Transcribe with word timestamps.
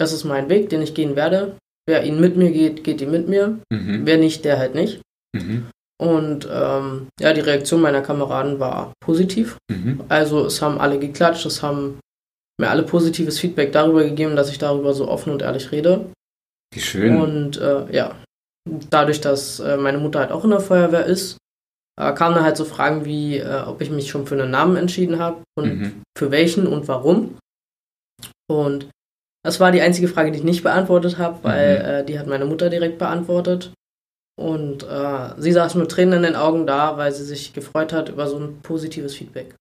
das 0.00 0.12
ist 0.12 0.24
mein 0.24 0.48
Weg, 0.48 0.70
den 0.70 0.82
ich 0.82 0.94
gehen 0.94 1.14
werde. 1.16 1.56
Wer 1.86 2.04
ihn 2.04 2.20
mit 2.20 2.36
mir 2.36 2.50
geht, 2.50 2.84
geht 2.84 3.00
ihn 3.00 3.10
mit 3.10 3.28
mir. 3.28 3.58
Mhm. 3.70 4.06
Wer 4.06 4.18
nicht, 4.18 4.44
der 4.44 4.58
halt 4.58 4.74
nicht. 4.74 5.00
Mhm. 5.36 5.66
Und 6.00 6.48
ähm, 6.50 7.08
ja, 7.20 7.32
die 7.34 7.40
Reaktion 7.40 7.82
meiner 7.82 8.00
Kameraden 8.00 8.58
war 8.58 8.92
positiv. 9.00 9.58
Mhm. 9.70 10.04
Also 10.08 10.46
es 10.46 10.62
haben 10.62 10.80
alle 10.80 10.98
geklatscht, 10.98 11.44
es 11.44 11.62
haben 11.62 12.00
mir 12.58 12.70
alle 12.70 12.84
positives 12.84 13.38
Feedback 13.38 13.72
darüber 13.72 14.02
gegeben, 14.04 14.36
dass 14.36 14.50
ich 14.50 14.58
darüber 14.58 14.94
so 14.94 15.08
offen 15.08 15.32
und 15.32 15.42
ehrlich 15.42 15.72
rede. 15.72 16.10
Wie 16.72 16.80
schön. 16.80 17.20
Und 17.20 17.58
äh, 17.58 17.90
ja, 17.94 18.16
dadurch, 18.88 19.20
dass 19.20 19.60
äh, 19.60 19.76
meine 19.76 19.98
Mutter 19.98 20.20
halt 20.20 20.32
auch 20.32 20.44
in 20.44 20.50
der 20.50 20.60
Feuerwehr 20.60 21.04
ist, 21.04 21.36
äh, 22.00 22.12
kamen 22.14 22.36
dann 22.36 22.44
halt 22.44 22.56
so 22.56 22.64
Fragen 22.64 23.04
wie, 23.04 23.38
äh, 23.38 23.62
ob 23.66 23.80
ich 23.82 23.90
mich 23.90 24.08
schon 24.08 24.26
für 24.26 24.40
einen 24.40 24.50
Namen 24.50 24.76
entschieden 24.76 25.18
habe 25.18 25.42
und 25.58 25.74
Mhm. 25.74 26.02
für 26.16 26.30
welchen 26.30 26.66
und 26.66 26.88
warum. 26.88 27.36
Und 28.50 28.88
das 29.42 29.58
war 29.60 29.72
die 29.72 29.80
einzige 29.80 30.08
Frage, 30.08 30.32
die 30.32 30.38
ich 30.38 30.44
nicht 30.44 30.62
beantwortet 30.62 31.18
habe, 31.18 31.38
weil 31.42 31.78
Mhm. 31.78 31.84
äh, 31.84 32.04
die 32.04 32.18
hat 32.18 32.26
meine 32.26 32.44
Mutter 32.44 32.68
direkt 32.70 32.98
beantwortet. 32.98 33.72
Und 34.38 34.84
äh, 34.84 35.34
sie 35.38 35.52
saß 35.52 35.74
mit 35.74 35.90
Tränen 35.90 36.14
in 36.14 36.22
den 36.22 36.36
Augen 36.36 36.66
da, 36.66 36.96
weil 36.96 37.12
sie 37.12 37.24
sich 37.24 37.52
gefreut 37.52 37.92
hat 37.92 38.08
über 38.08 38.26
so 38.26 38.38
ein 38.38 38.60
positives 38.62 39.14
Feedback. 39.14 39.54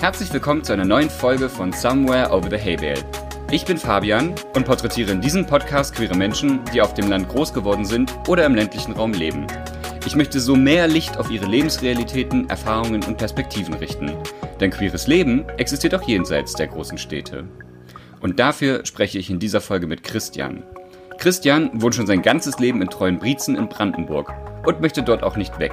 Herzlich 0.00 0.32
willkommen 0.32 0.62
zu 0.62 0.72
einer 0.72 0.84
neuen 0.84 1.10
Folge 1.10 1.48
von 1.48 1.72
Somewhere 1.72 2.30
Over 2.30 2.48
the 2.50 2.56
Hay 2.56 2.76
Bale. 2.76 3.25
Ich 3.52 3.64
bin 3.64 3.78
Fabian 3.78 4.34
und 4.56 4.66
porträtiere 4.66 5.12
in 5.12 5.20
diesem 5.20 5.46
Podcast 5.46 5.94
queere 5.94 6.16
Menschen, 6.16 6.58
die 6.74 6.82
auf 6.82 6.94
dem 6.94 7.08
Land 7.08 7.28
groß 7.28 7.52
geworden 7.52 7.84
sind 7.84 8.12
oder 8.26 8.44
im 8.44 8.56
ländlichen 8.56 8.92
Raum 8.92 9.12
leben. 9.12 9.46
Ich 10.04 10.16
möchte 10.16 10.40
so 10.40 10.56
mehr 10.56 10.88
Licht 10.88 11.16
auf 11.16 11.30
ihre 11.30 11.46
Lebensrealitäten, 11.46 12.50
Erfahrungen 12.50 13.04
und 13.04 13.18
Perspektiven 13.18 13.74
richten. 13.74 14.10
Denn 14.58 14.72
queeres 14.72 15.06
Leben 15.06 15.44
existiert 15.58 15.94
auch 15.94 16.02
jenseits 16.02 16.54
der 16.54 16.66
großen 16.66 16.98
Städte. 16.98 17.44
Und 18.20 18.40
dafür 18.40 18.84
spreche 18.84 19.20
ich 19.20 19.30
in 19.30 19.38
dieser 19.38 19.60
Folge 19.60 19.86
mit 19.86 20.02
Christian. 20.02 20.64
Christian 21.16 21.70
wohnt 21.80 21.94
schon 21.94 22.08
sein 22.08 22.22
ganzes 22.22 22.58
Leben 22.58 22.82
in 22.82 22.90
Treuenbrietzen 22.90 23.54
in 23.54 23.68
Brandenburg 23.68 24.34
und 24.66 24.80
möchte 24.80 25.04
dort 25.04 25.22
auch 25.22 25.36
nicht 25.36 25.60
weg. 25.60 25.72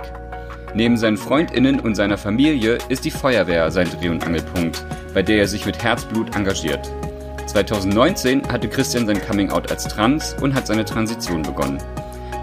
Neben 0.75 0.95
seinen 0.95 1.17
FreundInnen 1.17 1.79
und 1.79 1.95
seiner 1.95 2.19
Familie 2.19 2.77
ist 2.89 3.03
die 3.03 3.11
Feuerwehr 3.11 3.71
sein 3.71 3.89
Dreh- 3.89 4.09
und 4.09 4.23
Angelpunkt, 4.25 4.85
bei 5.15 5.23
der 5.23 5.37
er 5.37 5.47
sich 5.47 5.65
mit 5.65 5.83
Herzblut 5.83 6.35
engagiert. 6.35 6.91
2019 7.47 8.47
hatte 8.51 8.69
Christian 8.69 9.05
sein 9.05 9.21
Coming-out 9.21 9.69
als 9.69 9.83
trans 9.83 10.35
und 10.41 10.53
hat 10.53 10.65
seine 10.65 10.85
Transition 10.85 11.41
begonnen. 11.41 11.77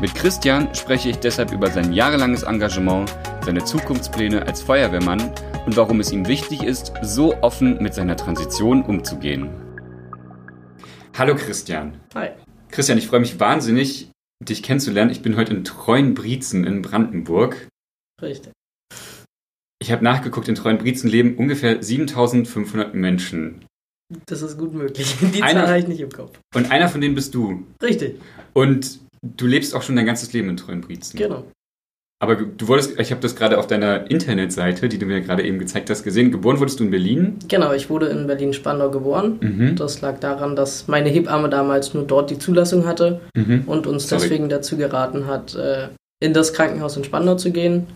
Mit 0.01 0.15
Christian 0.15 0.75
spreche 0.75 1.11
ich 1.11 1.19
deshalb 1.19 1.53
über 1.53 1.71
sein 1.71 1.93
jahrelanges 1.93 2.43
Engagement, 2.43 3.15
seine 3.45 3.65
Zukunftspläne 3.65 4.47
als 4.47 4.63
Feuerwehrmann 4.63 5.33
und 5.67 5.77
warum 5.77 6.01
es 6.01 6.13
ihm 6.13 6.27
wichtig 6.27 6.63
ist, 6.63 6.93
so 7.03 7.37
offen 7.43 7.83
mit 7.83 7.95
seiner 7.95 8.17
Transition 8.17 8.83
umzugehen. 8.83 9.51
Hallo 11.19 11.35
Christian. 11.35 12.01
Hi. 12.15 12.31
Christian, 12.71 12.99
ich 12.99 13.09
freue 13.09 13.21
mich 13.21 13.39
wahnsinnig, 13.41 14.11
dich 14.43 14.63
kennenzulernen. 14.63 15.11
Ich 15.11 15.23
bin 15.23 15.37
heute 15.37 15.55
in 15.55 15.65
Treuenbrietzen 15.65 16.65
in 16.65 16.83
Brandenburg. 16.83 17.69
Richtig. 18.23 18.53
Ich 19.83 19.93
habe 19.93 20.05
nachgeguckt, 20.05 20.49
in 20.49 20.55
Treuenbrietzen 20.55 21.11
leben 21.11 21.37
ungefähr 21.37 21.83
7500 21.83 22.95
Menschen. 22.95 23.67
Das 24.27 24.43
ist 24.43 24.59
gut 24.59 24.75
möglich. 24.75 25.15
Die 25.35 25.43
Einer- 25.43 25.61
Zahl 25.61 25.69
habe 25.69 25.79
ich 25.79 25.89
nicht 25.89 26.01
im 26.01 26.11
Kopf. 26.11 26.39
Und 26.55 26.71
einer 26.71 26.89
von 26.89 27.01
denen 27.01 27.15
bist 27.15 27.35
du. 27.35 27.65
Richtig, 27.83 28.21
Und 28.53 28.99
du 29.23 29.47
lebst 29.47 29.75
auch 29.75 29.83
schon 29.83 29.97
dein 29.97 30.07
ganzes 30.07 30.33
Leben 30.33 30.49
in 30.49 30.57
Treuenbrietzen. 30.57 31.19
genau. 31.19 31.45
Aber 32.23 32.37
du 32.37 32.69
wurdest, 32.69 33.01
ich 33.01 33.13
habe 33.13 33.23
das 33.23 33.35
gerade 33.35 33.57
auf 33.57 33.67
deiner 33.67 34.11
Internetseite, 34.11 34.91
die 34.91 34.99
du 34.99 35.07
mir 35.07 35.23
gerade 35.23 35.43
eben 35.43 35.59
gezeigt 35.59 35.89
hast, 35.89 36.03
gesehen. 36.03 36.31
Geboren 36.31 36.59
wurdest 36.61 36.79
du 36.79 36.85
in 36.85 36.91
Berlin. 36.91 37.39
Genau, 37.49 37.73
ich 37.73 37.89
wurde 37.89 38.09
in 38.09 38.27
Berlin-Spandau 38.27 38.91
geboren. 38.91 39.39
Mhm. 39.41 39.77
Das 39.77 40.03
lag 40.03 40.19
daran, 40.21 40.55
dass 40.55 40.87
meine 40.87 41.09
Hebamme 41.09 41.49
damals 41.49 41.95
nur 41.95 42.05
dort 42.07 42.31
die 42.31 42.39
Zulassung 42.39 42.85
hatte 42.87 43.23
Mhm. 43.35 43.63
und 43.67 43.87
uns 43.87 44.07
Sorry. 44.07 44.21
deswegen 44.21 44.51
dazu 44.51 44.77
geraten 44.77 45.27
hat, 45.27 45.55
äh, 45.55 45.89
in 46.23 46.35
das 46.35 46.53
Krankenhaus 46.53 46.95
in 46.99 47.05
Spandau 47.05 47.37
zu 47.37 47.53
gehen. 47.53 47.87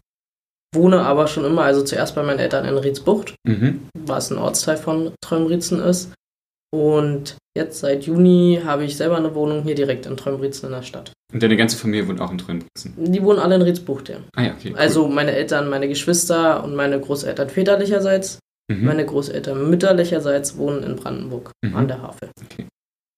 Wohne 0.74 1.00
aber 1.00 1.26
schon 1.26 1.44
immer, 1.44 1.62
also 1.62 1.82
zuerst 1.82 2.14
bei 2.14 2.22
meinen 2.22 2.38
Eltern 2.40 2.64
in 2.66 2.76
Rietsbucht, 2.76 3.34
Mhm. 3.46 3.88
was 3.98 4.30
ein 4.30 4.38
Ortsteil 4.38 4.76
von 4.76 5.12
Treuenbrietzen 5.22 5.80
ist. 5.80 6.12
Und 6.72 7.36
jetzt 7.56 7.78
seit 7.80 8.04
Juni 8.04 8.60
habe 8.64 8.84
ich 8.84 8.96
selber 8.96 9.16
eine 9.16 9.34
Wohnung 9.34 9.62
hier 9.62 9.74
direkt 9.76 10.06
in 10.06 10.16
Treuenbrietzen 10.16 10.66
in 10.68 10.72
der 10.74 10.82
Stadt. 10.82 11.12
Und 11.32 11.42
deine 11.42 11.56
ganze 11.56 11.76
Familie 11.76 12.08
wohnt 12.08 12.20
auch 12.20 12.30
in 12.32 12.38
Treuenbrietzen. 12.38 12.94
Die 12.96 13.22
wohnen 13.22 13.38
alle 13.38 13.54
in 13.56 13.62
Rietsbucht, 13.62 14.08
ja. 14.08 14.16
Ah 14.34 14.42
ja, 14.42 14.54
okay. 14.58 14.70
Cool. 14.72 14.78
Also 14.78 15.08
meine 15.08 15.32
Eltern, 15.32 15.68
meine 15.68 15.88
Geschwister 15.88 16.62
und 16.64 16.74
meine 16.74 17.00
Großeltern 17.00 17.48
väterlicherseits, 17.50 18.38
mhm. 18.72 18.84
meine 18.86 19.06
Großeltern 19.06 19.70
mütterlicherseits 19.70 20.56
wohnen 20.56 20.82
in 20.82 20.96
Brandenburg 20.96 21.52
Mhm. 21.64 21.76
an 21.76 21.88
der 21.88 22.02
Havel. 22.02 22.30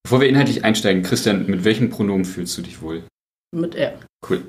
Bevor 0.05 0.21
wir 0.21 0.29
inhaltlich 0.29 0.65
einsteigen, 0.65 1.03
Christian, 1.03 1.47
mit 1.47 1.65
welchem 1.65 1.91
Pronomen 1.91 2.25
fühlst 2.25 2.57
du 2.59 2.63
dich 2.63 2.81
wohl? 2.83 3.03
Mit 3.55 3.75
R. 3.75 3.95
Cool. 4.29 4.43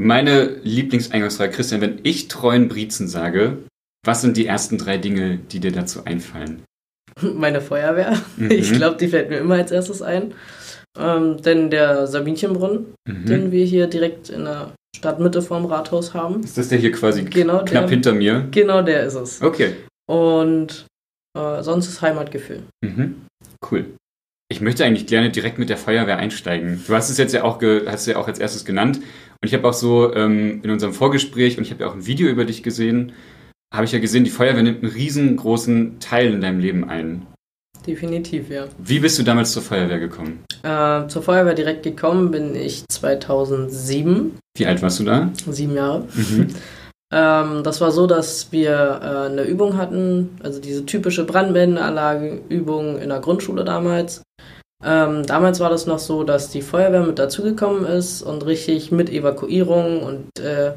Meine 0.00 0.56
Lieblingseingangsfrage, 0.62 1.52
Christian, 1.52 1.80
wenn 1.80 2.00
ich 2.02 2.28
Treuenbrietzen 2.28 3.08
sage, 3.08 3.58
was 4.04 4.20
sind 4.22 4.36
die 4.36 4.46
ersten 4.46 4.78
drei 4.78 4.98
Dinge, 4.98 5.38
die 5.38 5.60
dir 5.60 5.72
dazu 5.72 6.04
einfallen? 6.04 6.62
Meine 7.20 7.60
Feuerwehr. 7.60 8.20
Mhm. 8.36 8.50
Ich 8.50 8.72
glaube, 8.72 8.96
die 8.96 9.08
fällt 9.08 9.28
mir 9.28 9.38
immer 9.38 9.56
als 9.56 9.70
erstes 9.70 10.02
ein. 10.02 10.34
Ähm, 10.98 11.40
denn 11.42 11.70
der 11.70 12.06
Sabinchenbrunnen, 12.06 12.94
Mhm. 13.08 13.26
den 13.26 13.52
wir 13.52 13.64
hier 13.64 13.86
direkt 13.86 14.28
in 14.28 14.44
der 14.44 14.72
Stadtmitte 14.96 15.40
vorm 15.42 15.64
Rathaus 15.66 16.14
haben. 16.14 16.42
Ist 16.42 16.56
das 16.58 16.68
der 16.68 16.78
hier 16.78 16.92
quasi 16.92 17.24
Genau 17.24 17.58
knapp 17.64 17.68
der, 17.86 17.88
hinter 17.88 18.12
mir? 18.12 18.46
genau 18.50 18.82
der 18.82 19.04
ist 19.04 19.14
es. 19.14 19.40
Okay. 19.42 19.74
Und 20.08 20.86
äh, 21.36 21.62
sonst 21.62 21.88
ist 21.88 22.02
Heimatgefühl. 22.02 22.62
Mhm. 22.84 23.26
Cool. 23.70 23.86
Ich 24.52 24.60
möchte 24.60 24.84
eigentlich 24.84 25.06
gerne 25.06 25.30
direkt 25.30 25.58
mit 25.58 25.70
der 25.70 25.78
Feuerwehr 25.78 26.18
einsteigen. 26.18 26.84
Du 26.86 26.94
hast 26.94 27.08
es 27.08 27.16
jetzt 27.16 27.32
ja 27.32 27.42
auch, 27.42 27.62
hast 27.86 28.02
es 28.02 28.06
ja 28.06 28.16
auch 28.18 28.28
als 28.28 28.38
erstes 28.38 28.66
genannt. 28.66 28.98
Und 28.98 29.46
ich 29.48 29.54
habe 29.54 29.66
auch 29.66 29.72
so 29.72 30.14
ähm, 30.14 30.60
in 30.62 30.70
unserem 30.70 30.92
Vorgespräch, 30.92 31.56
und 31.56 31.64
ich 31.64 31.70
habe 31.70 31.84
ja 31.84 31.88
auch 31.88 31.94
ein 31.94 32.04
Video 32.04 32.28
über 32.28 32.44
dich 32.44 32.62
gesehen, 32.62 33.12
habe 33.72 33.86
ich 33.86 33.92
ja 33.92 33.98
gesehen, 33.98 34.24
die 34.24 34.30
Feuerwehr 34.30 34.62
nimmt 34.62 34.82
einen 34.82 34.92
riesengroßen 34.92 36.00
Teil 36.00 36.34
in 36.34 36.42
deinem 36.42 36.60
Leben 36.60 36.86
ein. 36.86 37.26
Definitiv, 37.86 38.50
ja. 38.50 38.66
Wie 38.76 38.98
bist 39.00 39.18
du 39.18 39.22
damals 39.22 39.52
zur 39.52 39.62
Feuerwehr 39.62 39.98
gekommen? 39.98 40.44
Äh, 40.62 41.06
zur 41.08 41.22
Feuerwehr 41.22 41.54
direkt 41.54 41.82
gekommen 41.82 42.30
bin 42.30 42.54
ich 42.54 42.84
2007, 42.92 44.32
Wie 44.58 44.66
alt 44.66 44.82
warst 44.82 45.00
du 45.00 45.04
da? 45.04 45.30
sieben 45.48 45.74
Jahre. 45.74 46.06
Mhm. 46.14 46.48
Ähm, 47.12 47.62
das 47.62 47.80
war 47.80 47.92
so, 47.92 48.06
dass 48.06 48.50
wir 48.52 48.72
äh, 49.02 49.30
eine 49.30 49.42
Übung 49.42 49.76
hatten, 49.76 50.38
also 50.42 50.60
diese 50.60 50.86
typische 50.86 51.24
Brandmeldeanlagenübung 51.24 52.98
in 52.98 53.10
der 53.10 53.20
Grundschule 53.20 53.64
damals. 53.64 54.22
Ähm, 54.84 55.24
damals 55.26 55.60
war 55.60 55.70
das 55.70 55.86
noch 55.86 55.98
so, 55.98 56.24
dass 56.24 56.48
die 56.48 56.62
Feuerwehr 56.62 57.02
mit 57.02 57.18
dazugekommen 57.18 57.84
ist 57.84 58.22
und 58.22 58.46
richtig 58.46 58.90
mit 58.90 59.10
Evakuierung 59.10 60.02
und 60.02 60.40
äh, 60.40 60.72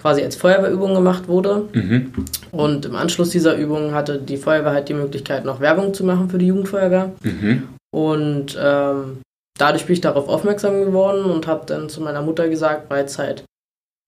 quasi 0.00 0.22
als 0.22 0.36
Feuerwehrübung 0.36 0.94
gemacht 0.94 1.28
wurde. 1.28 1.68
Mhm. 1.72 2.12
Und 2.50 2.86
im 2.86 2.96
Anschluss 2.96 3.30
dieser 3.30 3.54
Übung 3.56 3.94
hatte 3.94 4.18
die 4.18 4.38
Feuerwehr 4.38 4.72
halt 4.72 4.88
die 4.88 4.94
Möglichkeit, 4.94 5.44
noch 5.44 5.60
Werbung 5.60 5.94
zu 5.94 6.04
machen 6.04 6.30
für 6.30 6.38
die 6.38 6.48
Jugendfeuerwehr. 6.48 7.12
Mhm. 7.22 7.68
Und 7.94 8.58
ähm, 8.60 9.20
dadurch 9.56 9.84
bin 9.84 9.92
ich 9.92 10.00
darauf 10.00 10.28
aufmerksam 10.28 10.82
geworden 10.82 11.24
und 11.26 11.46
habe 11.46 11.66
dann 11.66 11.88
zu 11.88 12.00
meiner 12.00 12.22
Mutter 12.22 12.48
gesagt, 12.48 12.90
weil 12.90 13.04
es 13.04 13.18
halt 13.18 13.44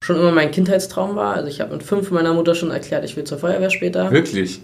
schon 0.06 0.16
immer 0.16 0.30
mein 0.30 0.52
Kindheitstraum 0.52 1.16
war. 1.16 1.34
Also 1.34 1.48
ich 1.48 1.60
habe 1.60 1.74
mit 1.74 1.82
fünf 1.82 2.12
meiner 2.12 2.32
Mutter 2.32 2.54
schon 2.54 2.70
erklärt, 2.70 3.04
ich 3.04 3.16
will 3.16 3.24
zur 3.24 3.38
Feuerwehr 3.38 3.70
später. 3.70 4.12
Wirklich? 4.12 4.62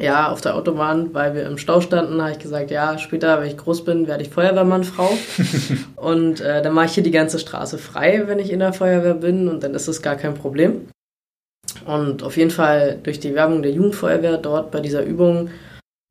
Ja, 0.00 0.30
auf 0.30 0.40
der 0.40 0.54
Autobahn, 0.54 1.12
weil 1.12 1.34
wir 1.34 1.44
im 1.46 1.58
Stau 1.58 1.80
standen, 1.80 2.20
habe 2.20 2.32
ich 2.32 2.38
gesagt, 2.38 2.70
ja, 2.70 2.96
später, 2.96 3.40
wenn 3.40 3.48
ich 3.48 3.56
groß 3.56 3.84
bin, 3.84 4.06
werde 4.06 4.22
ich 4.22 4.30
Feuerwehrmannfrau. 4.30 5.10
und 5.96 6.40
äh, 6.40 6.62
dann 6.62 6.72
mache 6.72 6.86
ich 6.86 6.92
hier 6.92 7.02
die 7.02 7.10
ganze 7.10 7.40
Straße 7.40 7.78
frei, 7.78 8.24
wenn 8.26 8.38
ich 8.38 8.52
in 8.52 8.60
der 8.60 8.72
Feuerwehr 8.72 9.14
bin 9.14 9.48
und 9.48 9.64
dann 9.64 9.74
ist 9.74 9.88
es 9.88 10.02
gar 10.02 10.14
kein 10.14 10.34
Problem. 10.34 10.86
Und 11.84 12.22
auf 12.22 12.36
jeden 12.36 12.52
Fall 12.52 12.98
durch 13.02 13.18
die 13.18 13.34
Werbung 13.34 13.62
der 13.62 13.72
Jugendfeuerwehr 13.72 14.36
dort 14.36 14.70
bei 14.70 14.80
dieser 14.80 15.02
Übung 15.02 15.50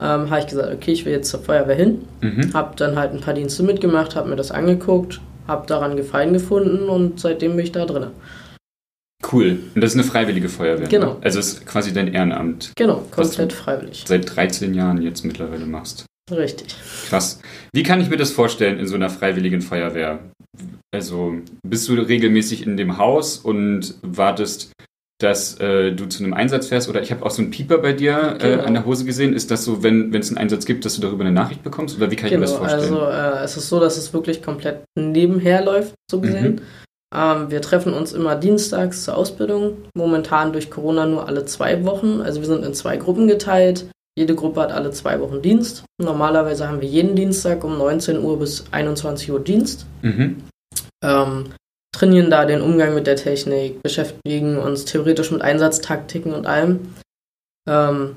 ähm, 0.02 0.30
habe 0.30 0.40
ich 0.42 0.48
gesagt, 0.48 0.74
okay, 0.74 0.92
ich 0.92 1.06
will 1.06 1.14
jetzt 1.14 1.30
zur 1.30 1.40
Feuerwehr 1.40 1.76
hin. 1.76 2.06
Mhm. 2.20 2.54
Hab 2.54 2.76
dann 2.76 3.00
halt 3.00 3.14
ein 3.14 3.22
paar 3.22 3.34
Dienste 3.34 3.64
mitgemacht, 3.64 4.18
hab 4.18 4.28
mir 4.28 4.36
das 4.36 4.52
angeguckt, 4.52 5.22
hab 5.48 5.68
daran 5.68 5.96
Gefallen 5.96 6.34
gefunden 6.34 6.90
und 6.90 7.22
seitdem 7.22 7.56
bin 7.56 7.64
ich 7.64 7.72
da 7.72 7.86
drin. 7.86 8.08
Cool. 9.36 9.60
Und 9.76 9.82
das 9.82 9.92
ist 9.92 10.00
eine 10.00 10.04
freiwillige 10.10 10.50
Feuerwehr. 10.50 10.88
Genau. 10.88 11.14
Ne? 11.14 11.18
Also 11.22 11.40
es 11.40 11.48
ist 11.54 11.66
quasi 11.66 11.94
dein 11.94 12.14
Ehrenamt. 12.14 12.72
Genau, 12.78 13.04
komplett 13.12 13.54
freiwillig. 13.54 14.04
Seit 14.08 14.36
13 14.36 14.74
Jahren 14.74 15.02
jetzt 15.02 15.26
mittlerweile 15.26 15.66
machst. 15.66 16.06
Richtig. 16.32 16.76
Krass. 17.10 17.40
Wie 17.74 17.84
kann 17.84 18.02
ich 18.02 18.10
mir 18.10 18.18
das 18.18 18.32
vorstellen 18.32 18.80
in 18.80 18.88
so 18.88 18.96
einer 18.96 19.10
freiwilligen 19.10 19.62
Feuerwehr? 19.62 20.20
Also 20.94 21.36
bist 21.68 21.88
du 21.90 21.94
regelmäßig 21.94 22.66
in 22.66 22.78
dem 22.78 22.98
Haus 22.98 23.38
und 23.38 23.96
wartest, 24.02 24.72
dass 25.22 25.60
äh, 25.60 25.92
du 25.92 26.06
zu 26.08 26.24
einem 26.24 26.34
Einsatz 26.34 26.68
fährst? 26.68 26.90
Oder 26.90 27.02
ich 27.02 27.12
habe 27.12 27.26
auch 27.26 27.32
so 27.32 27.42
einen 27.42 27.52
Pieper 27.52 27.78
bei 27.78 27.94
dir 27.94 28.38
äh, 28.40 28.52
Genau. 28.52 28.64
an 28.64 28.74
der 28.74 28.86
Hose 28.86 29.06
gesehen. 29.06 29.34
Ist 29.34 29.52
das 29.52 29.66
so, 29.66 29.84
wenn 29.84 30.14
es 30.16 30.30
einen 30.30 30.38
Einsatz 30.38 30.66
gibt, 30.66 30.84
dass 30.86 30.96
du 30.96 31.02
darüber 31.02 31.24
eine 31.26 31.34
Nachricht 31.34 31.62
bekommst? 31.64 31.98
Oder 31.98 32.10
wie 32.10 32.16
kann 32.16 32.28
ich 32.28 32.34
mir 32.34 32.40
das 32.40 32.52
Genau, 32.56 32.68
vorstellen? 32.68 32.94
also 32.94 33.06
äh, 33.40 33.44
es 33.44 33.58
ist 33.58 33.70
so, 33.70 33.80
dass 33.80 33.98
es 33.98 34.14
wirklich 34.14 34.42
komplett 34.42 34.80
nebenher 34.98 35.64
läuft, 35.64 35.94
so 36.10 36.20
gesehen. 36.22 36.56
Mhm. 36.56 36.62
Ähm, 37.16 37.50
wir 37.50 37.62
treffen 37.62 37.94
uns 37.94 38.12
immer 38.14 38.36
dienstags 38.36 39.04
zur 39.04 39.16
Ausbildung. 39.16 39.78
Momentan 39.96 40.52
durch 40.52 40.70
Corona 40.70 41.06
nur 41.06 41.28
alle 41.28 41.46
zwei 41.46 41.86
Wochen. 41.86 42.22
Also 42.22 42.42
wir 42.42 42.48
sind 42.48 42.66
in 42.66 42.74
zwei 42.74 42.98
Gruppen 42.98 43.28
geteilt. 43.28 43.86
Jede 44.18 44.36
Gruppe 44.36 44.62
hat 44.62 44.72
alle 44.72 44.92
zwei 44.92 45.20
Wochen 45.20 45.42
Dienst. 45.42 45.84
Normalerweise 46.02 46.68
haben 46.68 46.82
wir 46.82 46.88
jeden 46.88 47.16
Dienstag 47.16 47.64
um 47.64 47.78
19 47.78 48.22
Uhr 48.22 48.40
bis 48.40 48.66
21 48.72 49.32
Uhr 49.32 49.44
Dienst. 49.44 49.86
Mhm. 50.02 50.44
Ähm, 51.04 51.54
trainieren 51.94 52.30
da 52.30 52.46
den 52.46 52.62
Umgang 52.62 52.94
mit 52.94 53.08
der 53.08 53.16
Technik, 53.16 53.82
beschäftigen 53.82 54.58
uns 54.58 54.86
theoretisch 54.86 55.32
mit 55.32 55.42
Einsatztaktiken 55.42 56.34
und 56.34 56.48
allem. 56.48 56.94
Ähm, 57.68 58.16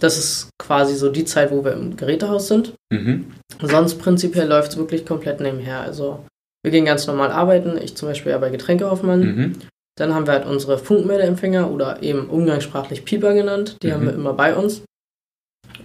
das 0.00 0.18
ist 0.18 0.50
quasi 0.58 0.94
so 0.94 1.10
die 1.10 1.24
Zeit, 1.24 1.50
wo 1.50 1.64
wir 1.64 1.72
im 1.72 1.96
Gerätehaus 1.96 2.48
sind. 2.48 2.74
Mhm. 2.92 3.32
Sonst 3.62 3.98
prinzipiell 3.98 4.48
läuft 4.48 4.72
es 4.72 4.78
wirklich 4.78 5.06
komplett 5.06 5.40
nebenher. 5.40 5.80
Also 5.80 6.24
wir 6.68 6.72
gehen 6.72 6.84
ganz 6.84 7.06
normal 7.06 7.32
arbeiten. 7.32 7.78
Ich 7.82 7.96
zum 7.96 8.08
Beispiel 8.08 8.32
ja 8.32 8.38
bei 8.38 8.50
Getränkehoffmann. 8.50 9.20
Mhm. 9.20 9.52
Dann 9.96 10.14
haben 10.14 10.26
wir 10.26 10.34
halt 10.34 10.46
unsere 10.46 10.76
Funkmeldeempfänger 10.76 11.70
oder 11.70 12.02
eben 12.02 12.28
umgangssprachlich 12.28 13.06
Pieper 13.06 13.32
genannt. 13.32 13.78
Die 13.82 13.86
mhm. 13.88 13.92
haben 13.92 14.06
wir 14.06 14.12
immer 14.12 14.34
bei 14.34 14.54
uns. 14.54 14.82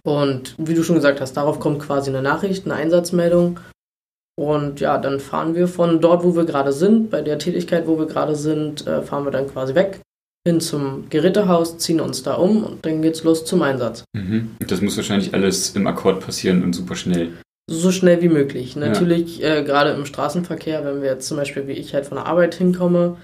Und 0.04 0.56
wie 0.58 0.74
du 0.74 0.84
schon 0.84 0.98
gesagt 0.98 1.22
hast, 1.22 1.38
darauf 1.38 1.62
kommt 1.62 1.80
quasi 1.80 2.10
eine 2.10 2.22
Nachricht, 2.22 2.66
eine 2.66 2.76
Einsatzmeldung. 2.76 3.62
Und 4.36 4.82
ja, 4.82 4.98
dann 4.98 5.22
fahren 5.22 5.56
wir 5.56 5.70
von 5.70 6.02
dort, 6.02 6.26
wo 6.26 6.36
wir 6.36 6.44
gerade 6.44 6.74
sind, 6.74 7.10
bei 7.10 7.22
der 7.22 7.40
Tätigkeit, 7.40 7.88
wo 7.88 7.98
wir 7.98 8.08
gerade 8.08 8.36
sind, 8.36 8.86
äh, 8.86 9.04
fahren 9.04 9.24
wir 9.24 9.32
dann 9.32 9.48
quasi 9.48 9.74
weg 9.74 10.02
hin 10.46 10.60
zum 10.60 11.10
Gerätehaus, 11.10 11.78
ziehen 11.78 12.02
uns 12.02 12.24
da 12.24 12.34
um 12.34 12.66
und 12.66 12.86
dann 12.86 13.02
geht's 13.02 13.24
los 13.24 13.46
zum 13.46 13.62
Einsatz. 13.62 14.04
Mhm. 14.14 14.58
Das 14.68 14.82
muss 14.82 14.98
wahrscheinlich 14.98 15.34
alles 15.34 15.74
im 15.76 15.88
Akkord 15.88 16.20
passieren 16.20 16.64
und 16.64 16.74
super 16.74 16.96
schnell. 16.96 17.32
So 17.70 17.92
schnell 17.92 18.22
wie 18.22 18.30
möglich. 18.30 18.76
Natürlich, 18.76 19.40
ja. 19.40 19.56
äh, 19.56 19.64
gerade 19.64 19.92
im 19.92 20.06
Straßenverkehr, 20.06 20.84
wenn 20.84 21.02
wir 21.02 21.10
jetzt 21.10 21.28
zum 21.28 21.38
Beispiel 21.38 21.68
wie 21.68 21.74
ich 21.74 21.94
halt 21.94 22.06
von 22.06 22.18
der 22.18 22.26
Arbeit 22.26 22.56
hinkomme, 22.56 23.18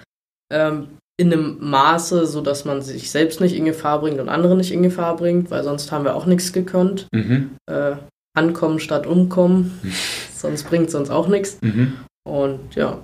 ähm, 0.51 0.87
in 1.19 1.33
einem 1.33 1.57
Maße, 1.59 2.25
so 2.25 2.39
dass 2.39 2.63
man 2.63 2.81
sich 2.81 3.11
selbst 3.11 3.41
nicht 3.41 3.55
in 3.55 3.65
Gefahr 3.65 3.99
bringt 3.99 4.21
und 4.21 4.29
andere 4.29 4.55
nicht 4.55 4.71
in 4.71 4.83
Gefahr 4.83 5.17
bringt, 5.17 5.51
weil 5.51 5.63
sonst 5.63 5.91
haben 5.91 6.05
wir 6.05 6.15
auch 6.15 6.25
nichts 6.25 6.53
gekonnt. 6.53 7.07
Mhm. 7.11 7.57
Äh, 7.69 7.97
ankommen 8.37 8.79
statt 8.79 9.05
umkommen, 9.05 9.79
sonst 10.33 10.63
bringt 10.63 10.87
es 10.87 10.95
uns 10.95 11.09
auch 11.09 11.27
nichts. 11.27 11.57
Mhm. 11.61 11.97
Und 12.25 12.75
ja, 12.75 13.03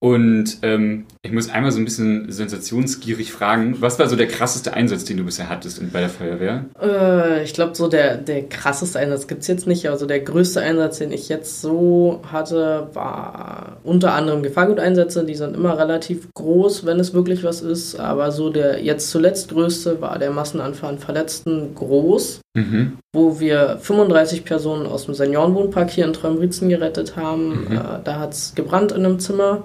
und 0.00 0.58
ähm, 0.62 1.06
ich 1.22 1.32
muss 1.32 1.50
einmal 1.50 1.72
so 1.72 1.78
ein 1.80 1.84
bisschen 1.84 2.30
sensationsgierig 2.30 3.32
fragen, 3.32 3.80
was 3.80 3.98
war 3.98 4.06
so 4.06 4.14
der 4.14 4.28
krasseste 4.28 4.72
Einsatz, 4.74 5.04
den 5.04 5.16
du 5.16 5.24
bisher 5.24 5.48
hattest 5.48 5.82
bei 5.92 5.98
der 5.98 6.08
Feuerwehr? 6.08 6.66
Äh, 6.80 7.42
ich 7.42 7.52
glaube, 7.52 7.74
so 7.74 7.88
der, 7.88 8.16
der 8.16 8.44
krasseste 8.44 9.00
Einsatz 9.00 9.26
gibt 9.26 9.42
es 9.42 9.48
jetzt 9.48 9.66
nicht. 9.66 9.88
Also 9.90 10.06
der 10.06 10.20
größte 10.20 10.60
Einsatz, 10.60 10.98
den 10.98 11.10
ich 11.10 11.28
jetzt 11.28 11.60
so 11.60 12.22
hatte, 12.30 12.90
war 12.94 13.78
unter 13.82 14.12
anderem 14.12 14.44
Gefahrguteinsätze. 14.44 15.24
Die 15.24 15.34
sind 15.34 15.56
immer 15.56 15.76
relativ 15.76 16.28
groß, 16.32 16.86
wenn 16.86 17.00
es 17.00 17.12
wirklich 17.12 17.42
was 17.42 17.60
ist. 17.60 17.98
Aber 17.98 18.30
so 18.30 18.50
der 18.50 18.80
jetzt 18.84 19.10
zuletzt 19.10 19.50
größte 19.50 20.00
war 20.00 20.20
der 20.20 20.30
Massenanfall 20.30 20.90
an 20.90 20.98
Verletzten 21.00 21.74
groß, 21.74 22.40
mhm. 22.56 22.98
wo 23.12 23.40
wir 23.40 23.78
35 23.80 24.44
Personen 24.44 24.86
aus 24.86 25.06
dem 25.06 25.14
Seniorenwohnpark 25.14 25.90
hier 25.90 26.04
in 26.04 26.12
Träumritzen 26.12 26.68
gerettet 26.68 27.16
haben. 27.16 27.64
Mhm. 27.64 27.76
Äh, 27.76 27.80
da 28.04 28.20
hat 28.20 28.34
es 28.34 28.54
gebrannt 28.54 28.92
in 28.92 29.04
einem 29.04 29.18
Zimmer 29.18 29.64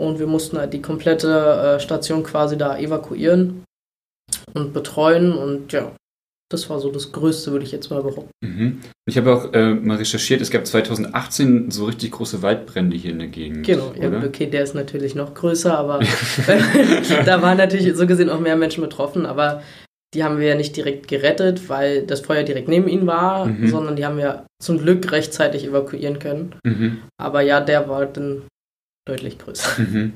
und 0.00 0.18
wir 0.18 0.26
mussten 0.26 0.58
halt 0.58 0.72
die 0.72 0.82
komplette 0.82 1.76
äh, 1.76 1.80
Station 1.80 2.22
quasi 2.22 2.56
da 2.56 2.78
evakuieren 2.78 3.64
und 4.54 4.72
betreuen 4.72 5.32
und 5.32 5.72
ja, 5.72 5.92
das 6.50 6.68
war 6.68 6.80
so 6.80 6.90
das 6.90 7.12
Größte, 7.12 7.52
würde 7.52 7.64
ich 7.64 7.70
jetzt 7.70 7.90
mal 7.90 8.02
behaupten. 8.02 8.30
Mhm. 8.42 8.80
Ich 9.06 9.16
habe 9.16 9.32
auch 9.32 9.52
äh, 9.52 9.72
mal 9.74 9.98
recherchiert, 9.98 10.40
es 10.40 10.50
gab 10.50 10.66
2018 10.66 11.70
so 11.70 11.84
richtig 11.84 12.10
große 12.10 12.42
Waldbrände 12.42 12.96
hier 12.96 13.12
in 13.12 13.20
der 13.20 13.28
Gegend. 13.28 13.64
Genau, 13.64 13.92
ja, 13.98 14.10
okay, 14.24 14.46
der 14.46 14.64
ist 14.64 14.74
natürlich 14.74 15.14
noch 15.14 15.34
größer, 15.34 15.76
aber 15.78 16.00
da 17.24 17.40
waren 17.40 17.58
natürlich 17.58 17.94
so 17.96 18.06
gesehen 18.06 18.30
auch 18.30 18.40
mehr 18.40 18.56
Menschen 18.56 18.82
betroffen, 18.82 19.26
aber 19.26 19.62
die 20.12 20.24
haben 20.24 20.40
wir 20.40 20.48
ja 20.48 20.54
nicht 20.56 20.76
direkt 20.76 21.06
gerettet, 21.06 21.68
weil 21.68 22.02
das 22.02 22.20
Feuer 22.20 22.42
direkt 22.42 22.68
neben 22.68 22.88
ihnen 22.88 23.06
war, 23.06 23.46
mhm. 23.46 23.68
sondern 23.68 23.94
die 23.94 24.04
haben 24.04 24.16
wir 24.16 24.44
zum 24.60 24.78
Glück 24.78 25.12
rechtzeitig 25.12 25.64
evakuieren 25.64 26.18
können. 26.18 26.56
Mhm. 26.64 27.02
Aber 27.16 27.42
ja, 27.42 27.60
der 27.60 27.88
war 27.88 28.06
dann 28.06 28.42
deutlich 29.10 29.38
größer. 29.38 29.82
Mhm. 29.82 30.12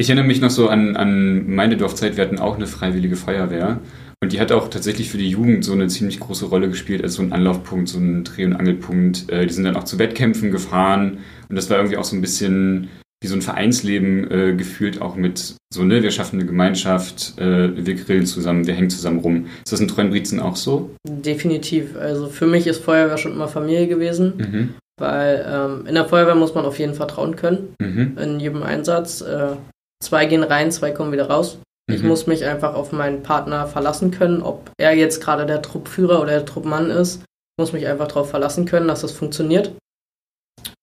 Ich 0.00 0.08
erinnere 0.08 0.26
mich 0.26 0.40
noch 0.40 0.50
so 0.50 0.68
an, 0.68 0.96
an 0.96 1.52
meine 1.52 1.76
Dorfzeit, 1.76 2.16
wir 2.16 2.24
hatten 2.24 2.38
auch 2.38 2.56
eine 2.56 2.68
freiwillige 2.68 3.16
Feuerwehr. 3.16 3.80
Und 4.22 4.32
die 4.32 4.40
hat 4.40 4.50
auch 4.50 4.68
tatsächlich 4.68 5.10
für 5.10 5.18
die 5.18 5.28
Jugend 5.28 5.64
so 5.64 5.72
eine 5.72 5.86
ziemlich 5.88 6.18
große 6.18 6.46
Rolle 6.46 6.68
gespielt, 6.68 7.02
als 7.02 7.14
so 7.14 7.22
ein 7.22 7.32
Anlaufpunkt, 7.32 7.88
so 7.88 7.98
ein 7.98 8.24
Dreh- 8.24 8.44
und 8.44 8.54
Angelpunkt. 8.54 9.30
Äh, 9.30 9.46
die 9.46 9.52
sind 9.52 9.64
dann 9.64 9.76
auch 9.76 9.84
zu 9.84 9.98
Wettkämpfen 9.98 10.50
gefahren. 10.50 11.18
Und 11.48 11.56
das 11.56 11.70
war 11.70 11.78
irgendwie 11.78 11.96
auch 11.96 12.04
so 12.04 12.16
ein 12.16 12.20
bisschen 12.20 12.88
wie 13.20 13.28
so 13.28 13.34
ein 13.34 13.42
Vereinsleben 13.42 14.30
äh, 14.30 14.54
gefühlt, 14.54 15.02
auch 15.02 15.16
mit 15.16 15.56
so, 15.72 15.82
ne, 15.82 16.02
wir 16.02 16.12
schaffen 16.12 16.38
eine 16.38 16.46
Gemeinschaft, 16.46 17.36
äh, 17.38 17.84
wir 17.84 17.94
grillen 17.94 18.26
zusammen, 18.26 18.66
wir 18.66 18.74
hängen 18.74 18.90
zusammen 18.90 19.18
rum. 19.18 19.46
Ist 19.64 19.72
das 19.72 19.80
in 19.80 19.88
Treuenbrietzen 19.88 20.38
auch 20.38 20.56
so? 20.56 20.90
Definitiv. 21.06 21.96
Also 21.96 22.28
für 22.28 22.46
mich 22.46 22.66
ist 22.68 22.82
Feuerwehr 22.84 23.18
schon 23.18 23.32
immer 23.32 23.48
Familie 23.48 23.88
gewesen. 23.88 24.34
Mhm. 24.36 24.74
Weil 24.98 25.46
ähm, 25.48 25.86
in 25.86 25.94
der 25.94 26.06
Feuerwehr 26.06 26.34
muss 26.34 26.54
man 26.54 26.64
auf 26.64 26.78
jeden 26.78 26.94
vertrauen 26.94 27.36
können. 27.36 27.74
Mhm. 27.80 28.18
In 28.18 28.40
jedem 28.40 28.62
Einsatz. 28.62 29.20
Äh, 29.20 29.56
zwei 30.02 30.26
gehen 30.26 30.42
rein, 30.42 30.72
zwei 30.72 30.90
kommen 30.90 31.12
wieder 31.12 31.28
raus. 31.28 31.58
Mhm. 31.88 31.94
Ich 31.94 32.02
muss 32.02 32.26
mich 32.26 32.44
einfach 32.44 32.74
auf 32.74 32.92
meinen 32.92 33.22
Partner 33.22 33.66
verlassen 33.66 34.10
können, 34.10 34.42
ob 34.42 34.70
er 34.76 34.94
jetzt 34.94 35.22
gerade 35.22 35.46
der 35.46 35.62
Truppführer 35.62 36.20
oder 36.20 36.32
der 36.32 36.46
Truppmann 36.46 36.90
ist. 36.90 37.22
Ich 37.22 37.60
muss 37.60 37.72
mich 37.72 37.86
einfach 37.86 38.08
darauf 38.08 38.30
verlassen 38.30 38.66
können, 38.66 38.88
dass 38.88 39.00
das 39.00 39.12
funktioniert. 39.12 39.72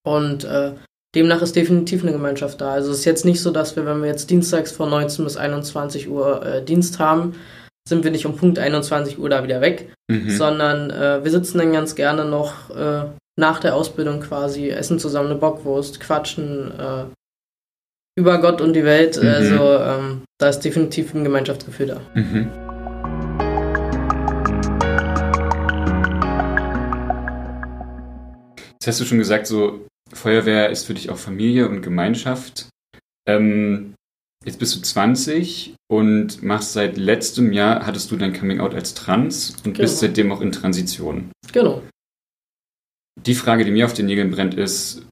Und 0.06 0.44
äh, 0.44 0.73
demnach 1.15 1.41
ist 1.41 1.56
definitiv 1.56 2.03
eine 2.03 2.12
Gemeinschaft 2.12 2.62
da. 2.62 2.73
Also 2.73 2.91
es 2.91 3.00
ist 3.00 3.06
jetzt 3.06 3.25
nicht 3.25 3.41
so, 3.41 3.51
dass 3.51 3.75
wir, 3.75 3.85
wenn 3.85 4.01
wir 4.01 4.07
jetzt 4.07 4.29
dienstags 4.29 4.71
von 4.71 4.89
19 4.89 5.25
bis 5.25 5.38
21 5.38 6.09
Uhr 6.09 6.45
äh, 6.45 6.63
Dienst 6.63 7.00
haben, 7.00 7.35
sind 7.88 8.03
wir 8.03 8.12
nicht 8.12 8.25
um 8.25 8.35
Punkt 8.35 8.59
21 8.59 9.19
Uhr 9.19 9.29
da 9.29 9.44
wieder 9.44 9.62
weg, 9.62 9.94
mhm. 10.09 10.29
sondern 10.29 10.89
äh, 10.89 11.23
wir 11.23 11.31
sitzen 11.31 11.59
dann 11.59 11.71
ganz 11.71 11.95
gerne 11.95 12.25
noch 12.25 12.69
äh, 12.71 13.06
nach 13.38 13.60
der 13.60 13.76
Ausbildung 13.76 14.22
quasi, 14.22 14.70
essen 14.70 15.00
zusammen 15.00 15.32
eine 15.32 15.40
Bockwurst, 15.40 16.00
quatschen 16.00 16.72
äh, 16.80 17.06
über 18.18 18.40
Gott 18.40 18.62
und 18.62 18.74
die 18.74 18.86
Welt. 18.86 19.22
Mhm. 19.22 19.28
Also 19.28 19.78
ähm, 19.80 20.22
da 20.40 20.50
ist 20.50 20.62
definitiv 20.62 21.14
ein 21.14 21.24
Gemeinschaftsgefühl 21.24 21.88
da. 21.88 22.02
Mhm. 22.14 22.50
Jetzt 28.74 28.88
hast 28.88 29.02
du 29.02 29.06
schon 29.06 29.18
gesagt, 29.18 29.48
so 29.48 29.86
Feuerwehr 30.14 30.70
ist 30.70 30.86
für 30.86 30.94
dich 30.94 31.10
auch 31.10 31.18
Familie 31.18 31.68
und 31.68 31.82
Gemeinschaft. 31.82 32.70
Ähm, 33.28 33.96
jetzt 34.46 34.60
bist 34.60 34.76
du 34.76 34.82
20 34.82 35.74
und 35.92 36.44
machst 36.44 36.74
seit 36.74 36.96
letztem 36.96 37.51
Jahr, 37.51 37.86
hattest 37.86 38.12
du 38.12 38.15
dein 38.15 38.34
Coming 38.34 38.60
Out 38.60 38.75
als 38.75 38.94
trans 38.94 39.56
und 39.65 39.74
genau. 39.74 39.80
bist 39.80 40.00
seitdem 40.00 40.32
auch 40.32 40.42
in 40.42 40.51
Transition. 40.51 41.32
Genau. 41.51 41.82
Die 43.22 43.36
Frage, 43.36 43.63
die 43.65 43.72
mir 43.72 43.86
auf 43.86 43.93
den 43.93 44.07
Nägeln 44.07 44.31
brennt, 44.31 44.53
ist, 44.55 45.05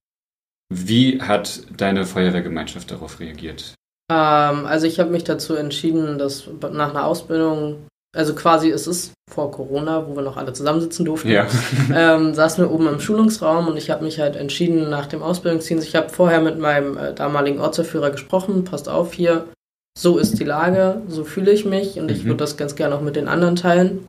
wie 0.74 1.22
hat 1.22 1.62
deine 1.77 2.05
Feuerwehrgemeinschaft 2.05 2.91
darauf 2.91 3.19
reagiert? 3.19 3.75
Ähm, 4.12 4.65
also 4.65 4.86
ich 4.86 5.00
habe 5.00 5.12
mich 5.12 5.24
dazu 5.24 5.55
entschieden, 5.55 6.17
dass 6.17 6.48
nach 6.72 6.89
einer 6.89 7.05
Ausbildung, 7.05 7.88
also 8.15 8.36
quasi 8.36 8.69
es 8.69 8.88
ist 8.88 9.13
vor 9.31 9.51
Corona, 9.51 10.07
wo 10.07 10.15
wir 10.15 10.24
noch 10.24 10.38
alle 10.38 10.53
zusammensitzen 10.53 11.05
durften, 11.05 11.29
ja. 11.29 11.48
ähm, 11.93 12.33
saßen 12.33 12.63
wir 12.63 12.72
oben 12.72 12.88
im 12.88 13.00
Schulungsraum 13.00 13.67
und 13.67 13.77
ich 13.77 13.89
habe 13.89 14.03
mich 14.03 14.19
halt 14.19 14.36
entschieden 14.36 14.89
nach 14.89 15.05
dem 15.05 15.24
Ausbildungsdienst. 15.24 15.88
Ich 15.88 15.95
habe 15.95 16.10
vorher 16.10 16.41
mit 16.41 16.60
meinem 16.60 16.98
äh, 16.98 17.13
damaligen 17.13 17.60
Ortserführer 17.60 18.12
gesprochen, 18.12 18.65
passt 18.65 18.89
auf 18.89 19.13
hier, 19.13 19.48
so 19.98 20.17
ist 20.17 20.39
die 20.39 20.43
Lage, 20.43 21.01
so 21.07 21.24
fühle 21.24 21.51
ich 21.51 21.65
mich 21.65 22.00
und 22.00 22.05
mhm. 22.05 22.12
ich 22.12 22.25
würde 22.25 22.38
das 22.38 22.57
ganz 22.57 22.75
gerne 22.75 22.95
auch 22.95 23.01
mit 23.01 23.15
den 23.15 23.27
anderen 23.27 23.55
teilen. 23.55 24.05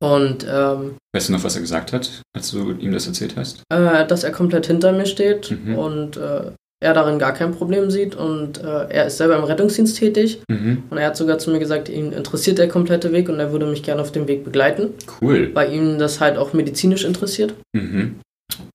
Und 0.00 0.46
ähm, 0.48 0.96
weißt 1.14 1.28
du 1.28 1.32
noch, 1.32 1.44
was 1.44 1.54
er 1.54 1.62
gesagt 1.62 1.92
hat, 1.92 2.22
als 2.34 2.50
du 2.50 2.72
ihm 2.72 2.92
das 2.92 3.06
erzählt 3.06 3.34
hast? 3.36 3.62
Äh, 3.72 4.06
dass 4.06 4.24
er 4.24 4.32
komplett 4.32 4.66
hinter 4.66 4.92
mir 4.92 5.06
steht 5.06 5.50
mhm. 5.50 5.78
und 5.78 6.16
äh, 6.16 6.52
er 6.82 6.92
darin 6.92 7.18
gar 7.18 7.32
kein 7.32 7.52
Problem 7.52 7.90
sieht 7.90 8.14
und 8.14 8.58
äh, 8.58 8.88
er 8.90 9.06
ist 9.06 9.16
selber 9.16 9.36
im 9.36 9.44
Rettungsdienst 9.44 9.96
tätig 9.96 10.42
mhm. 10.48 10.82
und 10.90 10.98
er 10.98 11.06
hat 11.06 11.16
sogar 11.16 11.38
zu 11.38 11.50
mir 11.50 11.58
gesagt, 11.58 11.88
ihn 11.88 12.12
interessiert 12.12 12.58
der 12.58 12.68
komplette 12.68 13.12
Weg 13.12 13.30
und 13.30 13.40
er 13.40 13.50
würde 13.52 13.66
mich 13.66 13.82
gerne 13.82 14.02
auf 14.02 14.12
dem 14.12 14.28
Weg 14.28 14.44
begleiten. 14.44 14.90
Cool. 15.20 15.50
Weil 15.54 15.72
ihm 15.72 15.98
das 15.98 16.20
halt 16.20 16.36
auch 16.36 16.52
medizinisch 16.52 17.04
interessiert. 17.04 17.54
Mhm. 17.72 18.20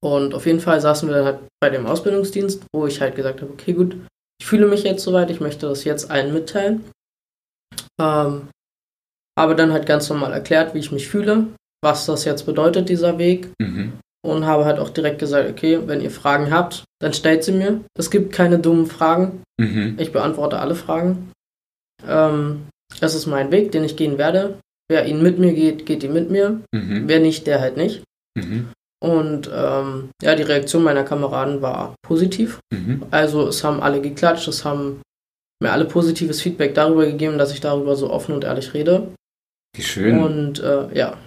Und 0.03 0.33
auf 0.33 0.47
jeden 0.47 0.59
Fall 0.59 0.81
saßen 0.81 1.07
wir 1.07 1.15
dann 1.15 1.25
halt 1.25 1.39
bei 1.61 1.69
dem 1.69 1.85
Ausbildungsdienst, 1.85 2.63
wo 2.73 2.87
ich 2.87 3.01
halt 3.01 3.15
gesagt 3.15 3.41
habe, 3.41 3.51
okay 3.51 3.73
gut, 3.73 3.95
ich 4.39 4.47
fühle 4.47 4.67
mich 4.67 4.83
jetzt 4.83 5.03
soweit, 5.03 5.29
ich 5.29 5.39
möchte 5.39 5.67
das 5.67 5.83
jetzt 5.83 6.09
allen 6.09 6.33
mitteilen. 6.33 6.83
Ähm, 7.99 8.47
habe 9.37 9.55
dann 9.55 9.71
halt 9.71 9.85
ganz 9.85 10.09
normal 10.09 10.33
erklärt, 10.33 10.73
wie 10.73 10.79
ich 10.79 10.91
mich 10.91 11.07
fühle, 11.07 11.47
was 11.83 12.05
das 12.05 12.25
jetzt 12.25 12.45
bedeutet, 12.45 12.89
dieser 12.89 13.17
Weg. 13.17 13.49
Mhm. 13.59 13.93
Und 14.23 14.45
habe 14.45 14.65
halt 14.65 14.77
auch 14.77 14.89
direkt 14.89 15.17
gesagt, 15.17 15.49
okay, 15.49 15.79
wenn 15.87 15.99
ihr 15.99 16.11
Fragen 16.11 16.51
habt, 16.51 16.83
dann 16.99 17.13
stellt 17.13 17.43
sie 17.43 17.53
mir. 17.53 17.81
Es 17.97 18.11
gibt 18.11 18.31
keine 18.31 18.59
dummen 18.59 18.85
Fragen. 18.85 19.41
Mhm. 19.59 19.95
Ich 19.97 20.11
beantworte 20.11 20.59
alle 20.59 20.75
Fragen. 20.75 21.31
Ähm, 22.07 22.67
das 22.99 23.15
ist 23.15 23.25
mein 23.25 23.51
Weg, 23.51 23.71
den 23.71 23.83
ich 23.83 23.95
gehen 23.95 24.19
werde. 24.19 24.59
Wer 24.89 25.05
ihn 25.05 25.23
mit 25.23 25.39
mir 25.39 25.53
geht, 25.53 25.85
geht 25.87 26.03
ihn 26.03 26.13
mit 26.13 26.29
mir. 26.29 26.61
Mhm. 26.71 27.07
Wer 27.07 27.19
nicht, 27.19 27.47
der 27.47 27.61
halt 27.61 27.77
nicht. 27.77 28.03
Mhm. 28.37 28.69
Und 29.03 29.49
ähm, 29.51 30.09
ja, 30.21 30.35
die 30.35 30.43
Reaktion 30.43 30.83
meiner 30.83 31.03
Kameraden 31.03 31.61
war 31.61 31.95
positiv. 32.03 32.59
Mhm. 32.71 33.03
Also 33.09 33.47
es 33.47 33.63
haben 33.63 33.81
alle 33.81 34.01
geklatscht, 34.01 34.47
es 34.47 34.63
haben 34.63 35.01
mir 35.61 35.71
alle 35.71 35.85
positives 35.85 36.41
Feedback 36.41 36.75
darüber 36.75 37.05
gegeben, 37.05 37.37
dass 37.37 37.51
ich 37.51 37.61
darüber 37.61 37.95
so 37.95 38.11
offen 38.11 38.35
und 38.35 38.43
ehrlich 38.43 38.73
rede. 38.73 39.07
Wie 39.75 39.81
schön. 39.83 40.19
Und 40.19 40.59
äh, 40.59 40.93
ja, 40.97 41.17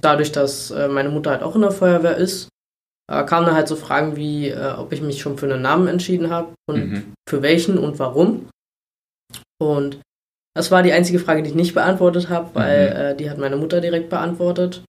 dadurch, 0.00 0.32
dass 0.32 0.70
äh, 0.70 0.88
meine 0.88 1.08
Mutter 1.08 1.30
halt 1.30 1.42
auch 1.42 1.54
in 1.54 1.62
der 1.62 1.70
Feuerwehr 1.70 2.16
ist, 2.16 2.48
äh, 3.10 3.24
kamen 3.24 3.46
dann 3.46 3.54
halt 3.54 3.68
so 3.68 3.76
Fragen 3.76 4.16
wie, 4.16 4.48
äh, 4.48 4.72
ob 4.76 4.92
ich 4.92 5.00
mich 5.02 5.20
schon 5.20 5.38
für 5.38 5.46
einen 5.52 5.62
Namen 5.62 5.88
entschieden 5.88 6.30
habe 6.30 6.52
und 6.68 6.90
Mhm. 6.90 7.12
für 7.28 7.42
welchen 7.42 7.78
und 7.78 7.98
warum. 7.98 8.48
Und 9.60 10.00
das 10.54 10.70
war 10.70 10.82
die 10.82 10.92
einzige 10.92 11.18
Frage, 11.18 11.42
die 11.42 11.50
ich 11.50 11.54
nicht 11.54 11.74
beantwortet 11.74 12.28
habe, 12.28 12.50
weil 12.54 13.12
Mhm. 13.14 13.16
die 13.18 13.30
hat 13.30 13.38
meine 13.38 13.56
Mutter 13.56 13.80
direkt 13.80 14.10
beantwortet. 14.10 14.84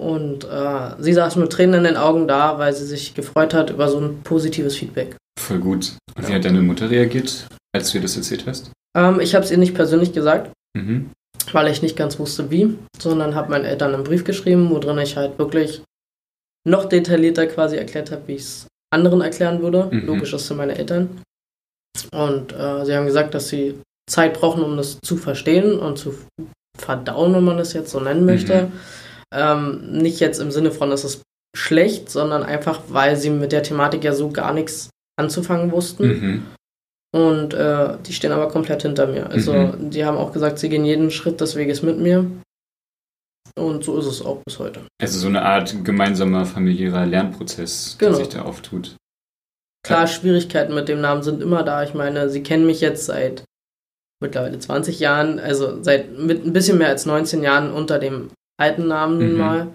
Und 0.00 0.44
äh, 0.44 0.90
sie 0.98 1.12
saß 1.12 1.36
mit 1.36 1.52
Tränen 1.52 1.74
in 1.80 1.84
den 1.84 1.96
Augen 1.96 2.26
da, 2.26 2.58
weil 2.58 2.72
sie 2.72 2.86
sich 2.86 3.14
gefreut 3.14 3.52
hat 3.52 3.70
über 3.70 3.88
so 3.88 3.98
ein 4.00 4.22
positives 4.22 4.76
Feedback. 4.76 5.16
Voll 5.38 5.58
gut. 5.58 5.96
Und 6.16 6.26
wie 6.26 6.30
Ja. 6.30 6.36
hat 6.38 6.44
deine 6.44 6.62
Mutter 6.62 6.88
reagiert, 6.90 7.46
als 7.74 7.90
du 7.90 7.98
ihr 7.98 8.02
das 8.02 8.16
erzählt 8.16 8.46
hast? 8.46 8.72
Ähm, 8.96 9.20
ich 9.20 9.34
habe 9.34 9.44
es 9.44 9.50
ihr 9.50 9.58
nicht 9.58 9.74
persönlich 9.74 10.12
gesagt, 10.12 10.52
Mhm. 10.76 11.10
Weil 11.54 11.68
ich 11.68 11.82
nicht 11.82 11.96
ganz 11.96 12.18
wusste, 12.18 12.50
wie, 12.50 12.76
sondern 12.98 13.34
habe 13.34 13.50
meinen 13.50 13.64
Eltern 13.64 13.94
einen 13.94 14.04
Brief 14.04 14.24
geschrieben, 14.24 14.70
wo 14.70 14.78
drin 14.78 14.98
ich 14.98 15.16
halt 15.16 15.38
wirklich 15.38 15.82
noch 16.66 16.84
detaillierter 16.84 17.46
quasi 17.46 17.76
erklärt 17.76 18.10
habe, 18.10 18.22
wie 18.26 18.34
ich 18.34 18.42
es 18.42 18.66
anderen 18.92 19.20
erklären 19.20 19.62
würde. 19.62 19.88
Mhm. 19.90 20.06
Logisch 20.06 20.32
ist 20.32 20.48
für 20.48 20.54
meine 20.54 20.76
Eltern. 20.76 21.22
Und 22.12 22.52
äh, 22.52 22.84
sie 22.84 22.94
haben 22.94 23.06
gesagt, 23.06 23.34
dass 23.34 23.48
sie 23.48 23.80
Zeit 24.08 24.34
brauchen, 24.34 24.62
um 24.62 24.76
das 24.76 24.98
zu 25.02 25.16
verstehen 25.16 25.78
und 25.78 25.98
zu 25.98 26.14
verdauen, 26.76 27.34
wenn 27.34 27.44
man 27.44 27.58
das 27.58 27.72
jetzt 27.72 27.90
so 27.90 28.00
nennen 28.00 28.24
möchte. 28.24 28.64
Mhm. 28.64 28.72
Ähm, 29.32 29.92
nicht 29.92 30.20
jetzt 30.20 30.40
im 30.40 30.50
Sinne 30.50 30.72
von, 30.72 30.90
es 30.92 31.04
ist 31.04 31.22
schlecht, 31.56 32.10
sondern 32.10 32.42
einfach, 32.42 32.82
weil 32.88 33.16
sie 33.16 33.30
mit 33.30 33.52
der 33.52 33.62
Thematik 33.62 34.04
ja 34.04 34.12
so 34.12 34.30
gar 34.30 34.52
nichts 34.52 34.90
anzufangen 35.18 35.72
wussten. 35.72 36.06
Mhm. 36.06 36.46
Und 37.12 37.54
äh, 37.54 37.96
die 38.06 38.12
stehen 38.12 38.30
aber 38.32 38.48
komplett 38.48 38.82
hinter 38.82 39.06
mir. 39.06 39.28
Also 39.30 39.52
Mhm. 39.52 39.90
die 39.90 40.04
haben 40.04 40.16
auch 40.16 40.32
gesagt, 40.32 40.58
sie 40.60 40.68
gehen 40.68 40.84
jeden 40.84 41.10
Schritt 41.10 41.40
des 41.40 41.56
Weges 41.56 41.82
mit 41.82 41.98
mir. 41.98 42.30
Und 43.58 43.82
so 43.84 43.98
ist 43.98 44.06
es 44.06 44.22
auch 44.24 44.40
bis 44.46 44.58
heute. 44.58 44.82
Also 45.02 45.18
so 45.18 45.26
eine 45.28 45.42
Art 45.42 45.84
gemeinsamer 45.84 46.46
familiärer 46.46 47.04
Lernprozess, 47.06 47.96
Genau. 47.98 48.12
der 48.16 48.24
sich 48.24 48.28
da 48.34 48.42
auftut. 48.42 48.96
Klar, 49.84 50.06
Schwierigkeiten 50.06 50.74
mit 50.74 50.88
dem 50.88 51.00
Namen 51.00 51.22
sind 51.22 51.42
immer 51.42 51.62
da. 51.64 51.82
Ich 51.82 51.94
meine, 51.94 52.30
sie 52.30 52.42
kennen 52.42 52.66
mich 52.66 52.80
jetzt 52.80 53.06
seit 53.06 53.44
mittlerweile 54.22 54.58
20 54.58 55.00
Jahren, 55.00 55.38
also 55.40 55.82
seit 55.82 56.16
mit 56.18 56.44
ein 56.44 56.52
bisschen 56.52 56.78
mehr 56.78 56.88
als 56.88 57.06
19 57.06 57.42
Jahren 57.42 57.72
unter 57.72 57.98
dem 57.98 58.30
alten 58.60 58.86
Namen 58.86 59.18
nun 59.18 59.32
Mhm. 59.32 59.38
mal. 59.38 59.66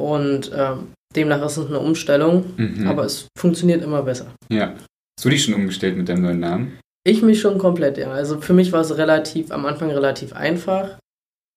Und 0.00 0.50
ähm, 0.54 0.92
demnach 1.14 1.44
ist 1.44 1.56
es 1.58 1.66
eine 1.66 1.80
Umstellung, 1.80 2.54
Mhm. 2.56 2.86
aber 2.88 3.04
es 3.04 3.26
funktioniert 3.36 3.82
immer 3.82 4.02
besser. 4.02 4.32
ja. 4.50 4.74
Hast 5.18 5.24
du 5.24 5.28
dich 5.30 5.44
schon 5.44 5.54
umgestellt 5.54 5.96
mit 5.96 6.08
deinem 6.08 6.22
neuen 6.22 6.40
Namen? 6.40 6.78
Ich 7.04 7.22
mich 7.22 7.40
schon 7.40 7.58
komplett, 7.58 7.98
ja. 7.98 8.10
Also 8.12 8.40
für 8.40 8.52
mich 8.54 8.72
war 8.72 8.80
es 8.80 8.96
relativ, 8.96 9.50
am 9.50 9.66
Anfang 9.66 9.90
relativ 9.90 10.32
einfach. 10.34 10.98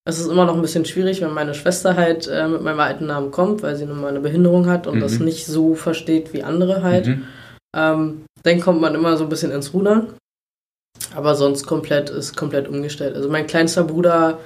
Es 0.07 0.19
ist 0.19 0.27
immer 0.27 0.45
noch 0.45 0.55
ein 0.55 0.61
bisschen 0.61 0.85
schwierig, 0.85 1.21
wenn 1.21 1.33
meine 1.33 1.53
Schwester 1.55 1.95
halt 1.95 2.27
äh, 2.27 2.47
mit 2.47 2.61
meinem 2.61 2.79
alten 2.79 3.05
Namen 3.07 3.31
kommt, 3.31 3.63
weil 3.63 3.75
sie 3.75 3.85
nun 3.85 3.99
mal 4.01 4.09
eine 4.09 4.19
Behinderung 4.19 4.67
hat 4.67 4.87
und 4.87 4.97
Mhm. 4.97 5.01
das 5.01 5.19
nicht 5.19 5.45
so 5.45 5.73
versteht 5.75 6.33
wie 6.33 6.43
andere 6.43 6.83
halt. 6.83 7.07
Mhm. 7.07 7.23
Ähm, 7.75 8.25
dann 8.43 8.59
kommt 8.59 8.81
man 8.81 8.93
immer 8.93 9.17
so 9.17 9.23
ein 9.23 9.29
bisschen 9.29 9.51
ins 9.51 9.73
Rudern. 9.73 10.13
Aber 11.15 11.35
sonst 11.35 11.65
komplett 11.65 12.09
ist 12.09 12.35
komplett 12.35 12.67
umgestellt. 12.67 13.15
Also 13.15 13.29
mein 13.29 13.47
kleinster 13.47 13.83
Bruder 13.83 14.39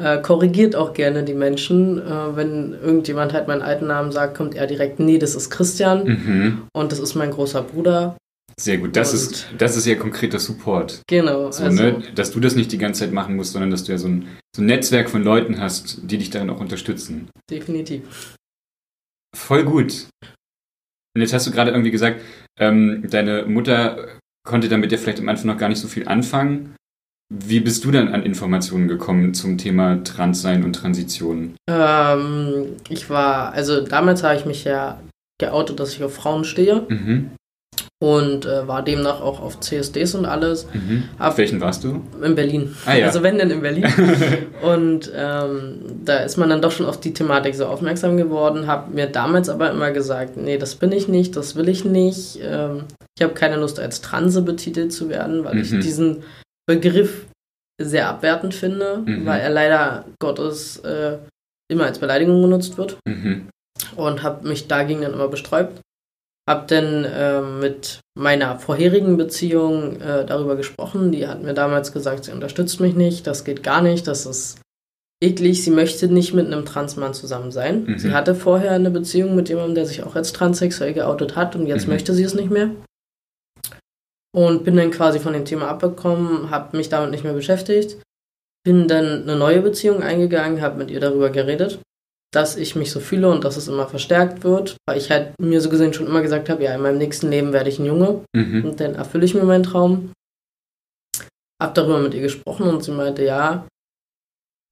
äh, 0.00 0.18
korrigiert 0.20 0.76
auch 0.76 0.92
gerne 0.92 1.24
die 1.24 1.34
Menschen. 1.34 1.98
Äh, 1.98 2.36
wenn 2.36 2.72
irgendjemand 2.74 3.32
halt 3.32 3.48
meinen 3.48 3.62
alten 3.62 3.86
Namen 3.86 4.12
sagt, 4.12 4.36
kommt 4.36 4.54
er 4.54 4.66
direkt, 4.66 5.00
nee, 5.00 5.18
das 5.18 5.34
ist 5.34 5.50
Christian 5.50 6.04
Mhm. 6.06 6.62
und 6.74 6.92
das 6.92 6.98
ist 6.98 7.14
mein 7.14 7.30
großer 7.30 7.62
Bruder. 7.62 8.16
Sehr 8.60 8.78
gut. 8.78 8.96
Das 8.96 9.12
Und- 9.12 9.18
ist, 9.20 9.46
das 9.56 9.76
ist 9.76 9.86
ja 9.86 9.94
konkreter 9.94 10.38
Support. 10.38 11.02
Genau. 11.06 11.50
So, 11.52 11.64
also, 11.64 11.82
ne? 11.82 12.02
Dass 12.14 12.32
du 12.32 12.40
das 12.40 12.56
nicht 12.56 12.72
die 12.72 12.78
ganze 12.78 13.00
Zeit 13.04 13.12
machen 13.12 13.36
musst, 13.36 13.52
sondern 13.52 13.70
dass 13.70 13.84
du 13.84 13.92
ja 13.92 13.98
so 13.98 14.08
ein, 14.08 14.26
so 14.54 14.62
ein 14.62 14.66
Netzwerk 14.66 15.08
von 15.10 15.22
Leuten 15.22 15.60
hast, 15.60 16.00
die 16.10 16.18
dich 16.18 16.30
darin 16.30 16.50
auch 16.50 16.60
unterstützen. 16.60 17.28
Definitiv. 17.50 18.34
Voll 19.36 19.64
gut. 19.64 20.08
Und 21.14 21.22
jetzt 21.22 21.32
hast 21.32 21.46
du 21.46 21.50
gerade 21.52 21.70
irgendwie 21.70 21.90
gesagt, 21.90 22.20
ähm, 22.58 23.04
deine 23.08 23.44
Mutter 23.46 24.16
konnte 24.46 24.68
damit 24.68 24.90
ja 24.92 24.98
vielleicht 24.98 25.20
am 25.20 25.28
Anfang 25.28 25.46
noch 25.46 25.58
gar 25.58 25.68
nicht 25.68 25.80
so 25.80 25.88
viel 25.88 26.08
anfangen. 26.08 26.74
Wie 27.32 27.60
bist 27.60 27.84
du 27.84 27.90
dann 27.90 28.08
an 28.08 28.22
Informationen 28.22 28.88
gekommen 28.88 29.34
zum 29.34 29.58
Thema 29.58 30.02
Transsein 30.02 30.64
und 30.64 30.72
Transition? 30.72 31.54
Ähm, 31.68 32.76
ich 32.88 33.10
war, 33.10 33.52
also 33.52 33.82
damals 33.84 34.22
habe 34.22 34.36
ich 34.36 34.46
mich 34.46 34.64
ja 34.64 35.00
geoutet, 35.38 35.78
dass 35.78 35.92
ich 35.92 36.02
auf 36.02 36.14
Frauen 36.14 36.44
stehe 36.44 36.86
Mhm. 36.88 37.30
Und 38.00 38.46
äh, 38.46 38.68
war 38.68 38.82
demnach 38.84 39.20
auch 39.20 39.40
auf 39.40 39.58
CSDs 39.58 40.14
und 40.14 40.24
alles 40.24 40.66
Mhm. 40.72 41.04
Ab- 41.18 41.30
Auf 41.32 41.38
welchen 41.38 41.60
warst 41.60 41.82
du? 41.82 42.00
in 42.22 42.34
Berlin. 42.36 42.74
Ah, 42.86 42.94
ja. 42.94 43.06
Also 43.06 43.22
wenn 43.24 43.38
denn 43.38 43.50
in 43.50 43.60
Berlin. 43.60 43.84
und 44.62 45.10
ähm, 45.14 45.78
da 46.04 46.18
ist 46.18 46.36
man 46.36 46.48
dann 46.48 46.62
doch 46.62 46.70
schon 46.70 46.86
auf 46.86 47.00
die 47.00 47.12
Thematik 47.12 47.56
so 47.56 47.66
aufmerksam 47.66 48.16
geworden, 48.16 48.68
habe 48.68 48.92
mir 48.92 49.08
damals 49.08 49.48
aber 49.48 49.70
immer 49.72 49.90
gesagt, 49.90 50.36
nee, 50.36 50.58
das 50.58 50.76
bin 50.76 50.92
ich 50.92 51.08
nicht, 51.08 51.36
das 51.36 51.56
will 51.56 51.68
ich 51.68 51.84
nicht. 51.84 52.38
Ähm, 52.40 52.84
ich 53.18 53.24
habe 53.24 53.34
keine 53.34 53.56
Lust 53.56 53.80
als 53.80 54.00
Transe 54.00 54.42
betitelt 54.42 54.92
zu 54.92 55.08
werden, 55.08 55.44
weil 55.44 55.58
ich 55.58 55.72
Mhm. 55.72 55.80
diesen 55.80 56.22
Begriff 56.68 57.26
sehr 57.80 58.08
abwertend 58.08 58.54
finde, 58.54 59.02
Mhm. 59.04 59.26
weil 59.26 59.40
er 59.40 59.50
leider 59.50 60.04
Gottes 60.20 60.76
äh, 60.78 61.18
immer 61.70 61.84
als 61.86 61.98
Beleidigung 61.98 62.40
benutzt 62.42 62.78
wird 62.78 62.96
Mhm. 63.08 63.48
und 63.96 64.22
habe 64.22 64.46
mich 64.46 64.68
dagegen 64.68 65.00
dann 65.02 65.14
immer 65.14 65.28
besträubt. 65.28 65.80
Hab 66.48 66.66
dann 66.68 67.06
ähm, 67.06 67.60
mit 67.60 68.00
meiner 68.18 68.58
vorherigen 68.58 69.18
Beziehung 69.18 70.00
äh, 70.00 70.24
darüber 70.24 70.56
gesprochen. 70.56 71.12
Die 71.12 71.28
hat 71.28 71.42
mir 71.42 71.52
damals 71.52 71.92
gesagt, 71.92 72.24
sie 72.24 72.32
unterstützt 72.32 72.80
mich 72.80 72.94
nicht, 72.94 73.26
das 73.26 73.44
geht 73.44 73.62
gar 73.62 73.82
nicht, 73.82 74.06
das 74.06 74.24
ist 74.24 74.58
eklig, 75.22 75.62
sie 75.62 75.70
möchte 75.70 76.08
nicht 76.08 76.32
mit 76.32 76.46
einem 76.46 76.64
Transmann 76.64 77.12
zusammen 77.12 77.52
sein. 77.52 77.84
Mhm. 77.84 77.98
Sie 77.98 78.12
hatte 78.12 78.34
vorher 78.34 78.70
eine 78.72 78.90
Beziehung 78.90 79.36
mit 79.36 79.50
jemandem, 79.50 79.74
der 79.74 79.84
sich 79.84 80.02
auch 80.02 80.16
als 80.16 80.32
transsexuell 80.32 80.94
geoutet 80.94 81.36
hat 81.36 81.54
und 81.54 81.66
jetzt 81.66 81.86
Mhm. 81.86 81.92
möchte 81.92 82.14
sie 82.14 82.22
es 82.22 82.34
nicht 82.34 82.50
mehr. 82.50 82.70
Und 84.34 84.64
bin 84.64 84.76
dann 84.76 84.90
quasi 84.90 85.18
von 85.18 85.34
dem 85.34 85.44
Thema 85.44 85.68
abgekommen, 85.68 86.50
habe 86.50 86.76
mich 86.76 86.88
damit 86.88 87.10
nicht 87.10 87.24
mehr 87.24 87.32
beschäftigt, 87.34 87.98
bin 88.64 88.88
dann 88.88 89.22
eine 89.22 89.36
neue 89.36 89.60
Beziehung 89.60 90.02
eingegangen, 90.02 90.62
habe 90.62 90.78
mit 90.78 90.90
ihr 90.90 91.00
darüber 91.00 91.28
geredet 91.30 91.78
dass 92.34 92.56
ich 92.56 92.76
mich 92.76 92.90
so 92.90 93.00
fühle 93.00 93.30
und 93.30 93.44
dass 93.44 93.56
es 93.56 93.68
immer 93.68 93.86
verstärkt 93.88 94.44
wird, 94.44 94.76
weil 94.86 94.98
ich 94.98 95.10
halt 95.10 95.32
mir 95.40 95.60
so 95.60 95.70
gesehen 95.70 95.94
schon 95.94 96.06
immer 96.06 96.20
gesagt 96.22 96.48
habe, 96.50 96.62
ja, 96.62 96.74
in 96.74 96.82
meinem 96.82 96.98
nächsten 96.98 97.30
Leben 97.30 97.52
werde 97.52 97.70
ich 97.70 97.78
ein 97.78 97.86
Junge 97.86 98.22
Mhm. 98.36 98.64
und 98.64 98.80
dann 98.80 98.94
erfülle 98.94 99.24
ich 99.24 99.34
mir 99.34 99.44
meinen 99.44 99.62
Traum. 99.62 100.12
Hab 101.62 101.74
darüber 101.74 101.98
mit 101.98 102.14
ihr 102.14 102.20
gesprochen 102.20 102.68
und 102.68 102.84
sie 102.84 102.92
meinte, 102.92 103.24
ja, 103.24 103.66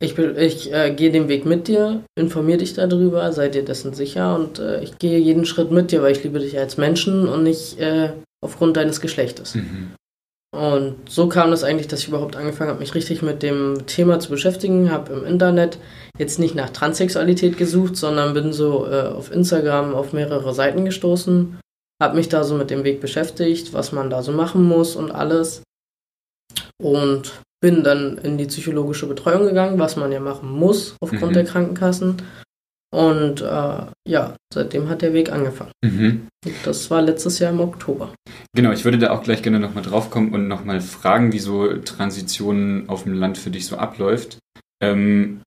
ich, 0.03 0.19
ich 0.19 0.73
äh, 0.73 0.93
gehe 0.95 1.11
den 1.11 1.29
Weg 1.29 1.47
mit 1.47 1.69
dir, 1.69 2.05
informier 2.19 2.59
dich 2.59 2.75
darüber, 2.75 3.33
sei 3.33 3.49
dir 3.49 3.65
dessen 3.65 3.95
sicher 3.95 4.37
und 4.37 4.59
äh, 4.59 4.83
ich 4.83 4.99
gehe 4.99 5.19
jeden 5.19 5.47
Schritt 5.47 5.71
mit 5.71 5.91
dir, 5.91 6.03
weil 6.03 6.13
ich 6.13 6.23
liebe 6.23 6.39
dich 6.39 6.59
als 6.59 6.77
Menschen 6.77 7.27
und 7.27 7.43
nicht 7.43 7.79
äh, 7.81 8.13
aufgrund 8.45 8.77
deines 8.77 9.01
Geschlechtes. 9.01 9.55
Mhm. 9.55 9.95
Und 10.57 10.97
so 11.09 11.29
kam 11.29 11.53
es 11.53 11.63
eigentlich, 11.65 11.87
dass 11.89 12.01
ich 12.01 12.09
überhaupt 12.09 12.35
angefangen 12.37 12.71
habe, 12.71 12.81
mich 12.81 12.95
richtig 12.95 13.23
mit 13.23 13.43
dem 13.43 13.87
Thema 13.87 14.19
zu 14.21 14.31
beschäftigen. 14.31 14.91
Habe 14.91 15.13
im 15.13 15.25
Internet 15.27 15.79
jetzt 16.19 16.39
nicht 16.39 16.55
nach 16.55 16.71
Transsexualität 16.71 17.59
gesucht, 17.59 17.97
sondern 17.97 18.33
bin 18.35 18.53
so 18.53 18.87
äh, 18.87 19.03
auf 19.03 19.31
Instagram 19.31 19.95
auf 19.95 20.13
mehrere 20.13 20.55
Seiten 20.55 20.85
gestoßen. 20.85 21.59
Habe 22.03 22.17
mich 22.17 22.29
da 22.29 22.45
so 22.45 22.55
mit 22.55 22.71
dem 22.71 22.85
Weg 22.85 23.01
beschäftigt, 23.01 23.73
was 23.73 23.93
man 23.93 24.11
da 24.11 24.23
so 24.23 24.33
machen 24.33 24.63
muss 24.65 24.97
und 24.97 25.11
alles. 25.11 25.63
Und 26.83 27.33
bin 27.63 27.83
dann 27.83 28.19
in 28.19 28.39
die 28.39 28.47
psychologische 28.47 29.07
Betreuung 29.07 29.47
gegangen, 29.47 29.79
was 29.79 29.97
man 29.97 30.13
ja 30.13 30.21
machen 30.21 30.51
muss 30.51 30.97
aufgrund 31.01 31.33
Mhm. 31.33 31.35
der 31.35 31.45
Krankenkassen. 31.45 32.17
Und 32.95 33.43
äh, 33.43 33.87
ja, 34.09 34.37
seitdem 34.55 34.89
hat 34.89 35.03
der 35.03 35.13
Weg 35.13 35.31
angefangen. 35.33 35.73
Mhm. 35.85 36.29
Das 36.65 36.91
war 36.91 37.03
letztes 37.03 37.39
Jahr 37.41 37.53
im 37.53 37.61
Oktober. 37.61 38.15
Genau, 38.55 38.71
ich 38.71 38.85
würde 38.85 38.99
da 38.99 39.11
auch 39.11 39.23
gleich 39.23 39.43
gerne 39.43 39.59
nochmal 39.61 39.83
draufkommen 39.83 40.33
und 40.33 40.49
nochmal 40.49 40.81
fragen, 40.81 41.33
wie 41.33 41.39
so 41.41 41.77
Transition 41.79 42.85
auf 42.89 43.03
dem 43.03 43.15
Land 43.15 43.39
für 43.39 43.51
dich 43.51 43.67
so 43.67 43.77
abläuft. 43.77 44.39
Ähm, 44.83 45.41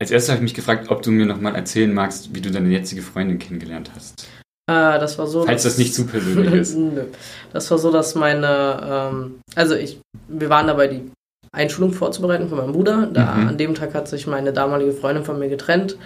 als 0.00 0.10
erstes 0.10 0.30
habe 0.30 0.38
ich 0.38 0.42
mich 0.42 0.54
gefragt, 0.54 0.90
ob 0.90 1.02
du 1.02 1.10
mir 1.10 1.26
nochmal 1.26 1.54
erzählen 1.54 1.92
magst, 1.92 2.34
wie 2.34 2.40
du 2.40 2.50
deine 2.50 2.70
jetzige 2.70 3.02
Freundin 3.02 3.38
kennengelernt 3.38 3.90
hast. 3.94 4.24
Äh, 4.68 4.98
das 4.98 5.18
war 5.18 5.26
so. 5.26 5.44
Falls 5.44 5.62
dass- 5.62 5.72
das 5.72 5.78
nicht 5.78 5.94
zu 5.94 6.06
persönlich 6.06 6.52
ist. 6.60 6.74
Nö. 6.76 7.04
Das 7.52 7.70
war 7.70 7.78
so, 7.78 7.92
dass 7.92 8.14
meine, 8.14 8.80
ähm, 9.12 9.40
also 9.54 9.74
ich, 9.74 10.00
wir 10.28 10.48
waren 10.48 10.66
dabei, 10.66 10.88
die 10.88 11.10
Einschulung 11.52 11.92
vorzubereiten 11.92 12.48
von 12.48 12.58
meinem 12.58 12.72
Bruder. 12.72 13.08
Da 13.12 13.34
Mhm. 13.34 13.48
an 13.48 13.58
dem 13.58 13.74
Tag 13.74 13.94
hat 13.94 14.08
sich 14.08 14.26
meine 14.26 14.52
damalige 14.52 14.92
Freundin 14.92 15.24
von 15.24 15.38
mir 15.38 15.48
getrennt, 15.48 15.96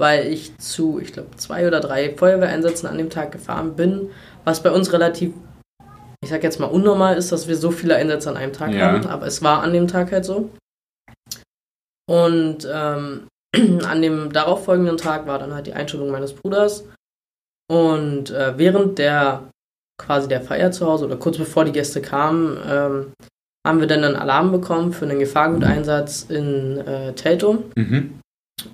weil 0.00 0.26
ich 0.26 0.56
zu, 0.58 0.98
ich 0.98 1.12
glaube, 1.12 1.36
zwei 1.36 1.66
oder 1.66 1.80
drei 1.80 2.14
Feuerwehreinsätzen 2.16 2.88
an 2.88 2.98
dem 2.98 3.10
Tag 3.10 3.32
gefahren 3.32 3.76
bin, 3.76 4.10
was 4.44 4.62
bei 4.62 4.70
uns 4.70 4.92
relativ, 4.92 5.32
ich 6.22 6.30
sag 6.30 6.42
jetzt 6.42 6.58
mal, 6.58 6.66
unnormal 6.66 7.16
ist, 7.16 7.32
dass 7.32 7.48
wir 7.48 7.56
so 7.56 7.70
viele 7.70 7.96
Einsätze 7.96 8.30
an 8.30 8.36
einem 8.36 8.52
Tag 8.52 8.72
Ja. 8.72 8.86
haben, 8.92 9.06
aber 9.06 9.26
es 9.26 9.42
war 9.42 9.62
an 9.62 9.72
dem 9.72 9.88
Tag 9.88 10.10
halt 10.10 10.24
so. 10.24 10.50
Und 12.08 12.68
ähm, 12.70 13.28
an 13.86 14.02
dem 14.02 14.32
darauffolgenden 14.32 14.96
Tag 14.96 15.26
war 15.26 15.38
dann 15.38 15.54
halt 15.54 15.66
die 15.66 15.72
Einschulung 15.74 16.10
meines 16.10 16.32
Bruders. 16.34 16.84
Und 17.70 18.30
äh, 18.30 18.58
während 18.58 18.98
der 18.98 19.48
quasi 19.98 20.28
der 20.28 20.42
Feier 20.42 20.70
zu 20.72 20.86
Hause 20.86 21.06
oder 21.06 21.16
kurz 21.16 21.38
bevor 21.38 21.64
die 21.64 21.72
Gäste 21.72 22.02
kamen, 22.02 22.58
ähm, 22.68 23.12
haben 23.66 23.80
wir 23.80 23.86
dann 23.86 24.04
einen 24.04 24.16
Alarm 24.16 24.52
bekommen 24.52 24.92
für 24.92 25.06
einen 25.06 25.18
Gefahrguteinsatz 25.18 26.26
in 26.28 26.78
äh, 26.78 27.12
Teltow. 27.14 27.64
Mhm. 27.76 28.20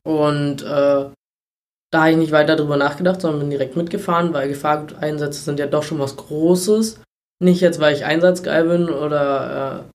Und 0.05 0.63
äh, 0.63 1.07
da 1.93 2.01
habe 2.01 2.11
ich 2.11 2.17
nicht 2.17 2.33
weiter 2.33 2.57
drüber 2.57 2.77
nachgedacht, 2.77 3.21
sondern 3.21 3.41
bin 3.41 3.51
direkt 3.51 3.77
mitgefahren, 3.77 4.33
weil 4.33 4.49
Gefahrguteinsätze 4.49 5.41
sind 5.41 5.59
ja 5.59 5.67
doch 5.67 5.83
schon 5.83 5.99
was 5.99 6.17
Großes. 6.17 7.01
Nicht 7.43 7.61
jetzt, 7.61 7.81
weil 7.81 7.95
ich 7.95 8.05
einsatzgeil 8.05 8.65
bin 8.65 8.89
oder 8.89 9.85
äh, 9.87 9.91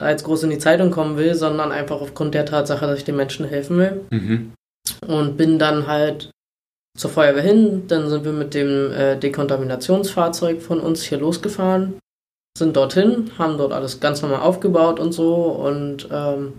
da 0.00 0.10
jetzt 0.10 0.24
groß 0.24 0.44
in 0.44 0.50
die 0.50 0.58
Zeitung 0.58 0.90
kommen 0.90 1.16
will, 1.16 1.34
sondern 1.34 1.72
einfach 1.72 2.00
aufgrund 2.00 2.34
der 2.34 2.46
Tatsache, 2.46 2.86
dass 2.86 2.98
ich 2.98 3.04
den 3.04 3.16
Menschen 3.16 3.46
helfen 3.46 3.78
will. 3.78 4.00
Mhm. 4.10 4.52
Und 5.06 5.36
bin 5.36 5.58
dann 5.58 5.86
halt 5.86 6.30
zur 6.96 7.10
Feuerwehr 7.10 7.42
hin. 7.42 7.84
Dann 7.88 8.08
sind 8.08 8.24
wir 8.24 8.32
mit 8.32 8.54
dem 8.54 8.92
äh, 8.92 9.16
Dekontaminationsfahrzeug 9.16 10.60
von 10.60 10.80
uns 10.80 11.02
hier 11.02 11.18
losgefahren, 11.18 11.98
sind 12.58 12.76
dorthin, 12.76 13.30
haben 13.38 13.58
dort 13.58 13.72
alles 13.72 14.00
ganz 14.00 14.22
normal 14.22 14.40
aufgebaut 14.40 15.00
und 15.00 15.12
so. 15.12 15.34
Und 15.34 16.08
ähm, 16.10 16.54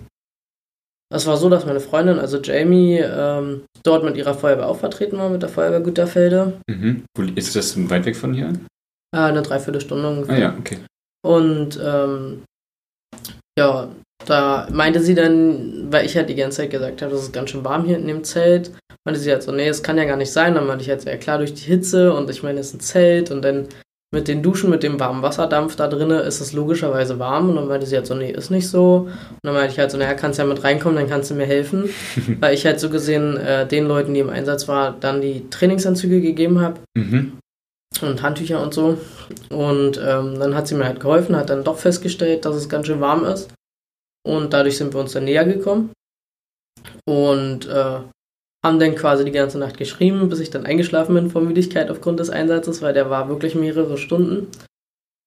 es 1.13 1.25
war 1.25 1.37
so, 1.37 1.49
dass 1.49 1.65
meine 1.65 1.79
Freundin, 1.79 2.19
also 2.19 2.39
Jamie, 2.39 2.99
ähm, 2.99 3.63
dort 3.83 4.03
mit 4.03 4.15
ihrer 4.15 4.33
Feuerwehr 4.33 4.67
auch 4.67 4.77
vertreten 4.77 5.17
war, 5.17 5.29
mit 5.29 5.41
der 5.41 5.49
Feuerwehr 5.49 5.81
Güterfelde. 5.81 6.59
Mhm. 6.69 7.03
Ist 7.35 7.55
das 7.55 7.89
weit 7.89 8.05
weg 8.05 8.15
von 8.15 8.33
hier? 8.33 8.53
Äh, 9.15 9.19
eine 9.19 9.41
Dreiviertelstunde 9.41 10.07
ungefähr. 10.07 10.35
Ah 10.35 10.39
ja, 10.39 10.55
okay. 10.59 10.77
Und 11.25 11.79
ähm, 11.83 12.43
ja, 13.57 13.89
da 14.25 14.67
meinte 14.71 14.99
sie 15.01 15.15
dann, 15.15 15.91
weil 15.91 16.05
ich 16.05 16.15
halt 16.15 16.29
die 16.29 16.35
ganze 16.35 16.57
Zeit 16.57 16.69
gesagt 16.69 17.01
habe, 17.01 17.15
es 17.15 17.23
ist 17.23 17.33
ganz 17.33 17.49
schön 17.49 17.65
warm 17.65 17.85
hier 17.85 17.97
in 17.97 18.07
dem 18.07 18.23
Zelt, 18.23 18.71
meinte 19.05 19.19
sie 19.19 19.31
halt 19.31 19.43
so, 19.43 19.51
nee, 19.51 19.67
es 19.67 19.81
kann 19.81 19.97
ja 19.97 20.05
gar 20.05 20.17
nicht 20.17 20.31
sein. 20.31 20.55
Dann 20.55 20.67
meinte 20.67 20.83
ich 20.83 20.89
halt 20.89 21.03
ja 21.05 21.17
klar, 21.17 21.39
durch 21.39 21.53
die 21.53 21.63
Hitze 21.63 22.13
und 22.13 22.29
ich 22.29 22.43
meine, 22.43 22.59
es 22.59 22.67
ist 22.67 22.75
ein 22.75 22.79
Zelt 22.81 23.31
und 23.31 23.41
dann 23.41 23.67
mit 24.11 24.27
den 24.27 24.41
Duschen, 24.41 24.69
mit 24.71 24.81
dem 24.81 24.99
warmen 24.99 25.21
Wasserdampf 25.21 25.75
da 25.75 25.87
drinne 25.87 26.21
ist 26.21 26.41
es 26.41 26.53
logischerweise 26.53 27.19
warm. 27.19 27.49
Und 27.49 27.55
dann 27.57 27.67
meinte 27.67 27.85
sie 27.85 27.95
halt 27.95 28.07
so, 28.07 28.15
nee, 28.15 28.31
ist 28.31 28.49
nicht 28.49 28.67
so. 28.67 29.07
Und 29.29 29.39
dann 29.43 29.53
meinte 29.53 29.71
ich 29.73 29.79
halt 29.79 29.91
so, 29.91 29.97
naja, 29.97 30.15
kannst 30.15 30.39
ja 30.39 30.45
mit 30.45 30.63
reinkommen, 30.63 30.97
dann 30.97 31.07
kannst 31.09 31.29
du 31.29 31.35
mir 31.35 31.45
helfen. 31.45 31.89
weil 32.39 32.53
ich 32.55 32.65
halt 32.65 32.79
so 32.79 32.89
gesehen 32.89 33.37
äh, 33.37 33.67
den 33.67 33.87
Leuten, 33.87 34.13
die 34.15 34.19
im 34.21 34.29
Einsatz 34.31 34.67
waren, 34.67 34.95
dann 34.99 35.21
die 35.21 35.47
Trainingsanzüge 35.49 36.21
gegeben 36.21 36.59
habe 36.59 36.79
Mhm. 36.97 37.37
und 38.01 38.21
Handtücher 38.23 38.61
und 38.63 38.73
so. 38.73 38.97
Und 39.51 39.97
ähm, 40.03 40.39
dann 40.39 40.55
hat 40.55 40.67
sie 40.67 40.75
mir 40.75 40.85
halt 40.85 40.99
geholfen, 40.99 41.35
hat 41.35 41.49
dann 41.51 41.63
doch 41.63 41.77
festgestellt, 41.77 42.45
dass 42.45 42.55
es 42.55 42.67
ganz 42.67 42.87
schön 42.87 43.01
warm 43.01 43.25
ist. 43.25 43.49
Und 44.27 44.53
dadurch 44.53 44.77
sind 44.77 44.93
wir 44.93 44.99
uns 45.01 45.13
dann 45.13 45.25
näher 45.25 45.45
gekommen. 45.45 45.91
Und 47.07 47.67
äh, 47.67 47.99
haben 48.65 48.79
dann 48.79 48.95
quasi 48.95 49.23
die 49.25 49.31
ganze 49.31 49.57
Nacht 49.57 49.77
geschrieben, 49.77 50.27
bis 50.29 50.39
ich 50.39 50.49
dann 50.49 50.65
eingeschlafen 50.65 51.15
bin 51.15 51.29
vor 51.29 51.41
Müdigkeit 51.41 51.89
aufgrund 51.89 52.19
des 52.19 52.29
Einsatzes, 52.29 52.81
weil 52.81 52.93
der 52.93 53.09
war 53.09 53.29
wirklich 53.29 53.55
mehrere 53.55 53.97
Stunden. 53.97 54.47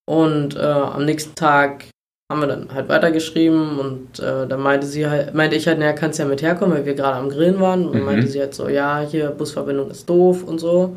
Und 0.08 0.56
äh, 0.56 0.60
am 0.60 1.04
nächsten 1.04 1.34
Tag 1.34 1.84
haben 2.30 2.40
wir 2.40 2.46
dann 2.48 2.72
halt 2.74 2.88
weitergeschrieben 2.88 3.78
und 3.78 4.18
äh, 4.20 4.46
dann 4.46 4.60
meinte 4.60 4.86
sie 4.86 5.06
halt, 5.06 5.34
meinte 5.34 5.56
ich 5.56 5.66
halt, 5.66 5.78
naja, 5.78 5.92
kannst 5.92 6.18
ja 6.18 6.24
mit 6.24 6.42
herkommen, 6.42 6.76
weil 6.76 6.86
wir 6.86 6.94
gerade 6.94 7.16
am 7.16 7.28
Grillen 7.28 7.60
waren. 7.60 7.86
Und 7.86 7.98
Mhm. 8.00 8.04
meinte 8.04 8.26
sie 8.26 8.40
halt 8.40 8.54
so, 8.54 8.68
ja, 8.68 9.00
hier 9.00 9.30
Busverbindung 9.30 9.90
ist 9.90 10.08
doof 10.08 10.42
und 10.44 10.58
so. 10.58 10.96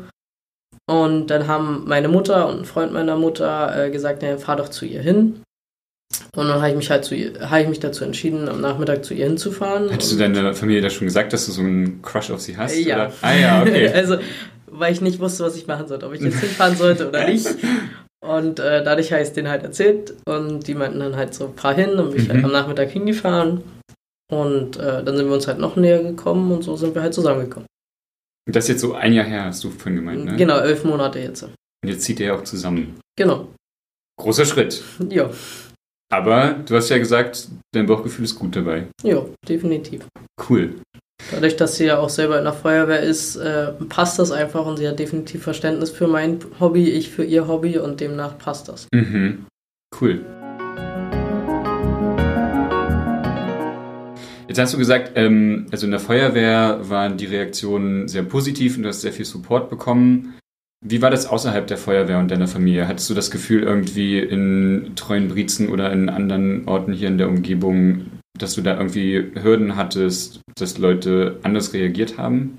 Und 0.88 1.28
dann 1.28 1.46
haben 1.46 1.84
meine 1.86 2.08
Mutter 2.08 2.48
und 2.48 2.60
ein 2.60 2.64
Freund 2.64 2.92
meiner 2.92 3.16
Mutter 3.16 3.86
äh, 3.86 3.90
gesagt, 3.90 4.22
naja, 4.22 4.38
fahr 4.38 4.56
doch 4.56 4.68
zu 4.68 4.84
ihr 4.84 5.00
hin. 5.02 5.42
Und 6.34 6.48
dann 6.48 6.60
habe 6.60 6.70
ich 6.70 6.76
mich 6.76 6.90
halt 6.90 7.04
zu 7.04 7.14
ihr, 7.14 7.50
habe 7.50 7.62
ich 7.62 7.68
mich 7.68 7.80
dazu 7.80 8.04
entschieden, 8.04 8.48
am 8.48 8.60
Nachmittag 8.60 9.04
zu 9.04 9.14
ihr 9.14 9.26
hinzufahren. 9.26 9.88
Hättest 9.90 10.12
du 10.12 10.16
deiner 10.16 10.54
Familie 10.54 10.82
da 10.82 10.90
schon 10.90 11.06
gesagt, 11.06 11.32
dass 11.32 11.46
du 11.46 11.52
so 11.52 11.62
einen 11.62 12.00
Crush 12.02 12.30
auf 12.30 12.40
sie 12.40 12.56
hast? 12.56 12.76
Ja. 12.78 13.06
Oder? 13.06 13.12
Ah 13.22 13.34
ja, 13.34 13.62
okay. 13.62 13.88
also, 13.94 14.18
weil 14.66 14.92
ich 14.92 15.00
nicht 15.00 15.18
wusste, 15.18 15.44
was 15.44 15.56
ich 15.56 15.66
machen 15.66 15.88
sollte, 15.88 16.06
ob 16.06 16.14
ich 16.14 16.20
jetzt 16.20 16.38
hinfahren 16.40 16.76
sollte 16.76 17.08
oder 17.08 17.26
nicht. 17.28 17.48
Und 18.24 18.58
äh, 18.60 18.82
dadurch 18.84 19.12
habe 19.12 19.22
ich 19.22 19.28
es 19.28 19.34
denen 19.34 19.48
halt 19.48 19.62
erzählt 19.62 20.14
und 20.26 20.66
die 20.66 20.74
meinten 20.74 21.00
dann 21.00 21.16
halt 21.16 21.34
so, 21.34 21.52
fahr 21.56 21.74
hin 21.74 21.90
und 21.98 22.10
bin 22.12 22.22
ich 22.22 22.28
Mhm. 22.28 22.32
halt 22.34 22.44
am 22.44 22.52
Nachmittag 22.52 22.90
hingefahren. 22.90 23.62
Und 24.30 24.76
äh, 24.76 25.04
dann 25.04 25.16
sind 25.16 25.26
wir 25.26 25.34
uns 25.34 25.46
halt 25.46 25.58
noch 25.58 25.76
näher 25.76 26.02
gekommen 26.02 26.50
und 26.52 26.62
so 26.62 26.76
sind 26.76 26.94
wir 26.94 27.02
halt 27.02 27.14
zusammengekommen. 27.14 27.66
Und 28.46 28.56
das 28.56 28.64
ist 28.64 28.68
jetzt 28.68 28.80
so 28.80 28.94
ein 28.94 29.12
Jahr 29.12 29.24
her, 29.26 29.44
hast 29.44 29.62
du 29.64 29.70
vorhin 29.70 29.96
gemeint, 29.96 30.24
ne? 30.24 30.36
Genau, 30.36 30.58
elf 30.58 30.84
Monate 30.84 31.18
jetzt. 31.20 31.42
Und 31.44 31.54
jetzt 31.84 32.02
zieht 32.02 32.20
ihr 32.20 32.26
ja 32.26 32.34
auch 32.36 32.42
zusammen. 32.44 32.98
Genau. 33.16 33.48
Großer 34.20 34.44
Schritt. 34.46 34.82
Ja, 35.10 35.30
Aber 36.08 36.54
du 36.64 36.76
hast 36.76 36.88
ja 36.88 36.98
gesagt, 36.98 37.48
dein 37.72 37.86
Bauchgefühl 37.86 38.24
ist 38.24 38.38
gut 38.38 38.54
dabei. 38.54 38.86
ja, 39.02 39.24
definitiv. 39.48 40.06
Cool. 40.48 40.76
Dadurch, 41.32 41.56
dass 41.56 41.76
sie 41.76 41.86
ja 41.86 41.98
auch 41.98 42.10
selber 42.10 42.38
in 42.38 42.44
der 42.44 42.52
Feuerwehr 42.52 43.00
ist, 43.00 43.36
äh, 43.36 43.72
passt 43.88 44.18
das 44.18 44.30
einfach 44.30 44.64
und 44.66 44.76
sie 44.76 44.86
hat 44.86 44.98
definitiv 44.98 45.42
Verständnis 45.42 45.90
für 45.90 46.06
mein 46.06 46.38
Hobby, 46.60 46.90
ich 46.90 47.10
für 47.10 47.24
ihr 47.24 47.48
Hobby 47.48 47.78
und 47.78 48.00
demnach 48.00 48.38
passt 48.38 48.68
das. 48.68 48.86
Mhm. 48.94 49.46
Cool. 50.00 50.24
Jetzt 54.46 54.58
hast 54.58 54.74
du 54.74 54.78
gesagt, 54.78 55.12
ähm, 55.16 55.66
also 55.72 55.86
in 55.86 55.90
der 55.90 56.00
Feuerwehr 56.00 56.78
waren 56.88 57.16
die 57.16 57.26
Reaktionen 57.26 58.06
sehr 58.06 58.22
positiv 58.22 58.76
und 58.76 58.84
du 58.84 58.90
hast 58.90 59.00
sehr 59.00 59.12
viel 59.12 59.24
Support 59.24 59.68
bekommen. 59.68 60.38
Wie 60.84 61.02
war 61.02 61.10
das 61.10 61.26
außerhalb 61.26 61.66
der 61.66 61.78
Feuerwehr 61.78 62.18
und 62.18 62.30
deiner 62.30 62.48
Familie? 62.48 62.86
Hattest 62.86 63.08
du 63.10 63.14
das 63.14 63.30
Gefühl, 63.30 63.62
irgendwie 63.62 64.18
in 64.18 64.92
Treuenbrietzen 64.94 65.68
oder 65.68 65.92
in 65.92 66.08
anderen 66.08 66.68
Orten 66.68 66.92
hier 66.92 67.08
in 67.08 67.18
der 67.18 67.28
Umgebung, 67.28 68.06
dass 68.38 68.54
du 68.54 68.62
da 68.62 68.76
irgendwie 68.76 69.32
Hürden 69.34 69.76
hattest, 69.76 70.40
dass 70.56 70.78
Leute 70.78 71.38
anders 71.42 71.72
reagiert 71.72 72.18
haben? 72.18 72.58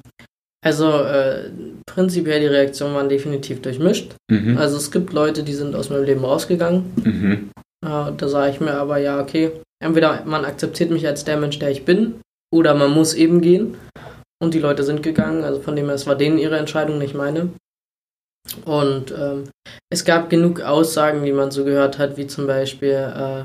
Also 0.66 0.92
äh, 0.92 1.52
prinzipiell 1.86 2.40
die 2.40 2.48
Reaktionen 2.48 2.96
waren 2.96 3.10
definitiv 3.10 3.62
durchmischt. 3.62 4.16
Mhm. 4.30 4.58
Also 4.58 4.78
es 4.78 4.92
gibt 4.92 5.14
Leute, 5.14 5.44
die 5.44 5.54
sind 5.54 5.76
aus 5.76 5.90
meinem 5.90 6.04
Leben 6.04 6.26
rausgegangen. 6.26 6.92
Mhm. 7.04 7.50
Äh, 7.86 8.12
da 8.18 8.28
sage 8.28 8.52
ich 8.52 8.60
mir 8.60 8.74
aber, 8.74 8.98
ja, 8.98 9.22
okay, 9.22 9.52
entweder 9.82 10.24
man 10.26 10.44
akzeptiert 10.44 10.90
mich 10.90 11.06
als 11.06 11.24
der 11.24 11.38
Mensch, 11.38 11.60
der 11.60 11.70
ich 11.70 11.86
bin, 11.86 12.16
oder 12.52 12.74
man 12.74 12.92
muss 12.92 13.14
eben 13.14 13.42
gehen. 13.42 13.76
Und 14.42 14.54
die 14.54 14.60
Leute 14.60 14.84
sind 14.84 15.04
gegangen, 15.04 15.44
also 15.44 15.62
von 15.62 15.76
dem 15.76 15.86
her, 15.86 15.96
es 15.96 16.08
war 16.08 16.16
denen 16.16 16.38
ihre 16.38 16.58
Entscheidung, 16.58 16.98
nicht 16.98 17.16
meine. 17.16 17.50
Und 18.66 19.12
ähm, 19.12 19.50
es 19.90 20.06
gab 20.06 20.30
genug 20.30 20.62
Aussagen, 20.62 21.24
die 21.24 21.32
man 21.32 21.52
so 21.52 21.64
gehört 21.64 21.98
hat, 21.98 22.18
wie 22.18 22.28
zum 22.28 22.48
Beispiel, 22.48 22.90
äh, 22.90 23.44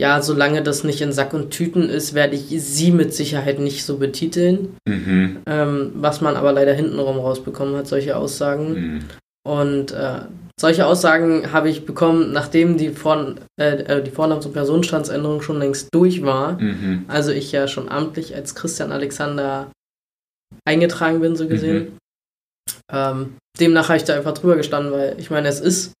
ja, 0.00 0.22
solange 0.22 0.62
das 0.62 0.84
nicht 0.84 1.00
in 1.00 1.12
Sack 1.12 1.34
und 1.34 1.50
Tüten 1.50 1.88
ist, 1.88 2.14
werde 2.14 2.36
ich 2.36 2.46
sie 2.62 2.92
mit 2.92 3.12
Sicherheit 3.14 3.58
nicht 3.58 3.84
so 3.84 3.98
betiteln. 3.98 4.76
Mhm. 4.86 5.38
Ähm, 5.46 5.92
was 5.94 6.20
man 6.20 6.36
aber 6.36 6.52
leider 6.52 6.72
hintenrum 6.72 7.18
rausbekommen 7.18 7.76
hat, 7.76 7.88
solche 7.88 8.16
Aussagen. 8.16 8.72
Mhm. 8.72 9.04
Und 9.46 9.92
äh, 9.92 10.20
solche 10.60 10.86
Aussagen 10.86 11.52
habe 11.52 11.70
ich 11.70 11.86
bekommen, 11.86 12.32
nachdem 12.32 12.76
die, 12.76 12.90
Vor 12.90 13.36
äh, 13.60 13.82
äh, 13.82 14.02
die 14.02 14.10
Vornamens- 14.10 14.46
und 14.46 14.52
Personenstandsänderung 14.52 15.40
schon 15.40 15.58
längst 15.58 15.88
durch 15.94 16.22
war. 16.22 16.60
Mhm. 16.60 17.04
Also 17.08 17.32
ich 17.32 17.52
ja 17.52 17.66
schon 17.66 17.88
amtlich 17.88 18.34
als 18.34 18.54
Christian 18.54 18.92
Alexander 18.92 19.70
eingetragen 20.66 21.20
bin, 21.20 21.36
so 21.36 21.48
gesehen. 21.48 21.96
Ähm, 22.92 23.36
demnach 23.58 23.88
habe 23.88 23.98
ich 23.98 24.04
da 24.04 24.14
einfach 24.16 24.34
drüber 24.34 24.56
gestanden, 24.56 24.92
weil 24.92 25.18
ich 25.20 25.30
meine, 25.30 25.48
es 25.48 25.60
ist, 25.60 25.92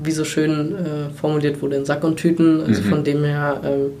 wie 0.00 0.12
so 0.12 0.24
schön 0.24 0.74
äh, 0.76 1.10
formuliert 1.10 1.60
wurde, 1.62 1.76
in 1.76 1.84
Sack 1.84 2.04
und 2.04 2.16
Tüten. 2.18 2.60
Also 2.60 2.82
Mhm. 2.82 2.88
von 2.88 3.04
dem 3.04 3.24
her 3.24 3.60
ähm, 3.64 4.00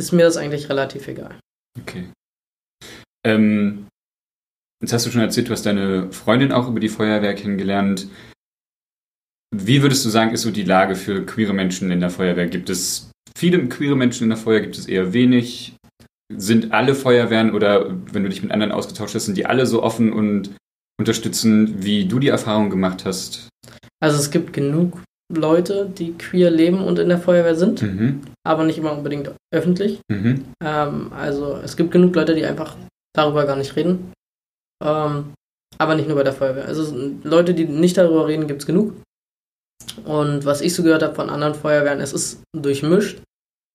ist 0.00 0.12
mir 0.12 0.24
das 0.24 0.36
eigentlich 0.36 0.68
relativ 0.68 1.08
egal. 1.08 1.38
Okay. 1.80 2.08
Ähm, 3.26 3.86
jetzt 4.82 4.92
hast 4.92 5.06
du 5.06 5.10
schon 5.10 5.20
erzählt, 5.22 5.48
du 5.48 5.52
hast 5.52 5.66
deine 5.66 6.12
Freundin 6.12 6.52
auch 6.52 6.68
über 6.68 6.80
die 6.80 6.88
Feuerwehr 6.88 7.34
kennengelernt. 7.34 8.08
Wie 9.54 9.82
würdest 9.82 10.04
du 10.04 10.10
sagen, 10.10 10.32
ist 10.32 10.42
so 10.42 10.50
die 10.50 10.62
Lage 10.64 10.94
für 10.94 11.24
queere 11.24 11.54
Menschen 11.54 11.90
in 11.90 12.00
der 12.00 12.10
Feuerwehr? 12.10 12.46
Gibt 12.48 12.68
es 12.70 13.10
viele 13.36 13.66
queere 13.68 13.96
Menschen 13.96 14.24
in 14.24 14.28
der 14.30 14.38
Feuerwehr? 14.38 14.62
Gibt 14.62 14.78
es 14.78 14.86
eher 14.86 15.12
wenig? 15.12 15.74
Sind 16.32 16.72
alle 16.72 16.94
Feuerwehren 16.94 17.54
oder 17.54 17.90
wenn 18.12 18.22
du 18.22 18.28
dich 18.28 18.42
mit 18.42 18.52
anderen 18.52 18.72
ausgetauscht 18.72 19.14
hast, 19.14 19.24
sind 19.24 19.38
die 19.38 19.46
alle 19.46 19.64
so 19.66 19.82
offen 19.82 20.12
und 20.12 20.54
unterstützen, 20.98 21.82
wie 21.82 22.04
du 22.06 22.18
die 22.18 22.28
Erfahrung 22.28 22.70
gemacht 22.70 23.04
hast? 23.04 23.48
Also 24.00 24.18
es 24.18 24.30
gibt 24.30 24.52
genug 24.52 25.02
Leute, 25.32 25.88
die 25.88 26.14
queer 26.16 26.50
leben 26.50 26.82
und 26.82 26.98
in 26.98 27.08
der 27.08 27.18
Feuerwehr 27.18 27.54
sind, 27.54 27.82
Mhm. 27.82 28.22
aber 28.46 28.64
nicht 28.64 28.78
immer 28.78 28.92
unbedingt 28.96 29.30
öffentlich. 29.54 30.00
Mhm. 30.10 30.44
Ähm, 30.62 31.12
also 31.12 31.58
es 31.62 31.76
gibt 31.76 31.90
genug 31.90 32.14
Leute, 32.14 32.34
die 32.34 32.44
einfach 32.44 32.76
darüber 33.14 33.44
gar 33.44 33.56
nicht 33.56 33.76
reden. 33.76 34.12
Ähm, 34.82 35.32
aber 35.78 35.94
nicht 35.94 36.08
nur 36.08 36.16
bei 36.16 36.22
der 36.24 36.32
Feuerwehr. 36.32 36.64
Also 36.66 36.94
Leute, 37.24 37.54
die 37.54 37.66
nicht 37.66 37.96
darüber 37.98 38.26
reden, 38.26 38.46
gibt 38.46 38.60
es 38.62 38.66
genug. 38.66 38.94
Und 40.04 40.44
was 40.44 40.60
ich 40.60 40.74
so 40.74 40.82
gehört 40.82 41.02
habe 41.02 41.14
von 41.14 41.28
anderen 41.30 41.54
Feuerwehren, 41.54 42.00
es 42.00 42.12
ist 42.12 42.40
durchmischt. 42.56 43.20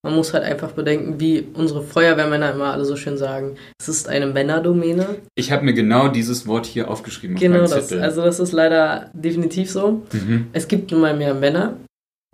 Man 0.06 0.16
muss 0.16 0.34
halt 0.34 0.44
einfach 0.44 0.72
bedenken, 0.72 1.20
wie 1.20 1.48
unsere 1.54 1.82
Feuerwehrmänner 1.82 2.52
immer 2.52 2.74
alle 2.74 2.84
so 2.84 2.98
schön 2.98 3.18
sagen, 3.18 3.56
es 3.80 3.88
ist 3.88 4.10
eine 4.10 4.28
Männerdomäne. 4.28 5.18
Ich 5.36 5.52
habe 5.52 5.64
mir 5.64 5.74
genau 5.74 6.10
dieses 6.10 6.46
Wort 6.46 6.66
hier 6.66 6.90
aufgeschrieben 6.92 7.38
Genau 7.38 7.64
auf 7.64 7.70
das. 7.72 7.88
Zettel. 7.88 8.04
Also 8.04 8.22
das 8.22 8.40
ist 8.40 8.52
leider 8.52 9.10
definitiv 9.14 9.72
so. 9.72 10.04
mhm. 10.12 10.48
Es 10.52 10.68
gibt 10.68 10.92
nun 10.92 11.00
mal 11.02 11.16
mehr 11.16 11.34
Männer, 11.34 11.78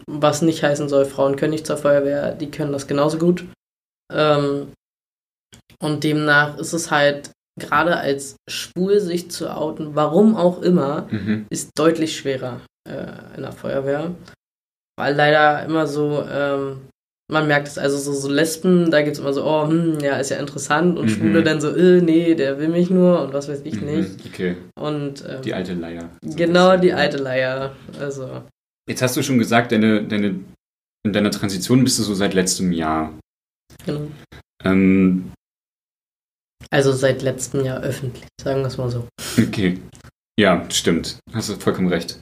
was 0.08 0.41
nicht 0.41 0.63
heißen 0.63 0.89
soll, 0.89 1.05
Frauen 1.05 1.36
können 1.36 1.51
nicht 1.51 1.67
zur 1.67 1.77
Feuerwehr, 1.77 2.34
die 2.34 2.49
können 2.49 2.71
das 2.71 2.88
genauso 2.88 3.17
gut. 3.19 3.45
Ähm, 4.12 4.69
Und 5.82 6.03
demnach 6.03 6.58
ist 6.58 6.73
es 6.73 6.89
halt, 6.89 7.32
gerade 7.60 7.97
als 7.97 8.36
schwul 8.49 8.99
sich 8.99 9.29
zu 9.29 9.55
outen, 9.55 9.93
warum 9.95 10.36
auch 10.36 10.62
immer, 10.63 11.08
Mhm. 11.12 11.45
ist 11.51 11.69
deutlich 11.77 12.17
schwerer 12.17 12.62
äh, 12.89 13.36
in 13.38 13.43
der 13.43 13.51
Feuerwehr. 13.51 14.15
Weil 14.97 15.15
leider 15.15 15.63
immer 15.65 15.86
so, 15.86 16.25
ähm, 16.29 16.82
man 17.32 17.48
merkt 17.48 17.68
es, 17.68 17.78
also 17.78 17.98
so, 17.98 18.12
so 18.13 18.28
Lesben, 18.30 18.89
da 18.92 19.02
gibt 19.02 19.13
es 19.15 19.20
immer 19.20 19.34
so, 19.34 19.46
oh, 19.46 19.68
hm, 19.68 20.00
ja, 20.00 20.18
ist 20.18 20.30
ja 20.32 20.38
interessant. 20.38 20.98
Und 20.98 21.06
Mhm. 21.06 21.10
Schwule 21.10 21.44
dann 21.44 21.62
so, 21.62 21.70
äh, 21.76 22.02
nee, 22.02 22.34
der 22.36 22.58
will 22.60 22.70
mich 22.70 22.89
nur 22.89 23.22
und 23.22 23.34
was 23.34 23.48
weiß 23.48 23.62
ich 23.65 23.80
nicht. 23.82 24.20
Mhm. 24.26 24.30
Okay, 24.32 24.58
Und 24.80 25.24
ähm, 25.28 25.42
die 25.44 25.54
alte 25.54 25.74
Leier. 25.74 26.10
So 26.24 26.32
ein 26.32 26.36
genau 26.36 26.76
die 26.78 26.94
alte 26.94 27.18
Leier. 27.18 27.76
Also, 28.00 28.42
Jetzt 28.89 29.02
hast 29.04 29.15
du 29.15 29.22
schon 29.22 29.38
gesagt, 29.38 29.72
deine, 29.72 30.04
deine, 30.08 30.39
in 31.06 31.13
deiner 31.13 31.30
Transition 31.32 31.84
bist 31.84 32.00
du 32.00 32.04
so 32.04 32.13
seit 32.15 32.34
letztem 32.34 32.72
Jahr. 32.72 33.13
genau. 33.86 34.08
Ähm, 34.65 35.32
Also 36.72 36.92
seit 36.92 37.22
letztem 37.22 37.63
Jahr 37.63 37.82
öffentlich, 37.82 38.26
sagen 38.42 38.62
wir 38.62 38.68
es 38.68 38.78
mal 38.78 38.89
so. 38.89 39.08
okay. 39.38 39.80
Ja, 40.39 40.65
stimmt. 40.72 41.20
Hast 41.34 41.50
du 41.50 41.56
vollkommen 41.56 41.89
recht. 41.89 42.20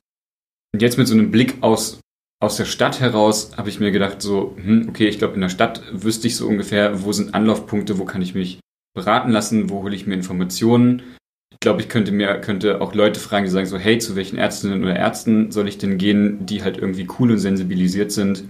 Und 0.74 0.82
jetzt 0.82 0.98
mit 0.98 1.08
so 1.08 1.14
einem 1.14 1.32
Blick 1.32 1.56
aus, 1.62 2.00
aus 2.40 2.58
der 2.58 2.66
Stadt 2.66 3.00
heraus 3.00 3.52
habe 3.58 3.70
ich 3.70 3.80
mir 3.80 3.92
gedacht, 3.92 4.22
so, 4.22 4.56
hm, 4.58 4.88
okay, 4.90 5.08
ich 5.08 5.18
glaube, 5.18 5.36
in 5.36 5.42
der 5.42 5.50
Stadt 5.50 5.82
wüsste 5.92 6.28
ich 6.28 6.36
so 6.36 6.48
ungefähr, 6.48 7.04
wo 7.04 7.12
sind 7.12 7.34
Anlaufpunkte, 7.34 7.98
wo 7.98 8.06
kann 8.06 8.22
ich 8.22 8.36
mich 8.36 8.60
beraten 8.94 9.32
lassen, 9.32 9.70
wo 9.70 9.84
hole 9.84 9.96
ich 9.96 10.08
mir 10.08 10.14
Informationen. 10.14 11.04
Ich 11.52 11.60
glaube, 11.60 11.82
ich 11.82 11.90
könnte 11.90 12.12
mir, 12.12 12.40
könnte 12.40 12.82
auch 12.82 12.94
Leute 12.94 13.20
fragen, 13.20 13.46
die 13.46 13.52
sagen 13.52 13.66
so, 13.66 13.78
hey, 13.78 13.98
zu 13.98 14.16
welchen 14.16 14.38
Ärztinnen 14.38 14.84
oder 14.84 14.96
Ärzten 14.96 15.52
soll 15.52 15.68
ich 15.68 15.78
denn 15.78 15.98
gehen, 15.98 16.46
die 16.46 16.64
halt 16.64 16.78
irgendwie 16.78 17.08
cool 17.18 17.32
und 17.32 17.40
sensibilisiert 17.40 18.12
sind. 18.12 18.46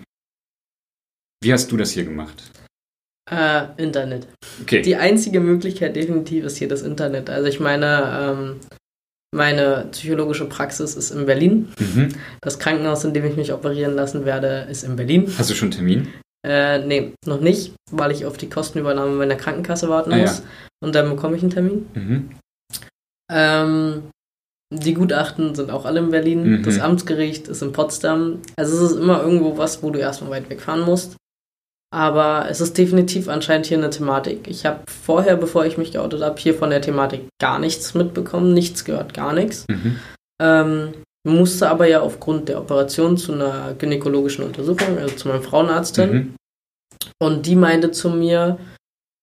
Wie 1.41 1.54
hast 1.54 1.71
du 1.71 1.78
das 1.78 1.91
hier 1.91 2.04
gemacht? 2.04 2.52
Äh, 3.30 3.67
Internet. 3.78 4.28
Okay. 4.62 4.82
Die 4.82 4.95
einzige 4.95 5.39
Möglichkeit 5.39 5.95
definitiv 5.95 6.45
ist 6.45 6.58
hier 6.58 6.67
das 6.67 6.82
Internet. 6.82 7.30
Also 7.30 7.47
ich 7.47 7.60
meine, 7.60 8.19
ähm, 8.21 8.60
meine 9.35 9.87
psychologische 9.91 10.45
Praxis 10.45 10.95
ist 10.95 11.11
in 11.11 11.25
Berlin. 11.25 11.69
Mhm. 11.79 12.09
Das 12.41 12.59
Krankenhaus, 12.59 13.03
in 13.03 13.13
dem 13.13 13.25
ich 13.25 13.35
mich 13.35 13.51
operieren 13.53 13.93
lassen 13.95 14.25
werde, 14.25 14.67
ist 14.69 14.83
in 14.83 14.95
Berlin. 14.95 15.31
Hast 15.37 15.49
du 15.49 15.53
schon 15.55 15.67
einen 15.67 15.75
Termin? 15.75 16.07
Äh, 16.45 16.85
nee, 16.85 17.13
noch 17.25 17.41
nicht, 17.41 17.73
weil 17.91 18.11
ich 18.11 18.25
auf 18.25 18.37
die 18.37 18.49
Kostenübernahme 18.49 19.11
meiner 19.11 19.35
Krankenkasse 19.35 19.89
warten 19.89 20.13
Ah, 20.13 20.17
ja. 20.17 20.21
muss. 20.23 20.43
Und 20.83 20.95
dann 20.95 21.09
bekomme 21.09 21.35
ich 21.35 21.41
einen 21.41 21.51
Termin. 21.51 21.87
Mhm. 21.93 22.29
Ähm, 23.31 24.03
die 24.73 24.93
Gutachten 24.93 25.55
sind 25.55 25.71
auch 25.71 25.85
alle 25.85 25.99
in 25.99 26.11
Berlin. 26.11 26.59
Mhm. 26.59 26.63
Das 26.63 26.79
Amtsgericht 26.79 27.47
ist 27.47 27.61
in 27.61 27.71
Potsdam. 27.73 28.39
Also 28.57 28.75
es 28.85 28.91
ist 28.91 28.97
immer 28.97 29.21
irgendwo 29.21 29.57
was, 29.57 29.83
wo 29.83 29.91
du 29.91 29.99
erstmal 29.99 30.31
weit 30.31 30.49
wegfahren 30.49 30.81
musst. 30.81 31.15
Aber 31.93 32.47
es 32.50 32.60
ist 32.60 32.78
definitiv 32.78 33.30
anscheinend 33.30 33.67
hier 33.67 33.78
eine 33.78 33.89
Thematik. 33.89 34.47
Ich 34.47 34.65
habe 34.65 34.82
vorher, 34.89 35.38
bevor 35.38 35.65
ich 35.65 35.78
mich 35.78 35.93
geoutet 35.93 36.21
habe, 36.21 36.39
hier 36.39 36.54
von 36.54 36.69
der 36.69 36.82
Thematik 36.82 37.28
gar 37.39 37.60
nichts 37.60 37.93
mitbekommen, 37.93 38.54
nichts 38.54 38.84
gehört, 38.84 39.13
gar 39.13 39.32
nichts. 39.32 39.65
Mhm. 39.69 40.00
Ähm, 40.41 40.93
musste 41.26 41.69
aber 41.69 41.88
ja 41.88 42.02
aufgrund 42.02 42.50
der 42.50 42.60
Operation 42.60 43.17
zu 43.17 43.34
einer 43.34 43.73
gynäkologischen 43.78 44.45
Untersuchung, 44.45 44.97
also 44.97 45.15
zu 45.15 45.28
meinem 45.28 45.43
Frauenarzt 45.43 45.95
hin. 45.95 46.13
Mhm. 46.13 46.36
Und 47.19 47.45
die 47.45 47.56
meinte 47.56 47.91
zu 47.91 48.10
mir, 48.10 48.58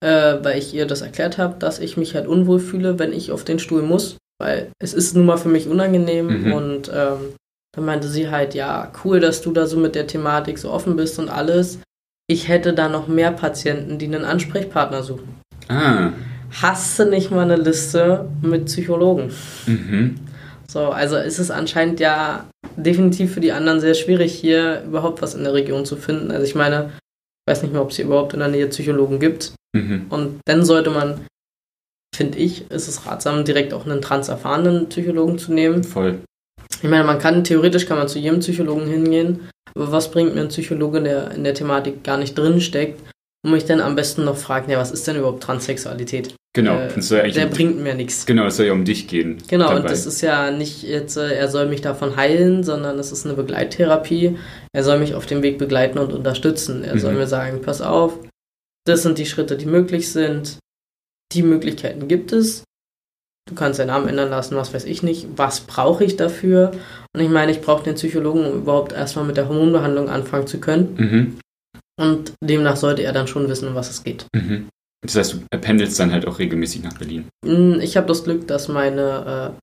äh, 0.03 0.39
weil 0.43 0.59
ich 0.59 0.75
ihr 0.75 0.87
das 0.87 1.03
erklärt 1.03 1.39
habe, 1.39 1.59
dass 1.59 1.79
ich 1.79 1.97
mich 1.97 2.15
halt 2.15 2.27
unwohl 2.27 2.61
fühle, 2.61 2.99
wenn 2.99 3.13
ich 3.13 3.31
auf 3.31 3.45
den 3.45 3.59
Stuhl 3.59 3.83
muss, 3.83 4.17
weil 4.41 4.71
es 4.79 4.95
ist 4.95 5.15
nun 5.15 5.27
mal 5.27 5.39
für 5.39 5.49
mich 5.49 5.69
unangenehm. 5.69 6.45
Mhm. 6.45 6.53
Und 6.53 6.91
ähm, 6.93 7.35
dann 7.75 7.85
meinte 7.85 8.09
sie 8.09 8.31
halt, 8.31 8.55
ja, 8.55 8.91
cool, 9.05 9.21
dass 9.21 9.43
du 9.43 9.53
da 9.53 9.67
so 9.67 9.77
mit 9.77 9.95
der 9.95 10.07
Thematik 10.07 10.59
so 10.59 10.71
offen 10.71 10.97
bist 10.97 11.19
und 11.19 11.29
alles. 11.29 11.79
Ich 12.27 12.49
hätte 12.49 12.73
da 12.73 12.89
noch 12.89 13.07
mehr 13.07 13.33
Patienten, 13.33 13.99
die 13.99 14.07
einen 14.07 14.25
Ansprechpartner 14.25 15.03
suchen. 15.03 15.41
Ah. 15.69 16.13
Hast 16.51 16.99
du 16.99 17.05
nicht 17.05 17.31
mal 17.31 17.43
eine 17.43 17.57
Liste 17.57 18.29
mit 18.41 18.67
Psychologen? 18.67 19.31
Mhm. 19.67 20.17
So, 20.67 20.87
also 20.87 21.17
ist 21.17 21.39
es 21.39 21.51
anscheinend 21.51 22.01
ja 22.01 22.49
definitiv 22.77 23.35
für 23.35 23.41
die 23.41 23.53
anderen 23.53 23.81
sehr 23.81 23.95
schwierig, 23.95 24.33
hier 24.33 24.83
überhaupt 24.85 25.21
was 25.21 25.35
in 25.35 25.45
der 25.45 25.53
Region 25.53 25.85
zu 25.85 25.97
finden. 25.97 26.31
Also 26.31 26.45
ich 26.45 26.55
meine, 26.55 26.93
ich 26.95 27.53
weiß 27.53 27.63
nicht 27.63 27.73
mehr, 27.73 27.83
ob 27.83 27.91
es 27.91 27.97
hier 27.97 28.07
überhaupt 28.07 28.33
in 28.33 28.41
der 28.41 28.49
Nähe 28.49 28.69
Psychologen 28.69 29.21
gibt. 29.21 29.53
Mhm. 29.77 30.07
Und 30.09 30.41
dann 30.47 30.65
sollte 30.65 30.91
man, 30.91 31.27
finde 32.17 32.39
ich, 32.39 32.71
ist 32.71 32.89
es 32.89 33.07
ratsam, 33.07 33.45
direkt 33.45 33.75
auch 33.75 33.85
einen 33.85 34.01
transerfahrenen 34.01 34.89
Psychologen 34.89 35.39
zu 35.39 35.53
nehmen. 35.53 35.85
Voll. 35.85 36.21
Ich 36.83 36.89
meine, 36.89 37.05
man 37.05 37.19
kann, 37.19 37.45
theoretisch 37.45 37.87
kann 37.87 37.99
man 37.99 38.09
zu 38.09 38.19
jedem 38.19 38.41
Psychologen 38.41 38.87
hingehen, 38.87 39.49
was 39.75 40.11
bringt 40.11 40.35
mir 40.35 40.41
ein 40.43 40.49
Psychologe, 40.49 41.03
der 41.03 41.33
in 41.33 41.45
der 41.45 41.55
Thematik 41.55 42.03
gar 42.05 42.17
nicht 42.17 42.37
drin 42.39 42.61
steckt, 42.61 43.01
und 43.45 43.51
mich 43.53 43.67
dann 43.67 43.81
am 43.83 43.95
besten 43.95 44.25
noch 44.25 44.39
fragt, 44.39 44.71
ja, 44.71 44.79
was 44.79 44.91
ist 44.91 45.07
denn 45.07 45.17
überhaupt 45.17 45.43
Transsexualität? 45.43 46.35
Genau. 46.57 46.77
Äh, 46.79 46.87
es 46.97 47.09
soll 47.09 47.19
ja 47.19 47.25
eigentlich 47.25 47.35
der 47.35 47.47
um, 47.49 47.53
bringt 47.53 47.79
mir 47.79 47.95
nichts. 47.95 48.25
genau, 48.25 48.47
es 48.47 48.57
soll 48.57 48.67
ja 48.67 48.73
um 48.73 48.85
dich 48.87 49.07
gehen. 49.07 49.43
Genau, 49.49 49.67
dabei. 49.69 49.81
und 49.81 49.91
das 49.91 50.07
ist 50.07 50.23
ja 50.23 50.51
nicht 50.51 50.83
jetzt, 50.83 51.17
äh, 51.19 51.35
er 51.35 51.49
soll 51.49 51.67
mich 51.67 51.83
davon 51.83 52.17
heilen, 52.17 52.63
sondern 52.65 52.99
es 52.99 53.13
ist 53.13 53.27
eine 53.27 53.35
Begleittherapie. 53.35 54.39
Er 54.73 54.83
soll 54.85 54.99
mich 54.99 55.15
auf 55.15 55.27
dem 55.27 55.43
Weg 55.43 55.59
begleiten 55.59 55.99
und 55.99 56.13
unterstützen. 56.15 56.85
Er 56.85 56.99
soll 56.99 57.13
Mhm. 57.13 57.19
mir 57.19 57.27
sagen, 57.27 57.61
pass 57.61 57.83
auf, 57.83 58.19
das 58.87 59.03
sind 59.03 59.19
die 59.19 59.27
Schritte, 59.27 59.57
die 59.59 59.67
möglich 59.67 60.11
sind. 60.11 60.59
Die 61.33 61.43
Möglichkeiten 61.43 62.07
gibt 62.09 62.33
es. 62.33 62.63
Du 63.47 63.55
kannst 63.55 63.79
deinen 63.79 63.89
Namen 63.89 64.09
ändern 64.09 64.31
lassen, 64.31 64.57
was 64.57 64.73
weiß 64.73 64.85
ich 64.85 65.03
nicht. 65.03 65.27
Was 65.37 65.61
brauche 65.61 66.05
ich 66.05 66.17
dafür? 66.17 66.73
Und 67.15 67.21
ich 67.21 67.29
meine, 67.29 67.53
ich 67.53 67.61
brauche 67.61 67.85
den 67.85 67.95
Psychologen, 67.95 68.45
um 68.45 68.59
überhaupt 68.63 68.93
erstmal 68.93 69.25
mit 69.25 69.37
der 69.37 69.49
Hormonbehandlung 69.49 70.09
anfangen 70.09 70.47
zu 70.47 70.59
können. 70.59 70.95
Mhm. 70.99 71.39
Und 72.01 72.33
demnach 72.43 72.77
sollte 72.77 73.03
er 73.03 73.13
dann 73.13 73.29
schon 73.29 73.49
wissen, 73.49 73.69
um 73.69 73.75
was 73.77 73.89
es 73.91 74.03
geht. 74.03 74.27
Mhm. 74.35 74.69
Das 75.07 75.15
heißt, 75.17 75.35
du 75.35 75.59
pendelst 75.59 76.01
dann 76.01 76.13
halt 76.13 76.27
auch 76.27 76.39
regelmäßig 76.39 76.83
nach 76.83 76.99
Berlin. 76.99 77.29
Mm, 77.45 77.79
Ich 77.81 77.97
habe 77.97 78.07
das 78.09 78.25
Glück, 78.25 78.49
dass 78.49 78.69
meine 78.69 79.55
äh, 79.55 79.61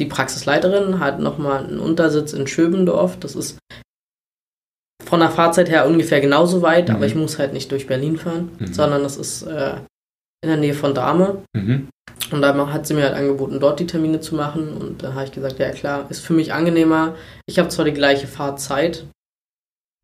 die 0.00 0.06
Praxisleiterin 0.06 0.98
hat 0.98 1.20
nochmal 1.20 1.64
einen 1.64 1.78
Untersitz 1.78 2.32
in 2.32 2.46
Schöbendorf. 2.46 3.16
Das 3.18 3.34
ist 3.36 3.56
von 5.04 5.20
der 5.20 5.30
Fahrzeit 5.30 5.70
her 5.70 5.86
ungefähr 5.86 6.20
genauso 6.20 6.60
weit, 6.62 6.88
Mhm. 6.88 6.96
aber 6.96 7.06
ich 7.06 7.14
muss 7.14 7.38
halt 7.38 7.52
nicht 7.52 7.70
durch 7.70 7.86
Berlin 7.86 8.16
fahren, 8.18 8.50
Mhm. 8.58 8.74
sondern 8.74 9.02
das 9.02 9.16
ist 9.16 9.42
äh, 9.44 9.76
in 10.44 10.48
der 10.48 10.58
Nähe 10.58 10.74
von 10.74 10.94
Dahme. 10.94 11.42
Mhm. 11.54 11.88
Und 12.30 12.40
da 12.40 12.72
hat 12.72 12.86
sie 12.86 12.94
mir 12.94 13.04
halt 13.04 13.14
angeboten, 13.14 13.60
dort 13.60 13.80
die 13.80 13.86
Termine 13.86 14.20
zu 14.20 14.34
machen. 14.34 14.76
Und 14.76 15.02
da 15.02 15.14
habe 15.14 15.24
ich 15.24 15.32
gesagt, 15.32 15.58
ja 15.58 15.70
klar, 15.70 16.10
ist 16.10 16.20
für 16.20 16.32
mich 16.32 16.52
angenehmer. 16.52 17.16
Ich 17.46 17.58
habe 17.58 17.68
zwar 17.68 17.84
die 17.84 17.92
gleiche 17.92 18.26
Fahrzeit, 18.26 19.06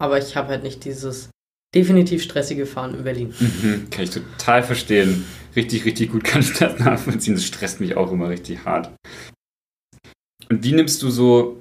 aber 0.00 0.18
ich 0.18 0.36
habe 0.36 0.48
halt 0.48 0.62
nicht 0.62 0.84
dieses 0.84 1.30
definitiv 1.74 2.22
stressige 2.22 2.66
Fahren 2.66 2.94
in 2.94 3.04
Berlin. 3.04 3.34
Mhm. 3.38 3.88
Kann 3.90 4.04
ich 4.04 4.10
total 4.10 4.62
verstehen. 4.62 5.24
Richtig, 5.56 5.84
richtig 5.84 6.12
gut 6.12 6.24
kann 6.24 6.40
ich 6.40 6.52
das 6.52 6.78
nachvollziehen. 6.78 7.34
Das 7.34 7.44
stresst 7.44 7.80
mich 7.80 7.96
auch 7.96 8.12
immer 8.12 8.28
richtig 8.28 8.64
hart. 8.64 8.90
Und 10.48 10.64
wie 10.64 10.72
nimmst 10.72 11.02
du 11.02 11.10
so 11.10 11.59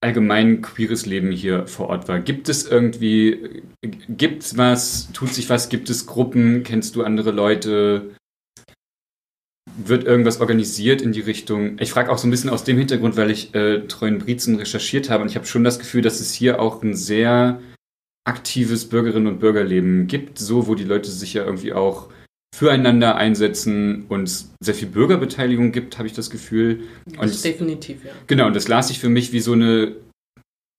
allgemein 0.00 0.62
queeres 0.62 1.06
Leben 1.06 1.30
hier 1.32 1.66
vor 1.66 1.88
Ort 1.88 2.08
wahr? 2.08 2.20
Gibt 2.20 2.48
es 2.48 2.66
irgendwie, 2.66 3.62
gibt's 3.82 4.56
was, 4.56 5.10
tut 5.12 5.34
sich 5.34 5.50
was, 5.50 5.68
gibt 5.68 5.90
es 5.90 6.06
Gruppen, 6.06 6.62
kennst 6.62 6.96
du 6.96 7.02
andere 7.02 7.30
Leute? 7.30 8.14
Wird 9.76 10.04
irgendwas 10.04 10.40
organisiert 10.40 11.02
in 11.02 11.12
die 11.12 11.20
Richtung? 11.20 11.78
Ich 11.80 11.90
frage 11.90 12.10
auch 12.10 12.18
so 12.18 12.26
ein 12.26 12.30
bisschen 12.30 12.50
aus 12.50 12.64
dem 12.64 12.78
Hintergrund, 12.78 13.16
weil 13.16 13.30
ich 13.30 13.54
äh, 13.54 13.86
Treuen 13.86 14.18
Brietzen 14.18 14.56
recherchiert 14.56 15.10
habe 15.10 15.22
und 15.22 15.30
ich 15.30 15.36
habe 15.36 15.46
schon 15.46 15.64
das 15.64 15.78
Gefühl, 15.78 16.02
dass 16.02 16.20
es 16.20 16.32
hier 16.32 16.60
auch 16.60 16.82
ein 16.82 16.94
sehr 16.94 17.60
aktives 18.24 18.88
Bürgerinnen- 18.88 19.26
und 19.26 19.40
Bürgerleben 19.40 20.06
gibt, 20.06 20.38
so 20.38 20.66
wo 20.66 20.74
die 20.74 20.84
Leute 20.84 21.10
sich 21.10 21.34
ja 21.34 21.44
irgendwie 21.44 21.72
auch 21.72 22.08
füreinander 22.54 23.16
einsetzen 23.16 24.06
und 24.08 24.24
es 24.24 24.50
sehr 24.60 24.74
viel 24.74 24.88
Bürgerbeteiligung 24.88 25.70
gibt, 25.72 25.98
habe 25.98 26.08
ich 26.08 26.14
das 26.14 26.30
Gefühl. 26.30 26.80
Und 27.06 27.22
Das 27.22 27.42
definitiv, 27.42 28.04
ja. 28.04 28.12
Genau, 28.26 28.46
und 28.46 28.56
das 28.56 28.68
las 28.68 28.90
ich 28.90 28.98
für 28.98 29.08
mich 29.08 29.32
wie 29.32 29.40
so 29.40 29.52
eine, 29.52 29.96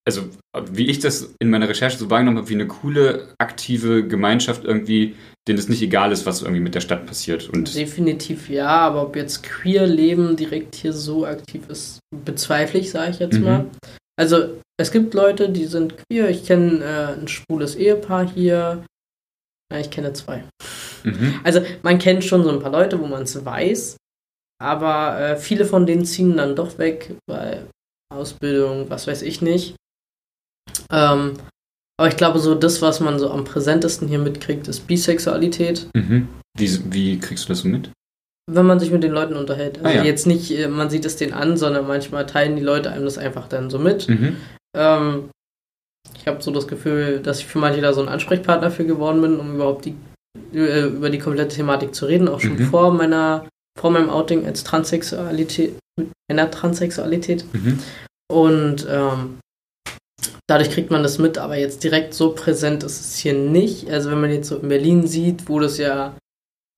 also 0.07 0.23
wie 0.71 0.87
ich 0.87 0.99
das 0.99 1.33
in 1.39 1.49
meiner 1.49 1.69
Recherche 1.69 1.97
so 1.97 2.09
wahrgenommen 2.09 2.37
habe, 2.39 2.49
wie 2.49 2.55
eine 2.55 2.67
coole, 2.67 3.29
aktive 3.37 4.05
Gemeinschaft 4.07 4.65
irgendwie, 4.65 5.15
denen 5.47 5.59
es 5.59 5.69
nicht 5.69 5.81
egal 5.81 6.11
ist, 6.11 6.25
was 6.25 6.41
irgendwie 6.41 6.61
mit 6.61 6.75
der 6.75 6.81
Stadt 6.81 7.05
passiert. 7.05 7.47
Und 7.49 7.73
Definitiv 7.75 8.49
ja, 8.49 8.67
aber 8.67 9.03
ob 9.03 9.15
jetzt 9.15 9.43
queer 9.43 9.85
Leben 9.87 10.35
direkt 10.35 10.75
hier 10.75 10.93
so 10.93 11.25
aktiv 11.25 11.61
ist, 11.69 11.99
bezweifle 12.25 12.79
ich, 12.79 12.89
sage 12.89 13.11
ich 13.11 13.19
jetzt 13.19 13.37
Mhm. 13.37 13.43
mal. 13.43 13.65
Also 14.19 14.57
es 14.77 14.91
gibt 14.91 15.13
Leute, 15.13 15.49
die 15.49 15.65
sind 15.65 15.95
queer. 15.97 16.29
Ich 16.29 16.45
kenne 16.45 16.83
äh, 16.83 17.21
ein 17.21 17.27
schwules 17.27 17.75
Ehepaar 17.75 18.27
hier. 18.27 18.83
Ja, 19.71 19.79
ich 19.79 19.91
kenne 19.91 20.11
zwei. 20.13 20.43
Mhm, 21.03 21.39
Also 21.43 21.61
man 21.83 21.97
kennt 21.99 22.23
schon 22.23 22.43
so 22.43 22.49
ein 22.49 22.59
paar 22.59 22.71
Leute, 22.71 22.99
wo 22.99 23.05
man 23.07 23.23
es 23.23 23.43
weiß, 23.45 23.97
aber 24.61 25.19
äh, 25.19 25.37
viele 25.37 25.65
von 25.65 25.85
denen 25.85 26.05
ziehen 26.05 26.37
dann 26.37 26.55
doch 26.55 26.77
weg, 26.77 27.15
weil 27.29 27.67
Ausbildung, 28.13 28.89
was 28.89 29.07
weiß 29.07 29.21
ich 29.21 29.41
nicht. 29.41 29.75
Ähm, 30.91 31.33
aber 31.99 32.07
ich 32.07 32.17
glaube, 32.17 32.39
so 32.39 32.55
das, 32.55 32.81
was 32.81 32.99
man 32.99 33.19
so 33.19 33.29
am 33.29 33.43
präsentesten 33.43 34.07
hier 34.07 34.19
mitkriegt, 34.19 34.67
ist 34.67 34.87
Bisexualität. 34.87 35.87
mhm. 35.95 36.27
Wie, 36.57 36.93
wie 36.93 37.19
kriegst 37.19 37.45
du 37.45 37.49
das 37.49 37.59
so 37.59 37.67
mit? 37.67 37.91
Wenn 38.51 38.65
man 38.65 38.79
sich 38.79 38.91
mit 38.91 39.03
den 39.03 39.11
Leuten 39.11 39.35
unterhält. 39.35 39.77
Also 39.77 39.89
Ah, 39.89 39.93
ja. 40.01 40.03
jetzt 40.03 40.25
nicht, 40.25 40.49
äh, 40.51 40.67
man 40.67 40.89
sieht 40.89 41.05
es 41.05 41.15
denen 41.15 41.33
an, 41.33 41.55
sondern 41.55 41.87
manchmal 41.87 42.25
teilen 42.25 42.55
die 42.55 42.63
Leute 42.63 42.89
einem 42.91 43.05
das 43.05 43.17
einfach 43.17 43.47
dann 43.47 43.69
so 43.69 43.77
mit. 43.77 44.09
Mhm. 44.09 44.37
Ähm, 44.75 45.29
ich 46.17 46.27
habe 46.27 46.41
so 46.41 46.51
das 46.51 46.67
Gefühl, 46.67 47.19
dass 47.19 47.39
ich 47.39 47.45
für 47.45 47.59
manche 47.59 47.81
da 47.81 47.93
so 47.93 48.01
ein 48.01 48.09
Ansprechpartner 48.09 48.71
für 48.71 48.85
geworden 48.85 49.21
bin, 49.21 49.39
um 49.39 49.55
überhaupt 49.55 49.85
die 49.85 49.95
über 50.51 51.09
die 51.09 51.19
komplette 51.19 51.55
Thematik 51.55 51.93
zu 51.95 52.05
reden, 52.05 52.27
auch 52.27 52.39
schon 52.39 52.55
Mhm. 52.57 52.65
vor 52.67 52.91
meiner, 52.93 53.47
vor 53.79 53.91
meinem 53.91 54.09
Outing 54.09 54.45
als 54.45 54.63
Transsexualität, 54.63 55.73
mit 55.97 56.09
einer 56.29 56.49
Transsexualität. 56.51 57.45
Mhm. 57.53 57.79
Und 58.31 58.87
ähm, 58.89 59.39
dadurch 60.47 60.69
kriegt 60.71 60.91
man 60.91 61.03
das 61.03 61.17
mit, 61.17 61.37
aber 61.37 61.57
jetzt 61.57 61.83
direkt 61.83 62.13
so 62.13 62.31
präsent 62.33 62.83
ist 62.83 62.99
es 62.99 63.17
hier 63.17 63.33
nicht. 63.33 63.89
Also 63.89 64.11
wenn 64.11 64.21
man 64.21 64.31
jetzt 64.31 64.49
so 64.49 64.57
in 64.57 64.69
Berlin 64.69 65.07
sieht, 65.07 65.49
wo 65.49 65.59
das 65.59 65.77
ja 65.77 66.15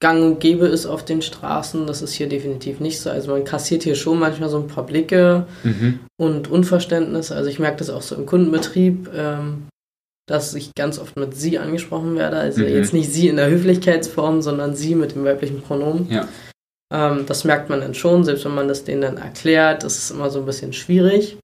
gang 0.02 0.24
und 0.24 0.40
gäbe 0.40 0.66
ist 0.68 0.86
auf 0.88 1.06
den 1.06 1.22
Straßen, 1.22 1.86
das 1.86 2.02
ist 2.02 2.14
hier 2.14 2.28
definitiv 2.28 2.80
nicht 2.80 3.00
so. 3.00 3.10
Also 3.12 3.32
man 3.32 3.44
kassiert 3.44 3.84
hier 3.84 3.96
schon 3.96 4.18
manchmal 4.20 4.50
so 4.50 4.58
ein 4.58 4.68
paar 4.68 4.86
Blicke 4.86 5.46
Mhm. 5.64 6.00
und 6.20 6.48
Unverständnis. 6.50 7.32
Also 7.32 7.50
ich 7.50 7.60
merke 7.60 7.78
das 7.78 7.90
auch 7.90 8.02
so 8.02 8.16
im 8.16 8.26
Kundenbetrieb, 8.26 9.10
ähm, 9.14 9.68
dass 10.32 10.54
ich 10.56 10.74
ganz 10.76 10.98
oft 10.98 11.18
mit 11.18 11.36
Sie 11.36 11.60
angesprochen 11.60 12.16
werde. 12.16 12.38
Also 12.38 12.62
Mhm. 12.62 12.70
jetzt 12.70 12.94
nicht 12.94 13.12
Sie 13.12 13.28
in 13.28 13.36
der 13.36 13.50
Höflichkeitsform, 13.50 14.42
sondern 14.42 14.76
Sie 14.76 14.96
mit 14.96 15.14
dem 15.14 15.26
weiblichen 15.26 15.62
Pronomen. 15.62 16.10
Ja. 16.10 16.28
Ähm, 16.94 17.26
das 17.28 17.44
merkt 17.44 17.70
man 17.70 17.82
dann 17.82 17.94
schon, 17.94 18.24
selbst 18.24 18.46
wenn 18.46 18.56
man 18.56 18.68
das 18.68 18.84
denen 18.84 19.02
dann 19.02 19.18
erklärt, 19.18 19.84
das 19.84 19.98
ist 19.98 20.12
immer 20.12 20.30
so 20.30 20.40
ein 20.40 20.46
bisschen 20.46 20.74
schwierig. 20.74 21.38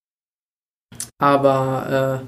Aber 1.21 2.23
äh, 2.23 2.27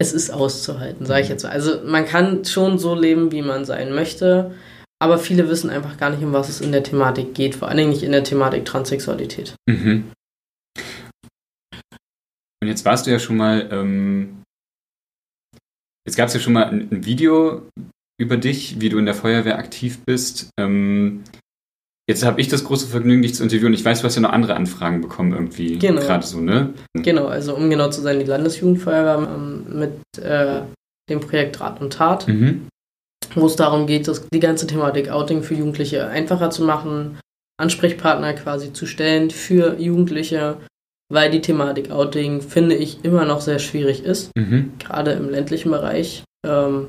es 0.00 0.12
ist 0.12 0.30
auszuhalten, 0.30 1.06
sage 1.06 1.22
ich 1.22 1.28
jetzt 1.28 1.42
mal. 1.42 1.50
Also 1.50 1.80
man 1.84 2.06
kann 2.06 2.44
schon 2.44 2.78
so 2.78 2.94
leben, 2.94 3.32
wie 3.32 3.42
man 3.42 3.64
sein 3.64 3.92
möchte, 3.94 4.54
aber 5.00 5.18
viele 5.18 5.48
wissen 5.48 5.70
einfach 5.70 5.96
gar 5.96 6.10
nicht, 6.10 6.22
um 6.22 6.32
was 6.32 6.48
es 6.48 6.60
in 6.60 6.72
der 6.72 6.82
Thematik 6.84 7.34
geht, 7.34 7.56
vor 7.56 7.68
allen 7.68 7.78
Dingen 7.78 7.90
nicht 7.90 8.02
in 8.04 8.12
der 8.12 8.24
Thematik 8.24 8.64
Transsexualität. 8.64 9.54
Mhm. 9.68 10.10
Und 12.62 12.68
jetzt 12.68 12.84
warst 12.84 13.06
du 13.06 13.10
ja 13.10 13.18
schon 13.18 13.36
mal, 13.36 13.68
ähm, 13.70 14.42
jetzt 16.06 16.16
gab 16.16 16.28
es 16.28 16.34
ja 16.34 16.40
schon 16.40 16.52
mal 16.54 16.64
ein, 16.64 16.88
ein 16.90 17.04
Video 17.04 17.68
über 18.20 18.36
dich, 18.36 18.80
wie 18.80 18.88
du 18.88 18.98
in 18.98 19.06
der 19.06 19.14
Feuerwehr 19.14 19.58
aktiv 19.58 20.00
bist. 20.04 20.50
Ähm, 20.58 21.22
jetzt 22.08 22.24
habe 22.24 22.40
ich 22.40 22.48
das 22.48 22.64
große 22.64 22.88
Vergnügen, 22.88 23.22
dich 23.22 23.34
zu 23.34 23.44
interviewen. 23.44 23.74
Ich 23.74 23.84
weiß, 23.84 24.00
du 24.00 24.06
hast 24.06 24.16
ja 24.16 24.22
noch 24.22 24.32
andere 24.32 24.56
Anfragen 24.56 25.00
bekommen 25.00 25.32
irgendwie. 25.32 25.78
Genau. 25.78 26.00
Gerade 26.00 26.26
so, 26.26 26.40
ne? 26.40 26.74
Genau, 26.94 27.26
also 27.26 27.54
um 27.54 27.70
genau 27.70 27.90
zu 27.90 28.00
sein, 28.00 28.18
die 28.18 28.24
Landesjugendfeuerwehr 28.26 29.28
ähm, 29.32 29.78
mit 29.78 29.92
äh, 30.20 30.62
dem 31.08 31.20
Projekt 31.20 31.60
Rat 31.60 31.80
und 31.80 31.92
Tat, 31.92 32.26
Mhm. 32.26 32.66
wo 33.34 33.46
es 33.46 33.54
darum 33.56 33.86
geht, 33.86 34.08
das, 34.08 34.26
die 34.28 34.40
ganze 34.40 34.66
Thematik 34.66 35.10
Outing 35.10 35.42
für 35.42 35.54
Jugendliche 35.54 36.08
einfacher 36.08 36.50
zu 36.50 36.64
machen, 36.64 37.20
Ansprechpartner 37.60 38.34
quasi 38.34 38.72
zu 38.72 38.86
stellen 38.86 39.30
für 39.30 39.78
Jugendliche, 39.78 40.58
weil 41.10 41.30
die 41.30 41.40
Thematik 41.40 41.90
Outing, 41.90 42.40
finde 42.42 42.74
ich, 42.74 43.04
immer 43.04 43.24
noch 43.24 43.40
sehr 43.40 43.58
schwierig 43.58 44.04
ist, 44.04 44.30
Mhm. 44.36 44.72
gerade 44.78 45.12
im 45.12 45.28
ländlichen 45.30 45.70
Bereich. 45.70 46.22
Ähm, 46.46 46.88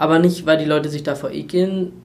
aber 0.00 0.18
nicht, 0.18 0.46
weil 0.46 0.58
die 0.58 0.64
Leute 0.64 0.88
sich 0.88 1.02
davor 1.02 1.30
ekeln, 1.30 2.02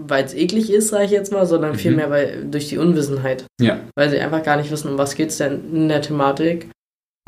weil 0.00 0.24
es 0.24 0.34
eklig 0.34 0.70
ist, 0.72 0.88
sage 0.88 1.04
ich 1.04 1.10
jetzt 1.10 1.32
mal, 1.32 1.46
sondern 1.46 1.72
Mhm. 1.72 1.76
vielmehr 1.76 2.10
weil, 2.10 2.44
durch 2.50 2.68
die 2.68 2.78
Unwissenheit 2.78 3.44
Ja. 3.60 3.80
weil 3.96 4.08
sie 4.10 4.18
einfach 4.18 4.42
gar 4.42 4.56
nicht 4.56 4.70
wissen, 4.70 4.90
um 4.90 4.98
was 4.98 5.14
geht 5.14 5.28
es 5.30 5.38
denn 5.38 5.74
in 5.74 5.88
der 5.88 6.02
Thematik. 6.02 6.68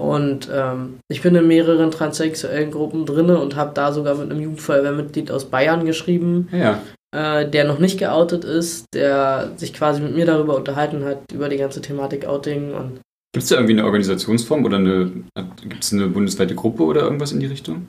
Und 0.01 0.49
ähm, 0.53 0.99
ich 1.11 1.21
bin 1.23 1.35
in 1.37 1.47
mehreren 1.47 1.91
transsexuellen 1.91 2.71
Gruppen 2.71 3.05
drinne 3.05 3.39
und 3.39 3.57
habe 3.57 3.73
da 3.75 3.93
sogar 3.93 4.15
mit 4.15 4.31
einem 4.31 4.41
Jugendfeuerwehrmitglied 4.41 5.31
aus 5.31 5.45
Bayern 5.45 5.85
geschrieben, 5.85 6.49
Ja, 6.51 6.59
ja. 6.59 6.83
Äh, 7.15 7.49
der 7.49 7.65
noch 7.65 7.79
nicht 7.79 7.99
geoutet 7.99 8.45
ist, 8.45 8.87
der 8.95 9.53
sich 9.57 9.73
quasi 9.75 10.01
mit 10.01 10.15
mir 10.15 10.27
darüber 10.27 10.57
unterhalten 10.57 11.05
hat, 11.05 11.31
über 11.33 11.49
die 11.49 11.59
ganze 11.59 11.81
Thematik 11.83 12.27
Outing. 12.27 12.73
Und 12.75 13.01
Gibt 13.35 13.45
es 13.45 13.49
da 13.49 13.57
irgendwie 13.57 13.73
eine 13.75 13.85
Organisationsform 13.85 14.65
oder 14.65 14.77
eine, 14.79 15.11
gibt 15.63 15.83
es 15.85 15.93
eine 15.93 16.07
bundesweite 16.09 16.55
Gruppe 16.55 16.83
oder 16.85 17.03
irgendwas 17.03 17.33
in 17.33 17.41
die 17.41 17.47
Richtung? 17.47 17.87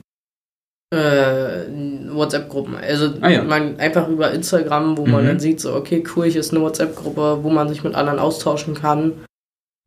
äh, 0.94 1.66
WhatsApp-Gruppen. 2.14 2.76
Also 2.76 3.14
Ah, 3.20 3.28
ja. 3.28 3.42
man 3.42 3.78
einfach 3.80 4.08
über 4.08 4.30
Instagram, 4.30 4.96
wo 4.96 5.06
man 5.06 5.24
Mhm. 5.24 5.28
dann 5.28 5.40
sieht, 5.40 5.60
so, 5.60 5.74
okay, 5.74 6.04
cool, 6.14 6.26
hier 6.26 6.40
ist 6.40 6.52
eine 6.54 6.62
WhatsApp-Gruppe, 6.62 7.40
wo 7.42 7.50
man 7.50 7.68
sich 7.68 7.82
mit 7.82 7.94
anderen 7.94 8.18
austauschen 8.20 8.74
kann. 8.74 9.24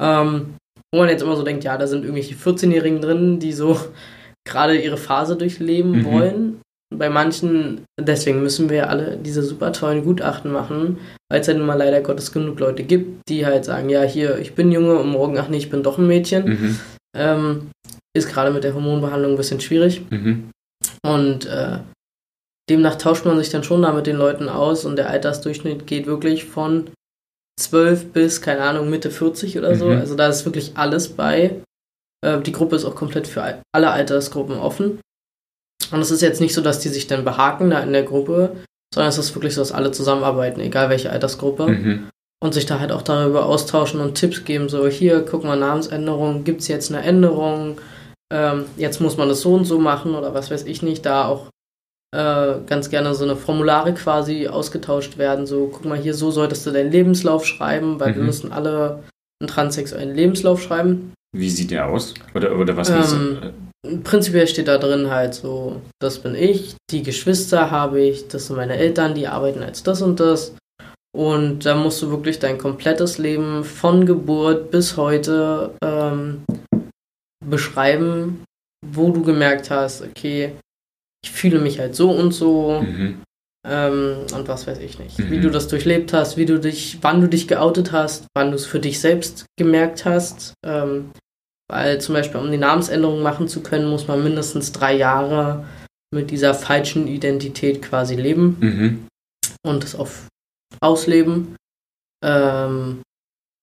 Ähm, 0.02 0.56
wo 0.92 1.00
man 1.00 1.10
jetzt 1.10 1.22
immer 1.24 1.36
so 1.36 1.44
denkt, 1.44 1.64
ja, 1.64 1.78
da 1.78 1.88
sind 1.88 2.02
irgendwelche 2.04 2.36
14-Jährigen 2.36 3.02
drin, 3.02 3.40
die 3.40 3.54
so 3.54 3.80
gerade 4.48 4.78
ihre 4.78 4.98
Phase 4.98 5.36
durchleben 5.38 6.00
Mhm. 6.00 6.06
wollen. 6.06 6.62
Bei 6.94 7.10
manchen, 7.10 7.82
deswegen 8.00 8.42
müssen 8.42 8.70
wir 8.70 8.90
alle 8.90 9.18
diese 9.18 9.44
super 9.44 9.74
tollen 9.74 10.06
Gutachten 10.06 10.52
machen, 10.52 10.98
weil 11.30 11.42
es 11.42 11.48
ja 11.48 11.54
nun 11.54 11.66
mal 11.68 11.78
leider 11.78 12.00
Gottes 12.02 12.32
genug 12.32 12.60
Leute 12.60 12.84
gibt, 12.84 13.28
die 13.30 13.46
halt 13.46 13.66
sagen, 13.66 13.90
ja, 13.90 14.04
hier, 14.04 14.38
ich 14.38 14.56
bin 14.56 14.72
Junge 14.72 14.96
und 14.98 15.10
morgen, 15.10 15.38
ach 15.38 15.50
nee, 15.50 15.58
ich 15.58 15.70
bin 15.70 15.84
doch 15.84 15.98
ein 15.98 16.08
Mädchen. 16.08 16.46
Mhm. 16.46 16.80
Ähm, 17.18 17.68
ist 18.16 18.30
gerade 18.30 18.52
mit 18.52 18.64
der 18.64 18.74
Hormonbehandlung 18.74 19.32
ein 19.34 19.38
bisschen 19.38 19.60
schwierig. 19.60 20.02
Mhm. 20.10 20.50
Und 21.06 21.46
äh, 21.46 21.80
demnach 22.70 22.96
tauscht 22.96 23.26
man 23.26 23.38
sich 23.38 23.50
dann 23.50 23.64
schon 23.64 23.82
da 23.82 23.92
mit 23.92 24.08
den 24.08 24.16
Leuten 24.18 24.48
aus 24.48 24.86
und 24.86 24.96
der 24.96 25.10
Altersdurchschnitt 25.10 25.88
geht 25.88 26.08
wirklich 26.08 26.46
von 26.46 26.90
12 27.60 28.14
bis, 28.14 28.42
keine 28.42 28.62
Ahnung, 28.62 28.90
Mitte 28.90 29.12
40 29.12 29.58
oder 29.58 29.76
so. 29.76 29.88
Mhm. 29.88 29.98
Also 30.00 30.16
da 30.16 30.28
ist 30.28 30.46
wirklich 30.46 30.72
alles 30.76 31.10
bei. 31.10 31.60
Äh, 32.26 32.40
die 32.42 32.52
Gruppe 32.54 32.76
ist 32.78 32.86
auch 32.86 32.96
komplett 32.96 33.28
für 33.28 33.42
all- 33.44 33.62
alle 33.76 33.92
Altersgruppen 33.92 34.58
offen. 34.58 35.00
Und 35.92 36.00
es 36.02 36.12
ist 36.12 36.22
jetzt 36.22 36.42
nicht 36.42 36.54
so, 36.54 36.62
dass 36.62 36.80
die 36.80 36.90
sich 36.90 37.08
dann 37.08 37.24
behaken 37.24 37.70
da 37.70 37.80
in 37.80 37.94
der 37.94 38.04
Gruppe, 38.04 38.56
sondern 38.94 39.10
es 39.10 39.18
ist 39.18 39.36
wirklich 39.36 39.54
so, 39.56 39.62
dass 39.62 39.72
alle 39.72 39.92
zusammenarbeiten, 39.92 40.60
egal 40.60 40.90
welche 40.90 41.10
Altersgruppe. 41.12 41.68
Mhm. 41.68 42.10
Und 42.44 42.54
sich 42.54 42.68
da 42.68 42.80
halt 42.80 42.92
auch 42.92 43.02
darüber 43.02 43.46
austauschen 43.48 44.00
und 44.00 44.14
Tipps 44.16 44.46
geben, 44.46 44.70
so 44.70 44.88
hier, 44.88 45.22
guck 45.26 45.44
mal, 45.44 45.58
Namensänderung, 45.58 46.44
gibt 46.44 46.62
es 46.62 46.68
jetzt 46.68 46.94
eine 46.94 47.04
Änderung? 47.04 47.80
Ähm, 48.32 48.66
jetzt 48.78 49.02
muss 49.02 49.18
man 49.18 49.28
das 49.30 49.42
so 49.42 49.56
und 49.56 49.66
so 49.66 49.80
machen 49.80 50.14
oder 50.14 50.34
was 50.36 50.52
weiß 50.52 50.66
ich 50.66 50.84
nicht, 50.84 51.06
da 51.06 51.26
auch 51.28 51.48
äh, 52.16 52.54
ganz 52.68 52.90
gerne 52.90 53.16
so 53.16 53.24
eine 53.24 53.36
Formulare 53.36 53.94
quasi 53.94 54.48
ausgetauscht 54.48 55.18
werden, 55.18 55.48
so 55.48 55.70
guck 55.74 55.86
mal 55.86 55.98
hier, 55.98 56.14
so 56.14 56.30
solltest 56.30 56.66
du 56.66 56.72
deinen 56.72 56.92
Lebenslauf 56.92 57.46
schreiben, 57.46 58.00
weil 58.00 58.14
wir 58.14 58.22
Mhm. 58.22 58.28
müssen 58.28 58.52
alle 58.52 59.04
einen 59.42 59.48
transsexuellen 59.48 60.14
Lebenslauf 60.16 60.62
schreiben. 60.62 61.14
Wie 61.36 61.50
sieht 61.50 61.72
der 61.72 61.88
aus? 61.88 62.14
Oder, 62.36 62.58
oder 62.58 62.78
was 62.78 62.90
Ähm, 62.90 63.38
Prinzipiell 64.04 64.48
steht 64.48 64.68
da 64.68 64.78
drin 64.78 65.10
halt 65.10 65.34
so, 65.34 65.82
das 66.02 66.20
bin 66.20 66.36
ich, 66.36 66.76
die 66.92 67.04
Geschwister 67.04 67.72
habe 67.72 68.02
ich, 68.02 68.28
das 68.28 68.48
sind 68.48 68.56
meine 68.56 68.76
Eltern, 68.76 69.16
die 69.16 69.28
arbeiten 69.28 69.62
als 69.64 69.84
das 69.84 70.02
und 70.02 70.20
das. 70.20 70.56
Und 71.16 71.66
da 71.66 71.76
musst 71.76 72.02
du 72.02 72.10
wirklich 72.10 72.40
dein 72.40 72.58
komplettes 72.58 73.18
Leben 73.18 73.64
von 73.64 74.06
Geburt 74.06 74.72
bis 74.72 74.98
heute 74.98 75.72
ähm, 75.84 76.44
beschreiben, 77.46 78.44
wo 78.86 79.12
du 79.12 79.24
gemerkt 79.24 79.70
hast, 79.72 80.02
okay, 80.02 80.54
ich 81.24 81.32
fühle 81.32 81.60
mich 81.60 81.80
halt 81.80 81.96
so 81.96 82.12
und 82.12 82.32
so 82.34 82.82
Mhm. 82.82 83.22
ähm, 83.68 84.18
und 84.34 84.48
was 84.48 84.68
weiß 84.68 84.80
ich 84.80 85.00
nicht. 85.00 85.18
Mhm. 85.18 85.32
Wie 85.32 85.40
du 85.40 85.50
das 85.50 85.68
durchlebt 85.68 86.14
hast, 86.14 86.38
wie 86.38 86.46
du 86.46 86.60
dich, 86.60 87.00
wann 87.02 87.22
du 87.22 87.28
dich 87.28 87.48
geoutet 87.48 87.92
hast, 87.92 88.26
wann 88.36 88.52
du 88.52 88.56
es 88.56 88.66
für 88.66 88.80
dich 88.80 89.00
selbst 89.00 89.46
gemerkt 89.58 90.06
hast. 90.06 90.54
Ähm, 90.66 91.12
weil 91.70 92.00
zum 92.02 92.14
Beispiel, 92.14 92.40
um 92.40 92.52
die 92.52 92.58
Namensänderung 92.58 93.22
machen 93.22 93.48
zu 93.48 93.62
können, 93.62 93.90
muss 93.90 94.08
man 94.08 94.24
mindestens 94.24 94.72
drei 94.72 94.96
Jahre 94.96 95.66
mit 96.14 96.32
dieser 96.32 96.54
falschen 96.54 97.08
Identität 97.08 97.82
quasi 97.82 98.16
leben 98.16 98.58
Mhm. 98.60 99.08
und 99.66 99.84
es 99.84 99.96
auf 99.96 100.28
ausleben. 100.80 101.56
Ähm, 102.24 103.02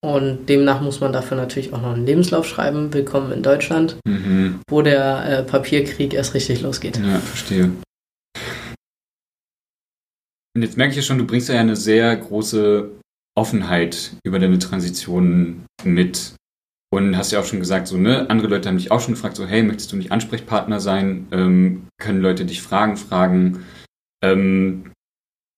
und 0.05 0.47
demnach 0.51 0.83
muss 0.83 1.01
man 1.01 1.13
dafür 1.15 1.37
natürlich 1.39 1.73
auch 1.73 1.81
noch 1.81 1.95
einen 1.95 2.05
Lebenslauf 2.07 2.47
schreiben. 2.47 2.93
Willkommen 2.93 3.33
in 3.33 3.43
Deutschland, 3.43 3.97
Mhm. 4.07 4.61
wo 4.69 4.83
der 4.83 5.25
äh, 5.27 5.43
Papierkrieg 5.43 6.13
erst 6.13 6.35
richtig 6.35 6.61
losgeht. 6.61 6.99
Ja, 6.99 7.19
verstehe. 7.21 7.71
Und 10.57 10.63
jetzt 10.63 10.77
merke 10.77 10.91
ich 10.91 10.97
ja 10.97 11.03
schon, 11.03 11.19
du 11.19 11.27
bringst 11.27 11.49
ja 11.49 11.59
eine 11.59 11.75
sehr 11.77 12.15
große 12.17 12.91
Offenheit 13.37 14.13
über 14.25 14.39
deine 14.39 14.59
Transition 14.59 15.65
mit. 15.83 16.35
Und 16.95 17.17
hast 17.17 17.33
ja 17.33 17.41
auch 17.41 17.45
schon 17.45 17.61
gesagt, 17.61 17.89
so, 17.89 17.97
ne, 17.97 18.29
andere 18.31 18.49
Leute 18.49 18.69
haben 18.69 18.79
dich 18.79 18.91
auch 18.91 19.01
schon 19.01 19.15
gefragt, 19.15 19.37
so, 19.37 19.47
hey, 19.47 19.63
möchtest 19.63 19.91
du 19.93 19.97
nicht 19.97 20.13
Ansprechpartner 20.13 20.81
sein? 20.81 21.27
Ähm, 21.33 21.89
können 21.99 22.21
Leute 22.21 22.45
dich 22.45 22.63
Fragen 22.63 22.97
fragen? 22.97 23.65
Ähm, 24.23 24.93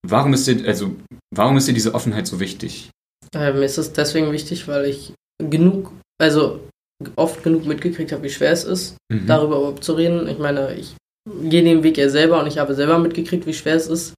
warum 0.07 0.33
ist 0.33 0.47
dir, 0.47 0.67
also, 0.67 0.97
warum 1.35 1.57
ist 1.57 1.69
dir 1.69 1.75
diese 1.75 1.95
Offenheit 1.95 2.27
so 2.27 2.41
wichtig? 2.41 2.91
Äh, 3.35 3.53
mir 3.53 3.65
ist 3.65 3.79
es 3.79 3.93
deswegen 3.93 4.33
wichtig, 4.33 4.67
weil 4.69 4.87
ich 4.87 5.13
genug, 5.39 5.93
also 6.19 6.61
oft 7.17 7.43
genug 7.43 7.67
mitgekriegt 7.67 8.13
habe, 8.13 8.23
wie 8.23 8.31
schwer 8.31 8.53
es 8.53 8.65
ist, 8.65 8.97
Mhm. 9.13 9.27
darüber 9.27 9.59
überhaupt 9.59 9.85
zu 9.85 9.93
reden. 9.95 10.27
Ich 10.29 10.39
meine, 10.39 10.75
ich 10.75 10.95
gehe 11.43 11.63
den 11.63 11.83
Weg 11.83 11.99
ja 11.99 12.09
selber 12.09 12.41
und 12.41 12.47
ich 12.47 12.59
habe 12.59 12.75
selber 12.75 12.99
mitgekriegt, 12.99 13.47
wie 13.47 13.55
schwer 13.55 13.75
es 13.77 13.87
ist, 13.87 14.15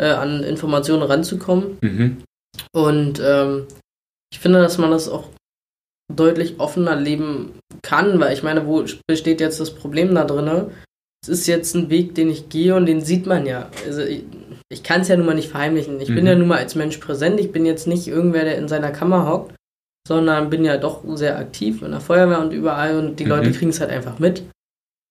äh, 0.00 0.06
an 0.06 0.44
Informationen 0.44 1.02
ranzukommen. 1.02 1.78
Mhm. 1.82 2.22
Und 2.72 3.20
ähm, 3.22 3.66
ich 4.32 4.38
finde, 4.38 4.60
dass 4.60 4.78
man 4.78 4.90
das 4.90 5.08
auch 5.08 5.30
deutlich 6.12 6.58
offener 6.58 6.96
leben 6.96 7.52
kann, 7.82 8.18
weil 8.20 8.32
ich 8.32 8.42
meine, 8.42 8.66
wo 8.66 8.84
besteht 9.06 9.40
jetzt 9.40 9.60
das 9.60 9.74
Problem 9.74 10.14
da 10.14 10.24
drinne? 10.24 10.70
Es 11.22 11.28
ist 11.28 11.46
jetzt 11.46 11.74
ein 11.74 11.90
Weg, 11.90 12.14
den 12.14 12.30
ich 12.30 12.48
gehe 12.48 12.74
und 12.74 12.86
den 12.86 13.00
sieht 13.02 13.26
man 13.26 13.44
ja. 13.44 13.70
Also 13.84 14.02
ich, 14.02 14.24
ich 14.70 14.82
kann 14.82 15.00
es 15.02 15.08
ja 15.08 15.16
nun 15.16 15.26
mal 15.26 15.34
nicht 15.34 15.50
verheimlichen. 15.50 16.00
Ich 16.00 16.08
bin 16.08 16.20
Mhm. 16.20 16.26
ja 16.26 16.34
nun 16.36 16.48
mal 16.48 16.58
als 16.58 16.74
Mensch 16.74 16.96
präsent. 16.98 17.40
Ich 17.40 17.52
bin 17.52 17.66
jetzt 17.66 17.86
nicht 17.86 18.06
irgendwer, 18.08 18.44
der 18.44 18.56
in 18.56 18.68
seiner 18.68 18.90
Kammer 18.90 19.28
hockt, 19.28 19.54
sondern 20.06 20.48
bin 20.48 20.64
ja 20.64 20.76
doch 20.78 21.02
sehr 21.16 21.36
aktiv 21.38 21.82
in 21.82 21.90
der 21.90 22.00
Feuerwehr 22.00 22.40
und 22.40 22.52
überall 22.52 22.96
und 22.98 23.16
die 23.20 23.24
Mhm. 23.24 23.30
Leute 23.30 23.52
kriegen 23.52 23.70
es 23.70 23.80
halt 23.80 23.90
einfach 23.90 24.18
mit. 24.18 24.44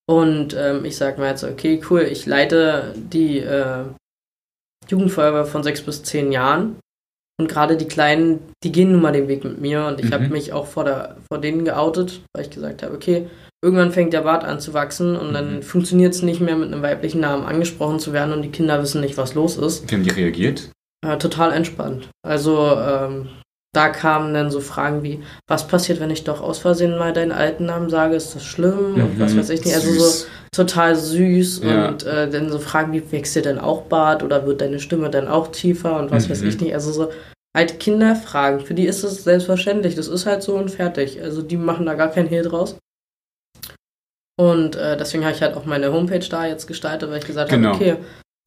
Und 0.08 0.56
ähm, 0.58 0.84
ich 0.86 0.96
sage 0.96 1.20
mir 1.20 1.28
jetzt, 1.28 1.44
okay, 1.44 1.80
cool, 1.90 2.00
ich 2.00 2.24
leite 2.26 2.94
die 2.96 3.38
äh, 3.40 3.84
Jugendfeuerwehr 4.88 5.44
von 5.44 5.62
sechs 5.62 5.82
bis 5.82 6.02
zehn 6.02 6.32
Jahren. 6.32 6.76
Und 7.40 7.48
gerade 7.48 7.76
die 7.76 7.86
Kleinen, 7.86 8.40
die 8.64 8.72
gehen 8.72 8.92
nun 8.92 9.00
mal 9.00 9.12
den 9.12 9.28
Weg 9.28 9.44
mit 9.44 9.60
mir. 9.60 9.86
Und 9.86 10.00
ich 10.00 10.06
mhm. 10.06 10.14
habe 10.14 10.28
mich 10.28 10.52
auch 10.52 10.66
vor, 10.66 10.84
der, 10.84 11.16
vor 11.30 11.40
denen 11.40 11.64
geoutet, 11.64 12.22
weil 12.34 12.44
ich 12.44 12.50
gesagt 12.50 12.82
habe, 12.82 12.94
okay, 12.94 13.28
irgendwann 13.62 13.92
fängt 13.92 14.12
der 14.12 14.22
Bart 14.22 14.44
an 14.44 14.60
zu 14.60 14.74
wachsen 14.74 15.16
und 15.16 15.32
dann 15.32 15.56
mhm. 15.56 15.62
funktioniert 15.62 16.14
es 16.14 16.22
nicht 16.22 16.40
mehr, 16.40 16.56
mit 16.56 16.72
einem 16.72 16.82
weiblichen 16.82 17.20
Namen 17.20 17.44
angesprochen 17.44 18.00
zu 18.00 18.12
werden 18.12 18.32
und 18.32 18.42
die 18.42 18.50
Kinder 18.50 18.82
wissen 18.82 19.00
nicht, 19.00 19.16
was 19.16 19.34
los 19.34 19.56
ist. 19.56 19.88
Wie 19.90 19.94
haben 19.94 20.04
die 20.04 20.10
reagiert? 20.10 20.70
Äh, 21.06 21.18
total 21.18 21.52
entspannt. 21.52 22.08
Also 22.26 22.76
ähm, 22.76 23.28
da 23.78 23.90
kamen 23.90 24.34
dann 24.34 24.50
so 24.50 24.58
Fragen 24.58 25.04
wie, 25.04 25.22
was 25.46 25.68
passiert, 25.68 26.00
wenn 26.00 26.10
ich 26.10 26.24
doch 26.24 26.40
aus 26.40 26.58
Versehen 26.58 26.98
mal 26.98 27.12
deinen 27.12 27.30
alten 27.30 27.66
Namen 27.66 27.90
sage? 27.90 28.16
Ist 28.16 28.34
das 28.34 28.44
schlimm? 28.44 28.94
Mhm. 28.94 29.02
Und 29.02 29.20
was 29.20 29.36
weiß 29.36 29.50
ich 29.50 29.64
nicht. 29.64 29.72
Also 29.72 29.92
süß. 29.92 30.20
so 30.20 30.26
total 30.50 30.96
süß 30.96 31.60
ja. 31.62 31.86
und 31.86 32.04
äh, 32.04 32.28
dann 32.28 32.50
so 32.50 32.58
Fragen 32.58 32.92
wie, 32.92 33.12
wächst 33.12 33.36
dir 33.36 33.42
denn 33.42 33.60
auch 33.60 33.82
Bart 33.82 34.24
oder 34.24 34.44
wird 34.46 34.62
deine 34.62 34.80
Stimme 34.80 35.10
dann 35.10 35.28
auch 35.28 35.52
tiefer 35.52 35.96
und 35.96 36.10
was 36.10 36.26
mhm. 36.26 36.32
weiß 36.32 36.42
ich 36.42 36.60
nicht. 36.60 36.74
Also 36.74 36.90
so 36.90 37.10
halt 37.56 37.78
Kinderfragen. 37.78 38.66
Für 38.66 38.74
die 38.74 38.86
ist 38.86 39.04
es 39.04 39.22
selbstverständlich. 39.22 39.94
Das 39.94 40.08
ist 40.08 40.26
halt 40.26 40.42
so 40.42 40.56
und 40.56 40.72
fertig. 40.72 41.22
Also 41.22 41.40
die 41.42 41.56
machen 41.56 41.86
da 41.86 41.94
gar 41.94 42.10
kein 42.10 42.26
Hehl 42.26 42.42
draus. 42.42 42.76
Und 44.36 44.74
äh, 44.74 44.96
deswegen 44.96 45.24
habe 45.24 45.36
ich 45.36 45.42
halt 45.42 45.56
auch 45.56 45.66
meine 45.66 45.92
Homepage 45.92 46.26
da 46.28 46.46
jetzt 46.46 46.66
gestaltet, 46.66 47.10
weil 47.10 47.18
ich 47.18 47.26
gesagt 47.26 47.50
genau. 47.50 47.74
habe, 47.74 47.76
okay, 47.76 47.96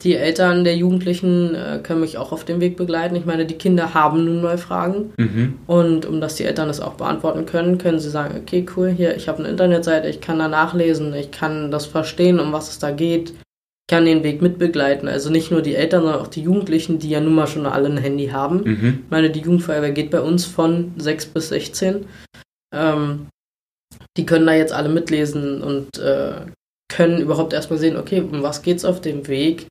die 0.03 0.15
Eltern 0.15 0.63
der 0.63 0.75
Jugendlichen 0.75 1.53
äh, 1.53 1.79
können 1.83 2.01
mich 2.01 2.17
auch 2.17 2.31
auf 2.31 2.43
dem 2.43 2.59
Weg 2.59 2.75
begleiten. 2.75 3.15
Ich 3.15 3.25
meine, 3.25 3.45
die 3.45 3.57
Kinder 3.57 3.93
haben 3.93 4.25
nun 4.25 4.41
mal 4.41 4.57
Fragen. 4.57 5.13
Mhm. 5.17 5.59
Und 5.67 6.05
um 6.05 6.19
dass 6.19 6.35
die 6.35 6.45
Eltern 6.45 6.67
das 6.67 6.79
auch 6.79 6.93
beantworten 6.93 7.45
können, 7.45 7.77
können 7.77 7.99
sie 7.99 8.09
sagen, 8.09 8.39
okay, 8.41 8.65
cool, 8.75 8.89
hier, 8.89 9.15
ich 9.15 9.27
habe 9.27 9.39
eine 9.39 9.49
Internetseite, 9.49 10.09
ich 10.09 10.21
kann 10.21 10.39
da 10.39 10.47
nachlesen, 10.47 11.13
ich 11.13 11.31
kann 11.31 11.69
das 11.69 11.85
verstehen, 11.85 12.39
um 12.39 12.51
was 12.51 12.69
es 12.69 12.79
da 12.79 12.91
geht. 12.91 13.31
Ich 13.31 13.93
kann 13.93 14.05
den 14.05 14.23
Weg 14.23 14.41
mitbegleiten. 14.41 15.07
Also 15.07 15.29
nicht 15.29 15.51
nur 15.51 15.61
die 15.61 15.75
Eltern, 15.75 16.01
sondern 16.01 16.21
auch 16.21 16.27
die 16.27 16.41
Jugendlichen, 16.41 16.97
die 16.97 17.09
ja 17.09 17.19
nun 17.19 17.35
mal 17.35 17.47
schon 17.47 17.65
alle 17.65 17.89
ein 17.89 17.97
Handy 17.97 18.27
haben. 18.27 18.63
Mhm. 18.63 18.99
Ich 19.03 19.11
meine, 19.11 19.29
die 19.29 19.41
Jugendfeuerwehr 19.41 19.91
geht 19.91 20.09
bei 20.09 20.21
uns 20.21 20.45
von 20.45 20.93
6 20.97 21.27
bis 21.27 21.49
16. 21.49 22.05
Ähm, 22.73 23.27
die 24.17 24.25
können 24.25 24.47
da 24.47 24.53
jetzt 24.53 24.73
alle 24.73 24.89
mitlesen 24.89 25.61
und 25.61 25.99
äh, 25.99 26.45
können 26.89 27.21
überhaupt 27.21 27.53
erstmal 27.53 27.79
sehen, 27.79 27.97
okay, 27.97 28.21
um 28.21 28.41
was 28.43 28.63
geht's 28.63 28.85
auf 28.85 29.01
dem 29.01 29.27
Weg? 29.27 29.67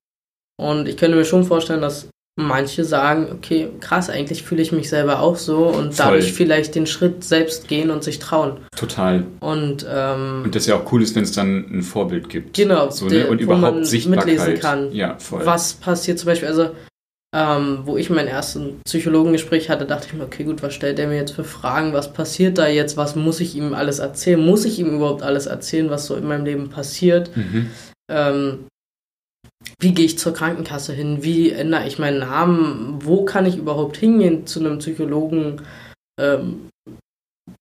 Und 0.60 0.88
ich 0.88 0.96
könnte 0.98 1.16
mir 1.16 1.24
schon 1.24 1.44
vorstellen, 1.44 1.80
dass 1.80 2.08
manche 2.36 2.84
sagen, 2.84 3.28
okay, 3.32 3.68
krass, 3.80 4.10
eigentlich 4.10 4.42
fühle 4.42 4.62
ich 4.62 4.72
mich 4.72 4.88
selber 4.88 5.20
auch 5.20 5.36
so 5.36 5.66
und 5.66 5.94
Voll. 5.94 6.06
dadurch 6.06 6.32
vielleicht 6.32 6.74
den 6.74 6.86
Schritt 6.86 7.24
selbst 7.24 7.68
gehen 7.68 7.90
und 7.90 8.04
sich 8.04 8.18
trauen. 8.18 8.58
Total. 8.76 9.24
Und, 9.40 9.86
ähm, 9.90 10.42
und 10.44 10.54
das 10.54 10.66
ja 10.66 10.76
auch 10.76 10.92
cool 10.92 11.02
ist, 11.02 11.16
wenn 11.16 11.24
es 11.24 11.32
dann 11.32 11.66
ein 11.70 11.82
Vorbild 11.82 12.28
gibt. 12.28 12.56
Genau. 12.56 12.90
So, 12.90 13.06
ne? 13.06 13.26
Und 13.26 13.40
überhaupt 13.40 13.86
Sichtbarkeit. 13.86 14.26
mitlesen 14.26 14.60
kann. 14.60 14.92
Ja, 14.92 15.18
voll. 15.18 15.44
Was 15.44 15.74
passiert 15.74 16.18
zum 16.18 16.26
Beispiel, 16.26 16.48
also 16.48 16.70
ähm, 17.34 17.80
wo 17.84 17.96
ich 17.96 18.10
mein 18.10 18.26
erstes 18.26 18.62
Psychologengespräch 18.84 19.70
hatte, 19.70 19.86
dachte 19.86 20.08
ich 20.08 20.14
mir, 20.14 20.24
okay, 20.24 20.44
gut, 20.44 20.62
was 20.62 20.74
stellt 20.74 20.98
er 20.98 21.06
mir 21.06 21.16
jetzt 21.16 21.32
für 21.32 21.44
Fragen? 21.44 21.92
Was 21.92 22.12
passiert 22.12 22.58
da 22.58 22.68
jetzt? 22.68 22.96
Was 22.96 23.16
muss 23.16 23.40
ich 23.40 23.56
ihm 23.56 23.72
alles 23.72 23.98
erzählen? 23.98 24.44
Muss 24.44 24.64
ich 24.64 24.78
ihm 24.78 24.96
überhaupt 24.96 25.22
alles 25.22 25.46
erzählen, 25.46 25.90
was 25.90 26.06
so 26.06 26.16
in 26.16 26.26
meinem 26.26 26.44
Leben 26.44 26.70
passiert? 26.70 27.34
Mhm. 27.36 27.70
Ähm, 28.10 28.58
wie 29.78 29.94
gehe 29.94 30.04
ich 30.04 30.18
zur 30.18 30.34
Krankenkasse 30.34 30.92
hin? 30.92 31.22
Wie 31.22 31.50
ändere 31.50 31.86
ich 31.86 31.98
meinen 31.98 32.20
Namen? 32.20 32.98
Wo 33.02 33.24
kann 33.24 33.46
ich 33.46 33.56
überhaupt 33.56 33.96
hingehen 33.96 34.46
zu 34.46 34.60
einem 34.60 34.78
Psychologen? 34.78 35.62
Ähm, 36.20 36.68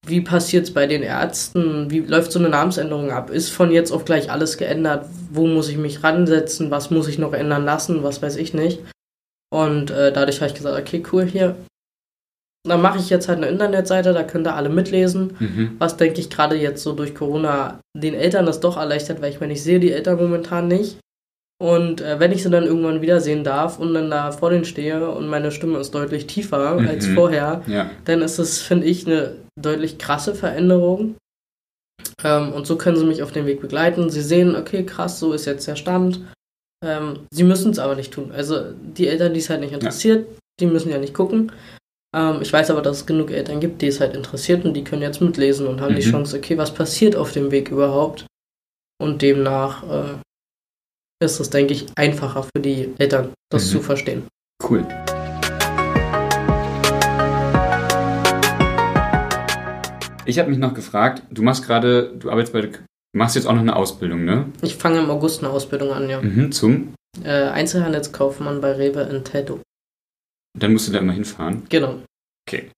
wie 0.06 0.20
passiert 0.20 0.64
es 0.64 0.74
bei 0.74 0.86
den 0.86 1.02
Ärzten? 1.02 1.90
Wie 1.90 2.00
läuft 2.00 2.32
so 2.32 2.38
eine 2.38 2.48
Namensänderung 2.48 3.10
ab? 3.10 3.30
Ist 3.30 3.50
von 3.50 3.70
jetzt 3.70 3.90
auf 3.90 4.04
gleich 4.04 4.30
alles 4.30 4.56
geändert? 4.56 5.06
Wo 5.30 5.46
muss 5.46 5.68
ich 5.68 5.76
mich 5.76 6.02
ransetzen? 6.02 6.70
Was 6.70 6.90
muss 6.90 7.08
ich 7.08 7.18
noch 7.18 7.32
ändern 7.32 7.64
lassen? 7.64 8.02
Was 8.02 8.22
weiß 8.22 8.36
ich 8.36 8.54
nicht? 8.54 8.80
Und 9.52 9.90
äh, 9.90 10.12
dadurch 10.12 10.40
habe 10.40 10.48
ich 10.48 10.56
gesagt, 10.56 10.78
okay, 10.78 11.02
cool, 11.12 11.24
hier. 11.24 11.56
Dann 12.68 12.82
mache 12.82 12.98
ich 12.98 13.08
jetzt 13.08 13.28
halt 13.28 13.38
eine 13.38 13.48
Internetseite, 13.48 14.12
da 14.12 14.22
könnt 14.22 14.46
ihr 14.46 14.54
alle 14.54 14.68
mitlesen. 14.68 15.36
Mhm. 15.38 15.76
Was 15.78 15.96
denke 15.96 16.20
ich 16.20 16.28
gerade 16.28 16.56
jetzt 16.56 16.82
so 16.82 16.92
durch 16.92 17.14
Corona 17.14 17.80
den 17.96 18.14
Eltern 18.14 18.46
das 18.46 18.60
doch 18.60 18.76
erleichtert, 18.76 19.22
weil 19.22 19.32
ich 19.32 19.40
meine, 19.40 19.54
ich 19.54 19.62
sehe 19.62 19.80
die 19.80 19.92
Eltern 19.92 20.18
momentan 20.18 20.68
nicht. 20.68 20.98
Und 21.60 22.00
äh, 22.00 22.18
wenn 22.18 22.32
ich 22.32 22.42
sie 22.42 22.48
dann 22.48 22.64
irgendwann 22.64 23.02
wiedersehen 23.02 23.44
darf 23.44 23.78
und 23.78 23.92
dann 23.92 24.10
da 24.10 24.32
vor 24.32 24.48
denen 24.48 24.64
stehe 24.64 25.10
und 25.10 25.28
meine 25.28 25.52
Stimme 25.52 25.78
ist 25.78 25.94
deutlich 25.94 26.26
tiefer 26.26 26.80
mhm. 26.80 26.88
als 26.88 27.06
vorher, 27.06 27.62
ja. 27.66 27.90
dann 28.06 28.22
ist 28.22 28.38
das, 28.38 28.58
finde 28.58 28.86
ich, 28.86 29.06
eine 29.06 29.36
deutlich 29.60 29.98
krasse 29.98 30.34
Veränderung. 30.34 31.16
Ähm, 32.24 32.52
und 32.52 32.66
so 32.66 32.76
können 32.76 32.96
sie 32.96 33.04
mich 33.04 33.22
auf 33.22 33.32
dem 33.32 33.44
Weg 33.44 33.60
begleiten. 33.60 34.08
Sie 34.08 34.22
sehen, 34.22 34.56
okay, 34.56 34.86
krass, 34.86 35.20
so 35.20 35.34
ist 35.34 35.44
jetzt 35.44 35.68
der 35.68 35.76
Stand. 35.76 36.20
Ähm, 36.82 37.26
sie 37.30 37.44
müssen 37.44 37.72
es 37.72 37.78
aber 37.78 37.94
nicht 37.94 38.14
tun. 38.14 38.32
Also 38.32 38.72
die 38.72 39.08
Eltern, 39.08 39.34
die 39.34 39.40
es 39.40 39.50
halt 39.50 39.60
nicht 39.60 39.74
interessiert, 39.74 40.26
ja. 40.26 40.34
die 40.60 40.66
müssen 40.66 40.90
ja 40.90 40.96
nicht 40.96 41.12
gucken. 41.12 41.52
Ähm, 42.16 42.38
ich 42.40 42.50
weiß 42.50 42.70
aber, 42.70 42.80
dass 42.80 42.98
es 42.98 43.06
genug 43.06 43.30
Eltern 43.30 43.60
gibt, 43.60 43.82
die 43.82 43.88
es 43.88 44.00
halt 44.00 44.16
interessiert 44.16 44.64
und 44.64 44.72
die 44.72 44.84
können 44.84 45.02
jetzt 45.02 45.20
mitlesen 45.20 45.66
und 45.66 45.82
haben 45.82 45.92
mhm. 45.92 45.98
die 45.98 46.10
Chance, 46.10 46.38
okay, 46.38 46.56
was 46.56 46.72
passiert 46.72 47.16
auf 47.16 47.32
dem 47.32 47.50
Weg 47.50 47.70
überhaupt? 47.70 48.24
Und 48.98 49.20
demnach 49.20 49.82
äh, 49.82 50.14
ist 51.22 51.38
es, 51.38 51.50
denke 51.50 51.74
ich, 51.74 51.86
einfacher 51.96 52.44
für 52.44 52.60
die 52.60 52.94
Eltern, 52.98 53.32
das 53.50 53.66
mhm. 53.66 53.70
zu 53.70 53.80
verstehen. 53.82 54.22
Cool. 54.68 54.86
Ich 60.24 60.38
habe 60.38 60.48
mich 60.48 60.58
noch 60.58 60.74
gefragt, 60.74 61.22
du 61.30 61.42
machst 61.42 61.66
gerade, 61.66 62.14
du 62.16 62.30
arbeitest 62.30 62.52
bei 62.52 62.62
Du 63.12 63.18
machst 63.18 63.34
jetzt 63.34 63.46
auch 63.46 63.52
noch 63.52 63.60
eine 63.60 63.74
Ausbildung, 63.74 64.24
ne? 64.24 64.52
Ich 64.62 64.76
fange 64.76 65.00
im 65.00 65.10
August 65.10 65.42
eine 65.42 65.52
Ausbildung 65.52 65.90
an, 65.90 66.08
ja. 66.08 66.22
Mhm, 66.22 66.52
zum? 66.52 66.94
Äh, 67.24 67.48
Einzelhandelskaufmann 67.48 68.60
bei 68.60 68.70
Rewe 68.70 69.00
in 69.00 69.24
Tedo. 69.24 69.60
Dann 70.56 70.72
musst 70.72 70.86
du 70.86 70.92
da 70.92 71.00
immer 71.00 71.12
hinfahren? 71.12 71.64
Genau. 71.68 72.00
Okay. 72.46 72.70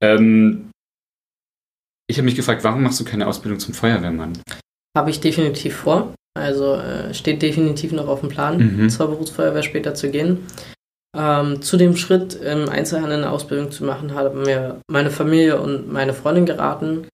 Ähm, 0.00 0.70
ich 2.08 2.16
habe 2.16 2.26
mich 2.26 2.36
gefragt, 2.36 2.62
warum 2.62 2.84
machst 2.84 3.00
du 3.00 3.04
keine 3.04 3.26
Ausbildung 3.26 3.58
zum 3.58 3.74
Feuerwehrmann? 3.74 4.38
Habe 4.96 5.10
ich 5.10 5.18
definitiv 5.18 5.74
vor. 5.74 6.14
Also 6.34 6.74
äh, 6.74 7.12
steht 7.12 7.42
definitiv 7.42 7.92
noch 7.92 8.08
auf 8.08 8.20
dem 8.20 8.28
Plan, 8.28 8.58
mhm. 8.58 8.90
zur 8.90 9.08
Berufsfeuerwehr 9.08 9.62
später 9.62 9.94
zu 9.94 10.10
gehen. 10.10 10.46
Ähm, 11.14 11.60
zu 11.60 11.76
dem 11.76 11.96
Schritt, 11.96 12.34
im 12.34 12.68
Einzelhandel 12.70 13.18
eine 13.18 13.30
Ausbildung 13.30 13.70
zu 13.70 13.84
machen, 13.84 14.14
haben 14.14 14.42
mir 14.42 14.80
meine 14.90 15.10
Familie 15.10 15.60
und 15.60 15.92
meine 15.92 16.14
Freundin 16.14 16.46
geraten 16.46 17.06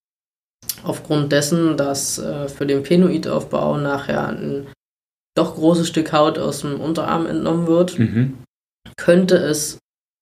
aufgrund 0.83 1.31
dessen, 1.33 1.75
dass 1.75 2.17
äh, 2.17 2.47
für 2.47 2.65
den 2.65 2.83
Penoidaufbau 2.83 3.77
nachher 3.77 4.27
ein 4.27 4.67
doch 5.35 5.55
großes 5.55 5.87
Stück 5.87 6.11
Haut 6.13 6.37
aus 6.37 6.61
dem 6.61 6.79
Unterarm 6.79 7.25
entnommen 7.25 7.67
wird, 7.67 7.99
mhm. 7.99 8.37
könnte 8.97 9.35
es 9.35 9.79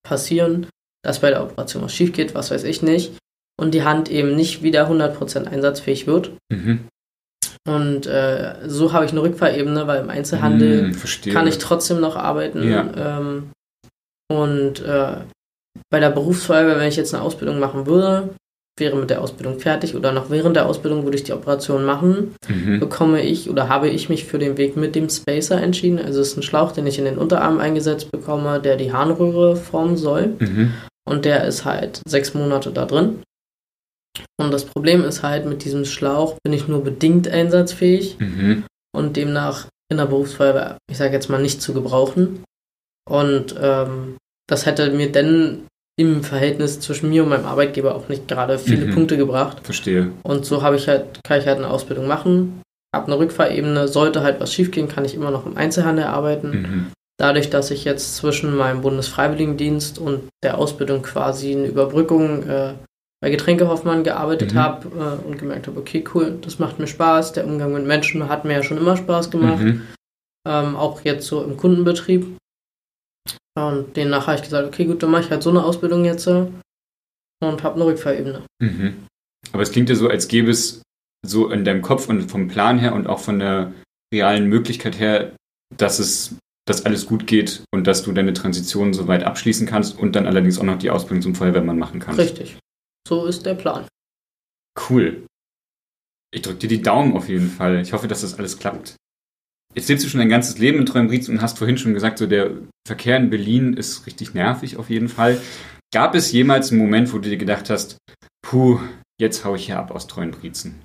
passieren, 0.07 0.67
dass 1.03 1.21
bei 1.21 1.29
der 1.29 1.43
Operation 1.43 1.83
was 1.83 1.93
schief 1.93 2.13
geht, 2.13 2.35
was 2.35 2.51
weiß 2.51 2.63
ich 2.63 2.81
nicht, 2.81 3.13
und 3.59 3.73
die 3.73 3.83
Hand 3.83 4.09
eben 4.09 4.35
nicht 4.35 4.63
wieder 4.63 4.89
100% 4.89 5.45
einsatzfähig 5.45 6.07
wird. 6.07 6.31
Mhm. 6.51 6.87
Und 7.67 8.07
äh, 8.07 8.55
so 8.65 8.93
habe 8.93 9.05
ich 9.05 9.11
eine 9.11 9.21
Rückfahrebene, 9.21 9.87
weil 9.87 10.01
im 10.01 10.09
Einzelhandel 10.09 10.93
mhm, 10.93 11.33
kann 11.33 11.47
ich 11.47 11.57
trotzdem 11.57 11.99
noch 11.99 12.15
arbeiten. 12.15 12.69
Ja. 12.69 13.19
Ähm, 13.19 13.49
und 14.31 14.81
äh, 14.81 15.17
bei 15.89 15.99
der 15.99 16.09
Berufsfeuerwehr, 16.09 16.79
wenn 16.79 16.87
ich 16.87 16.95
jetzt 16.95 17.13
eine 17.13 17.23
Ausbildung 17.23 17.59
machen 17.59 17.85
würde, 17.85 18.29
wäre 18.79 18.95
mit 18.95 19.09
der 19.09 19.21
Ausbildung 19.21 19.59
fertig 19.59 19.95
oder 19.95 20.11
noch 20.11 20.29
während 20.29 20.55
der 20.55 20.67
Ausbildung 20.67 21.03
würde 21.03 21.17
ich 21.17 21.23
die 21.23 21.33
Operation 21.33 21.83
machen, 21.83 22.35
mhm. 22.47 22.79
bekomme 22.79 23.21
ich 23.21 23.49
oder 23.49 23.69
habe 23.69 23.89
ich 23.89 24.07
mich 24.07 24.25
für 24.25 24.39
den 24.39 24.57
Weg 24.57 24.77
mit 24.77 24.95
dem 24.95 25.09
Spacer 25.09 25.61
entschieden. 25.61 25.99
Also 25.99 26.21
es 26.21 26.29
ist 26.29 26.37
ein 26.37 26.43
Schlauch, 26.43 26.71
den 26.71 26.87
ich 26.87 26.99
in 26.99 27.05
den 27.05 27.17
Unterarm 27.17 27.59
eingesetzt 27.59 28.11
bekomme, 28.11 28.61
der 28.61 28.77
die 28.77 28.93
Harnröhre 28.93 29.55
formen 29.55 29.97
soll. 29.97 30.35
Mhm. 30.39 30.73
Und 31.05 31.25
der 31.25 31.45
ist 31.45 31.65
halt 31.65 32.01
sechs 32.07 32.33
Monate 32.33 32.71
da 32.71 32.85
drin. 32.85 33.19
Und 34.39 34.51
das 34.51 34.65
Problem 34.65 35.03
ist 35.03 35.23
halt, 35.23 35.45
mit 35.45 35.63
diesem 35.63 35.85
Schlauch 35.85 36.37
bin 36.43 36.53
ich 36.53 36.67
nur 36.67 36.83
bedingt 36.83 37.27
einsatzfähig 37.27 38.17
mhm. 38.19 38.63
und 38.95 39.17
demnach 39.17 39.67
in 39.89 39.97
der 39.97 40.05
Berufsfeuerwehr, 40.05 40.77
ich 40.89 40.97
sage 40.97 41.13
jetzt 41.13 41.29
mal, 41.29 41.41
nicht 41.41 41.61
zu 41.61 41.73
gebrauchen. 41.73 42.43
Und 43.09 43.55
ähm, 43.59 44.17
das 44.47 44.65
hätte 44.65 44.91
mir 44.91 45.11
denn 45.11 45.65
im 45.99 46.23
Verhältnis 46.23 46.79
zwischen 46.79 47.09
mir 47.09 47.23
und 47.23 47.29
meinem 47.29 47.45
Arbeitgeber 47.45 47.95
auch 47.95 48.07
nicht 48.07 48.27
gerade 48.27 48.59
viele 48.59 48.85
mhm. 48.85 48.93
Punkte 48.93 49.17
gebracht. 49.17 49.59
Verstehe. 49.63 50.11
Und 50.23 50.45
so 50.45 50.61
habe 50.61 50.75
ich 50.75 50.87
halt, 50.87 51.19
kann 51.23 51.39
ich 51.39 51.47
halt 51.47 51.57
eine 51.57 51.69
Ausbildung 51.69 52.07
machen, 52.07 52.61
habe 52.95 53.07
eine 53.07 53.17
Rückfahrebene, 53.17 53.87
sollte 53.87 54.21
halt 54.21 54.39
was 54.39 54.53
schiefgehen, 54.53 54.87
kann 54.87 55.05
ich 55.05 55.15
immer 55.15 55.31
noch 55.31 55.45
im 55.45 55.57
Einzelhandel 55.57 56.05
arbeiten. 56.05 56.49
Mhm. 56.49 56.91
Dadurch, 57.19 57.49
dass 57.49 57.71
ich 57.71 57.83
jetzt 57.83 58.15
zwischen 58.15 58.55
meinem 58.55 58.81
Bundesfreiwilligendienst 58.81 59.97
und 59.97 60.29
der 60.43 60.59
Ausbildung 60.59 61.01
quasi 61.01 61.51
eine 61.51 61.65
Überbrückung 61.65 62.47
äh, 62.47 62.73
bei 63.21 63.29
Getränkehoffmann 63.29 64.03
gearbeitet 64.03 64.53
mhm. 64.53 64.57
habe 64.57 64.87
äh, 65.23 65.27
und 65.27 65.37
gemerkt 65.37 65.67
habe, 65.67 65.79
okay, 65.79 66.03
cool, 66.13 66.37
das 66.41 66.59
macht 66.59 66.79
mir 66.79 66.87
Spaß, 66.87 67.33
der 67.33 67.45
Umgang 67.45 67.73
mit 67.73 67.85
Menschen 67.85 68.29
hat 68.29 68.45
mir 68.45 68.53
ja 68.53 68.63
schon 68.63 68.77
immer 68.77 68.97
Spaß 68.97 69.31
gemacht, 69.31 69.61
mhm. 69.61 69.87
ähm, 70.47 70.75
auch 70.75 71.01
jetzt 71.01 71.27
so 71.27 71.43
im 71.43 71.57
Kundenbetrieb. 71.57 72.37
Und 73.57 73.97
demnach 73.97 74.27
habe 74.27 74.37
ich 74.37 74.43
gesagt, 74.43 74.67
okay, 74.67 74.85
gut, 74.85 75.01
dann 75.01 75.09
mache 75.09 75.23
ich 75.23 75.31
halt 75.31 75.41
so 75.41 75.49
eine 75.49 75.63
Ausbildung 75.63 76.05
jetzt 76.05 76.27
und 76.27 76.53
habe 77.41 77.75
eine 77.75 77.85
Rückfahrebene. 77.85 78.43
Mhm. 78.61 79.07
Aber 79.51 79.63
es 79.63 79.71
klingt 79.71 79.89
ja 79.89 79.95
so, 79.95 80.09
als 80.09 80.27
gäbe 80.27 80.51
es 80.51 80.83
so 81.25 81.49
in 81.49 81.65
deinem 81.65 81.81
Kopf 81.81 82.07
und 82.07 82.29
vom 82.29 82.47
Plan 82.47 82.77
her 82.77 82.93
und 82.93 83.07
auch 83.07 83.19
von 83.19 83.39
der 83.39 83.73
realen 84.13 84.47
Möglichkeit 84.47 84.99
her, 84.99 85.31
dass 85.75 85.99
es 85.99 86.35
dass 86.67 86.85
alles 86.85 87.05
gut 87.05 87.27
geht 87.27 87.63
und 87.73 87.87
dass 87.87 88.03
du 88.03 88.11
deine 88.11 88.33
Transition 88.33 88.93
soweit 88.93 89.23
abschließen 89.23 89.65
kannst 89.65 89.97
und 89.97 90.15
dann 90.15 90.27
allerdings 90.27 90.59
auch 90.59 90.63
noch 90.63 90.77
die 90.77 90.89
Ausbildung 90.89 91.21
zum 91.21 91.33
Feuerwehrmann 91.33 91.79
machen 91.79 92.01
kannst. 92.01 92.19
Richtig. 92.19 92.57
So 93.07 93.25
ist 93.25 93.45
der 93.45 93.53
Plan. 93.53 93.87
Cool. 94.89 95.25
Ich 96.35 96.41
drücke 96.41 96.59
dir 96.59 96.67
die 96.67 96.81
Daumen 96.81 97.15
auf 97.15 97.29
jeden 97.29 97.49
Fall. 97.49 97.79
Ich 97.79 97.93
hoffe, 97.93 98.09
dass 98.09 98.19
das 98.19 98.37
alles 98.37 98.59
klappt. 98.59 98.97
Jetzt 99.73 99.87
lebst 99.87 100.03
du 100.03 100.09
schon 100.09 100.19
dein 100.19 100.27
ganzes 100.27 100.57
Leben 100.57 100.79
in 100.79 100.85
Treuenbriez 100.85 101.29
und 101.29 101.41
hast 101.41 101.57
vorhin 101.57 101.77
schon 101.77 101.93
gesagt, 101.93 102.17
so 102.17 102.27
der 102.27 102.51
Verkehr 102.85 103.15
in 103.15 103.29
Berlin 103.29 103.75
ist 103.75 104.07
richtig 104.07 104.33
nervig 104.33 104.75
auf 104.75 104.89
jeden 104.89 105.07
Fall. 105.07 105.39
Gab 105.93 106.15
es 106.15 106.33
jemals 106.33 106.71
einen 106.71 106.81
Moment, 106.81 107.13
wo 107.13 107.19
du 107.19 107.29
dir 107.29 107.37
gedacht 107.37 107.69
hast, 107.69 107.97
puh, 108.45 108.81
jetzt 109.21 109.45
hau 109.45 109.55
ich 109.55 109.67
hier 109.67 109.79
ab 109.79 109.91
aus 109.91 110.07
Treuenbrietzen? 110.07 110.83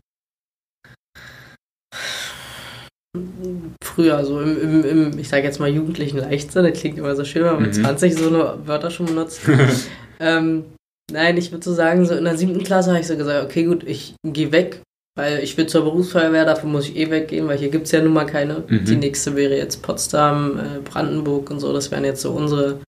Früher, 3.83 4.25
so 4.25 4.41
im, 4.41 4.61
im, 4.61 4.85
im 4.85 5.19
ich 5.19 5.29
sage 5.29 5.43
jetzt 5.43 5.59
mal, 5.59 5.69
jugendlichen 5.69 6.19
Leichtsinn, 6.19 6.65
das 6.65 6.79
klingt 6.79 6.99
immer 6.99 7.17
so 7.17 7.25
schön, 7.25 7.43
wenn 7.43 7.55
man 7.55 7.63
mit 7.63 7.77
mhm. 7.77 7.83
20 7.83 8.15
so 8.15 8.29
eine 8.29 8.67
Wörter 8.67 8.93
schon 8.93 9.07
benutzt. 9.07 9.41
ähm, 10.21 10.67
nein, 11.13 11.37
ich 11.37 11.53
würde 11.53 11.65
so 11.65 11.73
sagen, 11.73 12.05
so 12.05 12.15
in 12.15 12.25
der 12.25 12.37
siebten 12.37 12.63
Klasse 12.65 12.91
habe 12.91 13.01
ich 13.01 13.07
so 13.07 13.17
gesagt, 13.17 13.45
okay, 13.45 13.65
gut, 13.65 13.85
ich 13.85 14.15
gehe 14.27 14.53
weg, 14.53 14.83
weil 15.17 15.41
ich 15.41 15.57
will 15.57 15.67
zur 15.67 15.85
Berufsfeuerwehr, 15.85 16.45
dafür 16.45 16.69
muss 16.69 16.89
ich 16.89 16.97
eh 16.97 17.11
weggehen, 17.11 17.47
weil 17.47 17.59
hier 17.59 17.71
gibt 17.71 17.87
es 17.87 17.93
ja 17.93 18.03
nun 18.03 18.13
mal 18.13 18.27
keine. 18.27 18.65
Mhm. 18.67 18.85
Die 18.85 18.97
nächste 18.97 19.37
wäre 19.37 19.57
jetzt 19.57 19.83
Potsdam, 19.83 20.59
äh, 20.59 20.81
Brandenburg 20.81 21.51
und 21.51 21.61
so, 21.61 21.73
das 21.73 21.91
wären 21.91 22.05
jetzt 22.05 22.23
so 22.23 22.33
unsere 22.33 22.81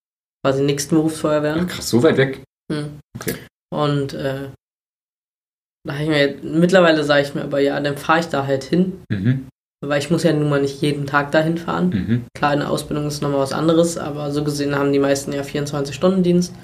quasi 0.44 0.62
nächsten 0.62 0.94
Berufsfeuerwehren. 0.96 1.60
Ja, 1.60 1.64
krass, 1.64 1.90
so 1.90 2.02
weit 2.02 2.16
weg? 2.16 2.42
Mhm. 2.72 2.98
Okay. 3.18 3.34
Und 3.72 4.14
äh, 4.14 4.48
da 5.86 5.94
habe 5.94 6.02
ich 6.02 6.08
mir, 6.08 6.36
mittlerweile 6.42 7.04
sage 7.04 7.22
ich 7.22 7.34
mir 7.34 7.42
aber, 7.42 7.60
ja, 7.60 7.78
dann 7.80 7.96
fahre 7.96 8.20
ich 8.20 8.26
da 8.26 8.46
halt 8.46 8.64
hin. 8.64 9.02
Mhm. 9.10 9.48
Weil 9.84 9.98
ich 9.98 10.10
muss 10.10 10.22
ja 10.22 10.32
nun 10.32 10.48
mal 10.48 10.62
nicht 10.62 10.80
jeden 10.80 11.06
Tag 11.06 11.30
dahin 11.32 11.58
fahren. 11.58 11.90
Mhm. 11.90 12.24
Klar, 12.34 12.52
eine 12.52 12.70
Ausbildung 12.70 13.06
ist 13.06 13.20
nochmal 13.20 13.40
was 13.40 13.52
anderes, 13.52 13.98
aber 13.98 14.30
so 14.30 14.42
gesehen 14.42 14.74
haben 14.74 14.92
die 14.92 14.98
meisten 14.98 15.32
ja 15.32 15.42
24-Stunden-Dienst. 15.42 16.54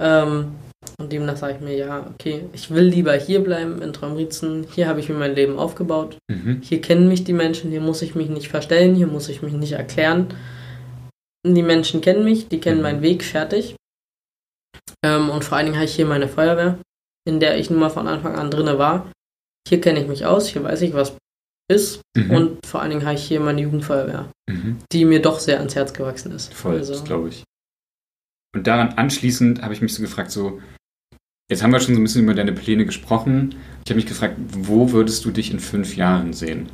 Ähm, 0.00 0.52
und 0.98 1.12
demnach 1.12 1.36
sage 1.36 1.54
ich 1.54 1.60
mir, 1.60 1.76
ja, 1.76 2.06
okay, 2.06 2.44
ich 2.52 2.70
will 2.70 2.84
lieber 2.84 3.14
hier 3.14 3.42
bleiben 3.44 3.82
in 3.82 3.92
Traumritzen. 3.92 4.66
Hier 4.74 4.88
habe 4.88 5.00
ich 5.00 5.08
mir 5.08 5.16
mein 5.16 5.34
Leben 5.34 5.58
aufgebaut. 5.58 6.18
Mhm. 6.28 6.60
Hier 6.62 6.80
kennen 6.80 7.08
mich 7.08 7.24
die 7.24 7.34
Menschen, 7.34 7.70
hier 7.70 7.80
muss 7.80 8.02
ich 8.02 8.14
mich 8.14 8.28
nicht 8.28 8.48
verstellen, 8.48 8.94
hier 8.94 9.06
muss 9.06 9.28
ich 9.28 9.42
mich 9.42 9.52
nicht 9.52 9.72
erklären. 9.72 10.28
Die 11.46 11.62
Menschen 11.62 12.00
kennen 12.00 12.24
mich, 12.24 12.48
die 12.48 12.60
kennen 12.60 12.78
mhm. 12.78 12.82
meinen 12.82 13.02
Weg 13.02 13.24
fertig. 13.24 13.76
Ähm, 15.04 15.28
und 15.28 15.44
vor 15.44 15.58
allen 15.58 15.66
Dingen 15.66 15.76
habe 15.76 15.86
ich 15.86 15.94
hier 15.94 16.06
meine 16.06 16.28
Feuerwehr, 16.28 16.78
in 17.28 17.40
der 17.40 17.58
ich 17.58 17.70
nun 17.70 17.80
mal 17.80 17.90
von 17.90 18.08
Anfang 18.08 18.34
an 18.34 18.50
drinne 18.50 18.78
war. 18.78 19.10
Hier 19.68 19.80
kenne 19.80 20.00
ich 20.00 20.08
mich 20.08 20.24
aus, 20.24 20.48
hier 20.48 20.62
weiß 20.62 20.80
ich, 20.82 20.94
was 20.94 21.16
ist. 21.68 22.00
Mhm. 22.16 22.30
Und 22.30 22.66
vor 22.66 22.80
allen 22.80 22.90
Dingen 22.90 23.04
habe 23.04 23.16
ich 23.16 23.24
hier 23.24 23.40
meine 23.40 23.60
Jugendfeuerwehr, 23.60 24.30
mhm. 24.48 24.78
die 24.92 25.04
mir 25.04 25.20
doch 25.20 25.40
sehr 25.40 25.58
ans 25.58 25.74
Herz 25.74 25.92
gewachsen 25.92 26.32
ist. 26.32 26.54
Voll, 26.54 26.76
also, 26.76 26.94
das 26.94 27.04
glaube 27.04 27.28
ich. 27.28 27.44
Und 28.54 28.66
daran 28.66 28.94
anschließend 28.94 29.62
habe 29.62 29.74
ich 29.74 29.82
mich 29.82 29.92
so 29.92 30.00
gefragt, 30.00 30.30
so, 30.30 30.60
jetzt 31.50 31.62
haben 31.62 31.72
wir 31.72 31.80
schon 31.80 31.94
so 31.94 32.00
ein 32.00 32.04
bisschen 32.04 32.24
über 32.24 32.34
deine 32.34 32.52
Pläne 32.52 32.84
gesprochen. 32.84 33.56
Ich 33.84 33.90
habe 33.90 33.96
mich 33.96 34.06
gefragt, 34.06 34.36
wo 34.38 34.92
würdest 34.92 35.24
du 35.24 35.30
dich 35.30 35.50
in 35.50 35.60
fünf 35.60 35.96
Jahren 35.96 36.32
sehen? 36.32 36.70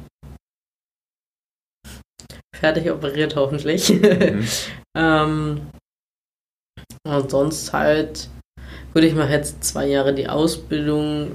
Fertig 2.54 2.90
operiert 2.90 3.36
hoffentlich. 3.36 3.90
Mhm. 3.90 4.46
ähm, 4.96 5.60
und 7.04 7.30
sonst 7.30 7.72
halt 7.72 8.28
würde 8.92 9.08
ich 9.08 9.14
mal 9.14 9.30
jetzt 9.30 9.64
zwei 9.64 9.86
Jahre 9.86 10.14
die 10.14 10.28
Ausbildung 10.28 11.32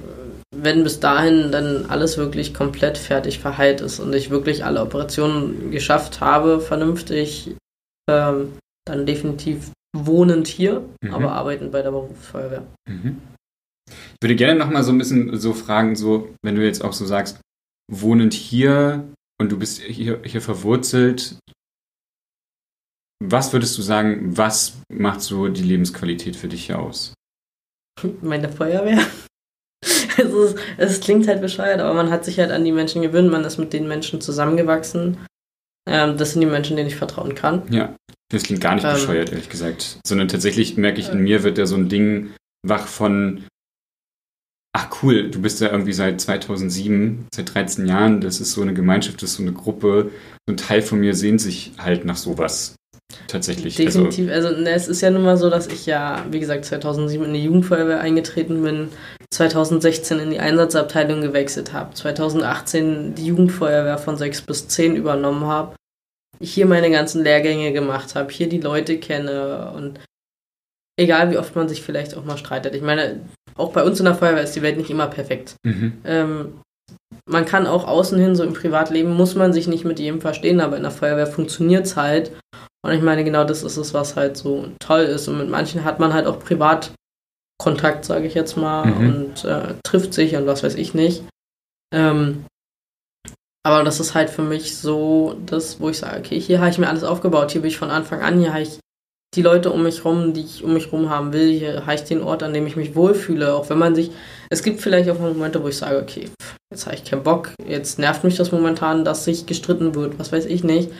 wenn 0.54 0.82
bis 0.82 1.00
dahin 1.00 1.52
dann 1.52 1.86
alles 1.86 2.16
wirklich 2.16 2.54
komplett 2.54 2.98
fertig 2.98 3.38
verheilt 3.38 3.80
ist 3.80 4.00
und 4.00 4.14
ich 4.14 4.30
wirklich 4.30 4.64
alle 4.64 4.82
Operationen 4.82 5.70
geschafft 5.70 6.20
habe, 6.20 6.60
vernünftig, 6.60 7.54
ähm, 8.10 8.56
dann 8.86 9.06
definitiv 9.06 9.70
wohnend 9.96 10.46
hier, 10.46 10.88
mhm. 11.02 11.14
aber 11.14 11.32
arbeitend 11.32 11.72
bei 11.72 11.82
der 11.82 11.90
Berufsfeuerwehr. 11.90 12.66
Mhm. 12.88 13.20
Ich 13.88 14.22
würde 14.22 14.36
gerne 14.36 14.58
nochmal 14.58 14.82
so 14.82 14.92
ein 14.92 14.98
bisschen 14.98 15.38
so 15.38 15.54
fragen, 15.54 15.96
so, 15.96 16.34
wenn 16.42 16.56
du 16.56 16.64
jetzt 16.64 16.84
auch 16.84 16.92
so 16.92 17.06
sagst, 17.06 17.40
wohnend 17.90 18.34
hier 18.34 19.08
und 19.40 19.50
du 19.50 19.58
bist 19.58 19.80
hier, 19.80 20.20
hier 20.24 20.42
verwurzelt, 20.42 21.38
was 23.22 23.52
würdest 23.52 23.76
du 23.78 23.82
sagen, 23.82 24.36
was 24.36 24.78
macht 24.90 25.22
so 25.22 25.48
die 25.48 25.62
Lebensqualität 25.62 26.36
für 26.36 26.48
dich 26.48 26.66
hier 26.66 26.78
aus? 26.78 27.14
Meine 28.20 28.48
Feuerwehr. 28.48 29.04
es, 29.82 30.18
ist, 30.18 30.56
es 30.76 31.00
klingt 31.00 31.26
halt 31.28 31.40
bescheuert, 31.40 31.80
aber 31.80 31.94
man 31.94 32.10
hat 32.10 32.24
sich 32.24 32.38
halt 32.38 32.50
an 32.50 32.64
die 32.64 32.72
Menschen 32.72 33.02
gewöhnt, 33.02 33.30
man 33.30 33.44
ist 33.44 33.58
mit 33.58 33.72
den 33.72 33.88
Menschen 33.88 34.20
zusammengewachsen. 34.20 35.18
Ähm, 35.88 36.16
das 36.16 36.32
sind 36.32 36.40
die 36.40 36.46
Menschen, 36.46 36.76
denen 36.76 36.88
ich 36.88 36.96
vertrauen 36.96 37.34
kann. 37.34 37.62
Ja, 37.70 37.94
das 38.30 38.42
klingt 38.42 38.60
gar 38.60 38.74
nicht 38.74 38.84
ähm, 38.84 38.94
bescheuert, 38.94 39.30
ehrlich 39.30 39.48
gesagt. 39.48 39.98
Sondern 40.06 40.28
tatsächlich 40.28 40.76
merke 40.76 41.00
ich, 41.00 41.10
in 41.10 41.20
mir 41.20 41.42
wird 41.42 41.58
da 41.58 41.66
so 41.66 41.76
ein 41.76 41.88
Ding 41.88 42.30
wach 42.66 42.86
von, 42.86 43.44
ach 44.72 45.02
cool, 45.02 45.30
du 45.30 45.40
bist 45.40 45.60
ja 45.60 45.70
irgendwie 45.70 45.92
seit 45.92 46.20
2007, 46.20 47.26
seit 47.34 47.54
13 47.54 47.86
Jahren, 47.86 48.20
das 48.20 48.40
ist 48.40 48.52
so 48.52 48.62
eine 48.62 48.74
Gemeinschaft, 48.74 49.22
das 49.22 49.30
ist 49.30 49.36
so 49.36 49.42
eine 49.42 49.52
Gruppe. 49.52 50.10
So 50.46 50.52
ein 50.52 50.56
Teil 50.56 50.82
von 50.82 51.00
mir 51.00 51.14
sehnt 51.14 51.40
sich 51.40 51.72
halt 51.78 52.04
nach 52.04 52.16
sowas. 52.16 52.74
Tatsächlich. 53.26 53.78
Also 53.78 54.04
Definitiv. 54.04 54.30
Also, 54.30 54.48
also 54.48 54.60
ne, 54.60 54.70
es 54.70 54.88
ist 54.88 55.00
ja 55.00 55.10
nun 55.10 55.22
mal 55.24 55.36
so, 55.36 55.48
dass 55.48 55.66
ich 55.66 55.86
ja, 55.86 56.24
wie 56.30 56.40
gesagt, 56.40 56.64
2007 56.66 57.24
in 57.24 57.34
die 57.34 57.44
Jugendfeuerwehr 57.44 58.00
eingetreten 58.00 58.62
bin, 58.62 58.88
2016 59.34 60.18
in 60.18 60.30
die 60.30 60.40
Einsatzabteilung 60.40 61.20
gewechselt 61.20 61.72
habe, 61.72 61.94
2018 61.94 63.14
die 63.14 63.26
Jugendfeuerwehr 63.26 63.98
von 63.98 64.16
6 64.16 64.42
bis 64.42 64.68
10 64.68 64.96
übernommen 64.96 65.44
habe, 65.44 65.76
hier 66.40 66.66
meine 66.66 66.90
ganzen 66.90 67.22
Lehrgänge 67.22 67.72
gemacht 67.72 68.14
habe, 68.14 68.32
hier 68.32 68.48
die 68.48 68.60
Leute 68.60 68.98
kenne 68.98 69.72
und 69.74 70.00
egal 70.98 71.30
wie 71.30 71.38
oft 71.38 71.54
man 71.56 71.68
sich 71.68 71.82
vielleicht 71.82 72.16
auch 72.16 72.24
mal 72.24 72.38
streitet. 72.38 72.74
Ich 72.74 72.82
meine, 72.82 73.20
auch 73.54 73.72
bei 73.72 73.84
uns 73.84 73.98
in 73.98 74.04
der 74.04 74.14
Feuerwehr 74.14 74.42
ist 74.42 74.56
die 74.56 74.62
Welt 74.62 74.76
nicht 74.76 74.90
immer 74.90 75.08
perfekt. 75.08 75.56
Mhm. 75.64 75.98
Ähm, 76.04 76.60
man 77.26 77.44
kann 77.44 77.66
auch 77.66 77.86
außen 77.86 78.18
hin, 78.18 78.34
so 78.34 78.44
im 78.44 78.54
Privatleben, 78.54 79.14
muss 79.14 79.34
man 79.34 79.52
sich 79.52 79.68
nicht 79.68 79.84
mit 79.84 79.98
jedem 79.98 80.20
verstehen, 80.20 80.60
aber 80.60 80.76
in 80.76 80.82
der 80.82 80.90
Feuerwehr 80.90 81.26
funktioniert 81.26 81.86
es 81.86 81.96
halt. 81.96 82.32
Und 82.84 82.92
ich 82.92 83.02
meine, 83.02 83.24
genau 83.24 83.44
das 83.44 83.62
ist 83.62 83.76
es, 83.76 83.92
was 83.92 84.16
halt 84.16 84.36
so 84.36 84.68
toll 84.78 85.02
ist. 85.02 85.28
Und 85.28 85.38
mit 85.38 85.48
manchen 85.48 85.84
hat 85.84 86.00
man 86.00 86.14
halt 86.14 86.26
auch 86.26 86.38
privat 86.38 86.92
Kontakt, 87.58 88.04
sage 88.04 88.26
ich 88.26 88.34
jetzt 88.34 88.56
mal, 88.56 88.86
mhm. 88.86 89.08
und 89.08 89.44
äh, 89.44 89.74
trifft 89.82 90.14
sich 90.14 90.36
und 90.36 90.46
was 90.46 90.62
weiß 90.62 90.76
ich 90.76 90.94
nicht. 90.94 91.24
Ähm, 91.92 92.44
aber 93.66 93.82
das 93.84 94.00
ist 94.00 94.14
halt 94.14 94.30
für 94.30 94.42
mich 94.42 94.76
so 94.78 95.36
das, 95.44 95.80
wo 95.80 95.90
ich 95.90 95.98
sage, 95.98 96.18
okay, 96.18 96.40
hier 96.40 96.60
habe 96.60 96.70
ich 96.70 96.78
mir 96.78 96.88
alles 96.88 97.04
aufgebaut, 97.04 97.50
hier 97.50 97.60
bin 97.60 97.70
ich 97.70 97.78
von 97.78 97.90
Anfang 97.90 98.22
an, 98.22 98.38
hier 98.38 98.52
habe 98.52 98.62
ich 98.62 98.78
die 99.34 99.42
Leute 99.42 99.70
um 99.70 99.82
mich 99.82 100.04
rum, 100.04 100.32
die 100.32 100.40
ich 100.40 100.64
um 100.64 100.72
mich 100.72 100.90
rum 100.90 101.10
haben 101.10 101.32
will, 101.32 101.50
hier 101.50 101.82
habe 101.82 101.94
ich 101.94 102.04
den 102.04 102.22
Ort, 102.22 102.42
an 102.42 102.54
dem 102.54 102.66
ich 102.66 102.76
mich 102.76 102.94
wohlfühle, 102.94 103.54
auch 103.54 103.68
wenn 103.68 103.78
man 103.78 103.94
sich, 103.94 104.10
es 104.48 104.62
gibt 104.62 104.80
vielleicht 104.80 105.10
auch 105.10 105.18
Momente, 105.18 105.62
wo 105.62 105.68
ich 105.68 105.76
sage, 105.76 105.98
okay, 105.98 106.30
jetzt 106.72 106.86
habe 106.86 106.96
ich 106.96 107.04
keinen 107.04 107.24
Bock, 107.24 107.50
jetzt 107.66 107.98
nervt 107.98 108.24
mich 108.24 108.36
das 108.36 108.52
momentan, 108.52 109.04
dass 109.04 109.24
sich 109.24 109.44
gestritten 109.44 109.94
wird, 109.94 110.18
was 110.18 110.32
weiß 110.32 110.46
ich 110.46 110.64
nicht 110.64 110.90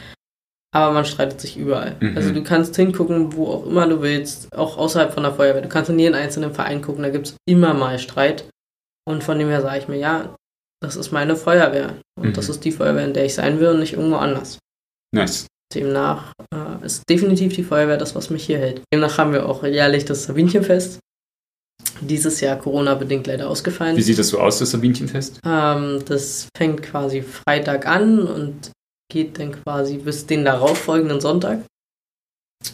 aber 0.74 0.92
man 0.92 1.04
streitet 1.04 1.40
sich 1.40 1.56
überall. 1.56 1.96
Mhm. 2.00 2.16
Also 2.16 2.32
du 2.32 2.42
kannst 2.42 2.76
hingucken, 2.76 3.32
wo 3.34 3.46
auch 3.46 3.66
immer 3.66 3.88
du 3.88 4.02
willst, 4.02 4.54
auch 4.54 4.76
außerhalb 4.76 5.12
von 5.14 5.22
der 5.22 5.32
Feuerwehr. 5.32 5.62
Du 5.62 5.68
kannst 5.68 5.90
in 5.90 5.98
jeden 5.98 6.14
einzelnen 6.14 6.52
Verein 6.52 6.82
gucken, 6.82 7.02
da 7.02 7.10
gibt 7.10 7.28
es 7.28 7.36
immer 7.46 7.74
mal 7.74 7.98
Streit. 7.98 8.48
Und 9.06 9.24
von 9.24 9.38
dem 9.38 9.48
her 9.48 9.62
sage 9.62 9.78
ich 9.78 9.88
mir, 9.88 9.96
ja, 9.96 10.36
das 10.82 10.96
ist 10.96 11.10
meine 11.10 11.36
Feuerwehr. 11.36 11.98
Und 12.18 12.28
mhm. 12.28 12.32
das 12.34 12.48
ist 12.48 12.64
die 12.64 12.72
Feuerwehr, 12.72 13.04
in 13.04 13.14
der 13.14 13.24
ich 13.24 13.34
sein 13.34 13.60
will 13.60 13.68
und 13.68 13.80
nicht 13.80 13.94
irgendwo 13.94 14.16
anders. 14.16 14.58
Nice. 15.14 15.46
Demnach 15.74 16.32
äh, 16.52 16.84
ist 16.84 17.02
definitiv 17.08 17.54
die 17.54 17.64
Feuerwehr 17.64 17.96
das, 17.96 18.14
was 18.14 18.30
mich 18.30 18.44
hier 18.44 18.58
hält. 18.58 18.82
Demnach 18.92 19.18
haben 19.18 19.32
wir 19.32 19.48
auch 19.48 19.64
jährlich 19.64 20.04
das 20.04 20.24
Sabinchenfest. 20.24 20.98
Dieses 22.00 22.40
Jahr 22.40 22.56
Corona-bedingt 22.56 23.26
leider 23.26 23.48
ausgefallen. 23.48 23.96
Wie 23.96 24.02
sieht 24.02 24.18
das 24.18 24.28
so 24.28 24.38
aus, 24.38 24.58
das 24.58 24.70
Sabinchenfest? 24.70 25.40
Ähm, 25.44 26.02
das 26.06 26.48
fängt 26.56 26.82
quasi 26.82 27.22
Freitag 27.22 27.86
an 27.86 28.20
und 28.20 28.70
geht 29.10 29.38
dann 29.38 29.52
quasi 29.52 29.98
bis 29.98 30.26
den 30.26 30.44
darauffolgenden 30.44 31.20
Sonntag. 31.20 31.64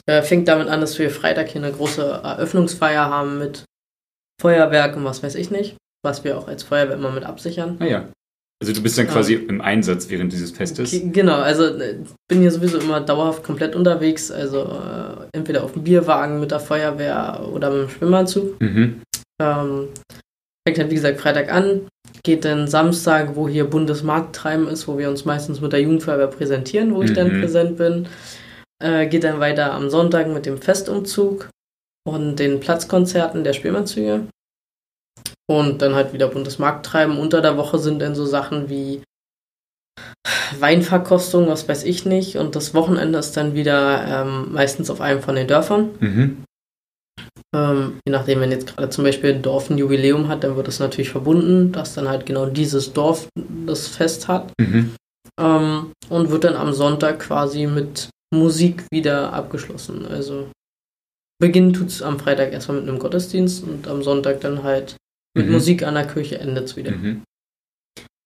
Äh, 0.06 0.22
fängt 0.22 0.48
damit 0.48 0.68
an, 0.68 0.80
dass 0.80 0.98
wir 0.98 1.10
Freitag 1.10 1.48
hier 1.48 1.62
eine 1.62 1.72
große 1.72 2.02
Eröffnungsfeier 2.02 3.08
haben 3.08 3.38
mit 3.38 3.64
Feuerwerk 4.40 4.96
und 4.96 5.04
was 5.04 5.22
weiß 5.22 5.34
ich 5.34 5.50
nicht, 5.50 5.76
was 6.02 6.24
wir 6.24 6.38
auch 6.38 6.48
als 6.48 6.62
Feuerwehr 6.62 6.96
immer 6.96 7.10
mit 7.12 7.24
absichern. 7.24 7.76
Ah 7.80 7.86
ja. 7.86 8.08
Also 8.62 8.72
du 8.72 8.82
bist 8.82 8.96
dann 8.96 9.08
quasi 9.08 9.34
ähm, 9.34 9.48
im 9.48 9.60
Einsatz 9.60 10.08
während 10.08 10.32
dieses 10.32 10.50
Festes? 10.50 10.90
Genau, 10.90 11.36
also 11.36 11.64
äh, 11.64 11.98
bin 12.28 12.40
hier 12.40 12.50
sowieso 12.50 12.78
immer 12.78 13.00
dauerhaft 13.00 13.42
komplett 13.44 13.76
unterwegs, 13.76 14.30
also 14.30 14.62
äh, 14.62 15.26
entweder 15.32 15.64
auf 15.64 15.72
dem 15.72 15.84
Bierwagen 15.84 16.40
mit 16.40 16.50
der 16.50 16.60
Feuerwehr 16.60 17.46
oder 17.52 17.70
mit 17.70 17.82
dem 17.82 17.90
Schwimmanzug. 17.90 18.60
Mhm. 18.60 19.02
Ähm, 19.42 19.88
fängt 20.66 20.78
halt 20.78 20.90
wie 20.90 20.94
gesagt 20.94 21.20
Freitag 21.20 21.52
an, 21.52 21.88
geht 22.22 22.44
dann 22.44 22.68
Samstag, 22.68 23.36
wo 23.36 23.48
hier 23.48 23.68
Bundesmarkttreiben 23.68 24.68
ist, 24.68 24.88
wo 24.88 24.98
wir 24.98 25.10
uns 25.10 25.24
meistens 25.24 25.60
mit 25.60 25.72
der 25.72 25.82
Jugendfeuerwehr 25.82 26.28
präsentieren, 26.28 26.94
wo 26.94 27.02
ich 27.02 27.10
mhm. 27.10 27.14
dann 27.14 27.40
präsent 27.40 27.76
bin. 27.76 28.08
Äh, 28.82 29.06
geht 29.06 29.24
dann 29.24 29.40
weiter 29.40 29.72
am 29.72 29.90
Sonntag 29.90 30.28
mit 30.28 30.46
dem 30.46 30.58
Festumzug 30.58 31.48
und 32.06 32.36
den 32.36 32.60
Platzkonzerten 32.60 33.44
der 33.44 33.52
Spielmannzüge. 33.52 34.26
Und 35.46 35.82
dann 35.82 35.94
halt 35.94 36.14
wieder 36.14 36.28
buntes 36.28 36.58
Markt 36.58 36.86
treiben. 36.86 37.18
Unter 37.18 37.42
der 37.42 37.58
Woche 37.58 37.78
sind 37.78 38.00
dann 38.00 38.14
so 38.14 38.24
Sachen 38.24 38.70
wie 38.70 39.02
Weinverkostung, 40.58 41.48
was 41.48 41.68
weiß 41.68 41.84
ich 41.84 42.06
nicht. 42.06 42.36
Und 42.36 42.56
das 42.56 42.72
Wochenende 42.72 43.18
ist 43.18 43.36
dann 43.36 43.54
wieder 43.54 44.04
ähm, 44.06 44.52
meistens 44.52 44.88
auf 44.88 45.02
einem 45.02 45.20
von 45.20 45.34
den 45.34 45.46
Dörfern. 45.46 45.90
Mhm. 46.00 46.44
Ähm, 47.54 48.00
je 48.06 48.12
nachdem, 48.12 48.40
wenn 48.40 48.50
jetzt 48.50 48.66
gerade 48.66 48.90
zum 48.90 49.04
Beispiel 49.04 49.34
ein 49.34 49.42
Dorf 49.42 49.70
ein 49.70 49.78
Jubiläum 49.78 50.28
hat, 50.28 50.42
dann 50.42 50.56
wird 50.56 50.66
das 50.66 50.80
natürlich 50.80 51.10
verbunden, 51.10 51.72
dass 51.72 51.94
dann 51.94 52.08
halt 52.08 52.26
genau 52.26 52.46
dieses 52.46 52.92
Dorf 52.92 53.28
das 53.66 53.86
Fest 53.86 54.28
hat. 54.28 54.52
Mhm. 54.60 54.94
Ähm, 55.40 55.92
und 56.08 56.30
wird 56.30 56.44
dann 56.44 56.56
am 56.56 56.72
Sonntag 56.72 57.20
quasi 57.20 57.66
mit 57.66 58.08
Musik 58.34 58.84
wieder 58.92 59.32
abgeschlossen. 59.32 60.06
Also 60.06 60.48
Beginn 61.40 61.72
tut 61.72 61.88
es 61.88 62.02
am 62.02 62.18
Freitag 62.18 62.52
erstmal 62.52 62.80
mit 62.80 62.88
einem 62.88 62.98
Gottesdienst 62.98 63.64
und 63.64 63.88
am 63.88 64.02
Sonntag 64.02 64.40
dann 64.40 64.62
halt 64.62 64.96
mit 65.36 65.46
mhm. 65.46 65.52
Musik 65.52 65.82
an 65.82 65.94
der 65.94 66.06
Kirche 66.06 66.38
endet 66.38 66.64
es 66.64 66.76
wieder. 66.76 66.92
Mhm. 66.92 67.22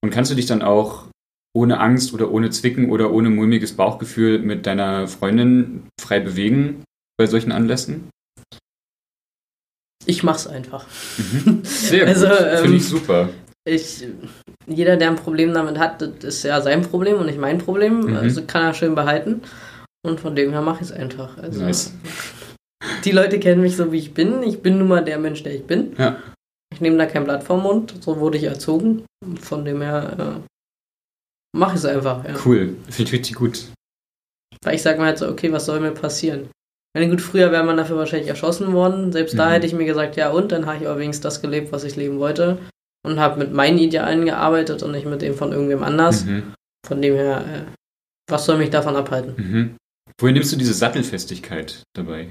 Und 0.03 0.11
kannst 0.11 0.31
du 0.31 0.35
dich 0.35 0.47
dann 0.47 0.63
auch 0.63 1.07
ohne 1.57 1.81
Angst 1.81 2.13
oder 2.13 2.31
ohne 2.31 2.51
Zwicken 2.51 2.91
oder 2.91 3.11
ohne 3.13 3.31
mulmiges 3.31 3.73
Bauchgefühl 3.73 4.39
mit 4.39 4.67
deiner 4.67 5.09
Freundin 5.09 5.89
frei 6.01 6.21
bewegen 6.21 6.85
bei 7.19 7.27
solchen 7.27 7.53
Anlässen? 7.53 8.11
Ich 10.09 10.23
mach's 10.23 10.47
einfach. 10.47 10.87
Mhm. 11.19 11.61
Sehr 11.65 12.01
gut. 12.07 12.09
Also, 12.09 12.27
ähm, 12.27 12.63
Finde 12.63 12.77
ich 12.77 12.89
super. 12.89 13.29
Ich, 13.67 14.07
jeder, 14.67 14.97
der 14.97 15.11
ein 15.11 15.17
Problem 15.17 15.53
damit 15.53 15.79
hat, 15.79 16.01
das 16.01 16.37
ist 16.37 16.43
ja 16.45 16.61
sein 16.63 16.81
Problem 16.83 17.19
und 17.19 17.27
nicht 17.27 17.39
mein 17.39 17.59
Problem. 17.59 18.01
Mhm. 18.01 18.17
Also 18.17 18.43
kann 18.45 18.63
er 18.63 18.75
schön 18.75 18.95
behalten. 18.95 19.43
Und 20.07 20.21
von 20.21 20.35
dem 20.35 20.53
her 20.53 20.63
mache 20.63 20.83
ich 20.83 20.91
es 20.91 20.93
einfach. 20.93 21.37
Also, 21.37 21.61
nice. 21.61 21.93
Die 23.05 23.11
Leute 23.11 23.39
kennen 23.39 23.61
mich 23.61 23.77
so, 23.77 23.93
wie 23.93 23.99
ich 23.99 24.15
bin. 24.15 24.43
Ich 24.43 24.63
bin 24.63 24.79
nun 24.79 24.89
mal 24.89 25.05
der 25.05 25.19
Mensch, 25.19 25.43
der 25.43 25.55
ich 25.55 25.65
bin. 25.65 25.95
Ja. 25.99 26.17
Ich 26.73 26.81
nehme 26.81 26.97
da 26.97 27.05
kein 27.05 27.25
Blatt 27.25 27.45
vom 27.45 27.63
Mund. 27.63 27.95
So 28.01 28.19
wurde 28.19 28.39
ich 28.39 28.45
erzogen. 28.45 29.05
Von 29.41 29.65
dem 29.67 29.83
her 29.83 30.17
äh, 30.19 31.59
mache 31.59 31.73
ich 31.73 31.81
es 31.81 31.85
einfach. 31.85 32.25
Ja. 32.25 32.35
Cool. 32.47 32.77
Finde 32.89 33.03
ich 33.03 33.13
richtig 33.13 33.35
gut. 33.35 33.67
Weil 34.63 34.77
ich 34.77 34.83
sage 34.83 34.99
mir 35.01 35.07
halt 35.07 35.19
so, 35.19 35.29
okay, 35.29 35.53
was 35.53 35.67
soll 35.67 35.81
mir 35.81 35.91
passieren? 35.91 36.49
Meine 36.99 37.11
gut, 37.11 37.21
früher 37.21 37.53
wäre 37.53 37.63
man 37.63 37.77
dafür 37.77 37.97
wahrscheinlich 37.97 38.29
erschossen 38.29 38.73
worden. 38.73 39.13
Selbst 39.13 39.35
mhm. 39.35 39.39
da 39.39 39.53
hätte 39.53 39.69
ich 39.69 39.73
mir 39.73 39.85
gesagt, 39.85 40.17
ja 40.17 40.31
und, 40.31 40.51
dann 40.51 40.67
habe 40.67 40.79
ich 40.79 40.89
aber 40.89 40.99
wenigstens 40.99 41.23
das 41.23 41.41
gelebt, 41.41 41.71
was 41.71 41.85
ich 41.85 41.95
leben 41.95 42.19
wollte. 42.19 42.59
Und 43.07 43.21
habe 43.21 43.39
mit 43.39 43.53
meinen 43.53 43.79
Idealen 43.79 44.25
gearbeitet 44.25 44.83
und 44.83 44.91
nicht 44.91 45.07
mit 45.07 45.23
dem 45.23 45.35
von 45.35 45.53
irgendwem 45.53 45.85
anders. 45.85 46.25
Mhm. 46.25 46.55
Von 46.85 47.01
dem 47.01 47.15
her, 47.15 47.45
äh, 47.47 47.73
was 48.29 48.47
soll 48.47 48.59
mich 48.59 48.71
davon 48.71 48.97
abhalten? 48.97 49.35
Mhm. 49.37 49.77
Woher 50.21 50.33
nimmst 50.33 50.53
du 50.53 50.57
diese 50.57 50.75
Sattelfestigkeit 50.75 51.85
dabei? 51.95 52.31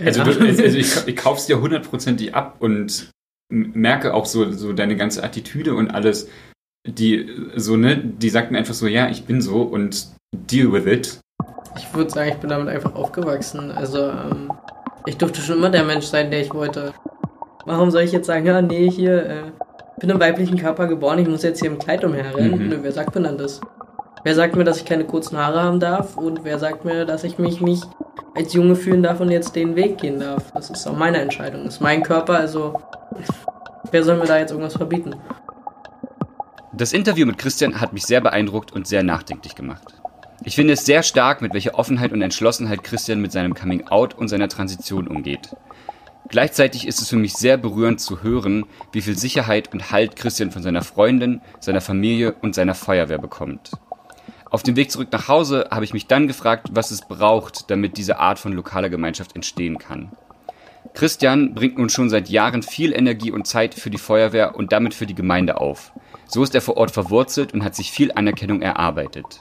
Also, 0.00 0.24
du, 0.24 0.30
also 0.40 0.62
ich, 0.62 0.96
ich 1.06 1.16
kauf's 1.16 1.44
dir 1.44 1.60
hundertprozentig 1.60 2.34
ab 2.34 2.56
und 2.60 3.10
merke 3.50 4.14
auch 4.14 4.24
so, 4.24 4.50
so 4.52 4.72
deine 4.72 4.96
ganze 4.96 5.22
Attitüde 5.22 5.74
und 5.74 5.90
alles, 5.90 6.30
die 6.88 7.28
so, 7.56 7.76
ne, 7.76 7.98
die 7.98 8.30
sagt 8.30 8.50
mir 8.50 8.56
einfach 8.56 8.72
so, 8.72 8.86
ja, 8.86 9.10
ich 9.10 9.26
bin 9.26 9.42
so 9.42 9.60
und 9.60 10.08
deal 10.34 10.72
with 10.72 10.86
it. 10.86 11.20
Ich 11.76 11.92
würde 11.94 12.10
sagen, 12.10 12.30
ich 12.30 12.36
bin 12.36 12.50
damit 12.50 12.68
einfach 12.68 12.94
aufgewachsen. 12.94 13.72
Also, 13.72 14.08
ähm, 14.08 14.52
ich 15.06 15.16
durfte 15.18 15.40
schon 15.40 15.58
immer 15.58 15.70
der 15.70 15.84
Mensch 15.84 16.06
sein, 16.06 16.30
der 16.30 16.40
ich 16.40 16.52
wollte. 16.54 16.92
Warum 17.66 17.90
soll 17.90 18.02
ich 18.02 18.12
jetzt 18.12 18.26
sagen, 18.26 18.46
ja, 18.46 18.60
nee, 18.62 18.90
hier, 18.90 19.26
äh, 19.26 19.42
bin 19.98 20.10
im 20.10 20.20
weiblichen 20.20 20.58
Körper 20.58 20.86
geboren, 20.86 21.18
ich 21.18 21.28
muss 21.28 21.42
jetzt 21.42 21.60
hier 21.60 21.70
im 21.70 21.78
Kleid 21.78 22.04
umherrennen? 22.04 22.58
Mhm. 22.58 22.68
Nö, 22.68 22.78
wer 22.82 22.92
sagt 22.92 23.14
mir 23.14 23.22
dann 23.22 23.38
das? 23.38 23.60
Wer 24.22 24.34
sagt 24.34 24.56
mir, 24.56 24.64
dass 24.64 24.78
ich 24.78 24.84
keine 24.84 25.04
kurzen 25.04 25.36
Haare 25.36 25.62
haben 25.62 25.80
darf? 25.80 26.16
Und 26.16 26.44
wer 26.44 26.58
sagt 26.58 26.84
mir, 26.84 27.04
dass 27.04 27.24
ich 27.24 27.38
mich 27.38 27.60
nicht 27.60 27.86
als 28.34 28.54
Junge 28.54 28.74
fühlen 28.74 29.02
darf 29.02 29.20
und 29.20 29.30
jetzt 29.30 29.54
den 29.54 29.76
Weg 29.76 29.98
gehen 29.98 30.18
darf? 30.18 30.50
Das 30.52 30.70
ist 30.70 30.86
auch 30.86 30.96
meine 30.96 31.18
Entscheidung. 31.18 31.64
Das 31.64 31.74
ist 31.74 31.80
mein 31.80 32.02
Körper, 32.02 32.38
also 32.38 32.80
wer 33.90 34.02
soll 34.02 34.16
mir 34.16 34.26
da 34.26 34.38
jetzt 34.38 34.50
irgendwas 34.50 34.76
verbieten? 34.76 35.14
Das 36.72 36.92
Interview 36.92 37.26
mit 37.26 37.38
Christian 37.38 37.80
hat 37.80 37.92
mich 37.92 38.04
sehr 38.04 38.20
beeindruckt 38.20 38.72
und 38.72 38.86
sehr 38.86 39.02
nachdenklich 39.02 39.54
gemacht. 39.54 39.94
Ich 40.46 40.56
finde 40.56 40.74
es 40.74 40.84
sehr 40.84 41.02
stark, 41.02 41.40
mit 41.40 41.54
welcher 41.54 41.78
Offenheit 41.78 42.12
und 42.12 42.20
Entschlossenheit 42.20 42.84
Christian 42.84 43.20
mit 43.20 43.32
seinem 43.32 43.54
Coming 43.54 43.86
Out 43.88 44.12
und 44.12 44.28
seiner 44.28 44.48
Transition 44.48 45.08
umgeht. 45.08 45.56
Gleichzeitig 46.28 46.86
ist 46.86 47.00
es 47.00 47.08
für 47.08 47.16
mich 47.16 47.32
sehr 47.32 47.56
berührend 47.56 47.98
zu 47.98 48.22
hören, 48.22 48.66
wie 48.92 49.00
viel 49.00 49.16
Sicherheit 49.16 49.72
und 49.72 49.90
Halt 49.90 50.16
Christian 50.16 50.50
von 50.50 50.62
seiner 50.62 50.82
Freundin, 50.82 51.40
seiner 51.60 51.80
Familie 51.80 52.34
und 52.42 52.54
seiner 52.54 52.74
Feuerwehr 52.74 53.18
bekommt. 53.18 53.72
Auf 54.50 54.62
dem 54.62 54.76
Weg 54.76 54.90
zurück 54.90 55.08
nach 55.12 55.28
Hause 55.28 55.68
habe 55.70 55.84
ich 55.84 55.94
mich 55.94 56.08
dann 56.08 56.28
gefragt, 56.28 56.68
was 56.72 56.90
es 56.90 57.00
braucht, 57.00 57.70
damit 57.70 57.96
diese 57.96 58.18
Art 58.18 58.38
von 58.38 58.52
lokaler 58.52 58.90
Gemeinschaft 58.90 59.34
entstehen 59.34 59.78
kann. 59.78 60.12
Christian 60.92 61.54
bringt 61.54 61.78
nun 61.78 61.88
schon 61.88 62.10
seit 62.10 62.28
Jahren 62.28 62.62
viel 62.62 62.92
Energie 62.92 63.30
und 63.30 63.46
Zeit 63.46 63.74
für 63.74 63.90
die 63.90 63.98
Feuerwehr 63.98 64.56
und 64.56 64.72
damit 64.72 64.92
für 64.92 65.06
die 65.06 65.14
Gemeinde 65.14 65.58
auf. 65.58 65.92
So 66.26 66.42
ist 66.42 66.54
er 66.54 66.60
vor 66.60 66.76
Ort 66.76 66.90
verwurzelt 66.90 67.54
und 67.54 67.64
hat 67.64 67.74
sich 67.74 67.90
viel 67.90 68.12
Anerkennung 68.12 68.60
erarbeitet. 68.60 69.40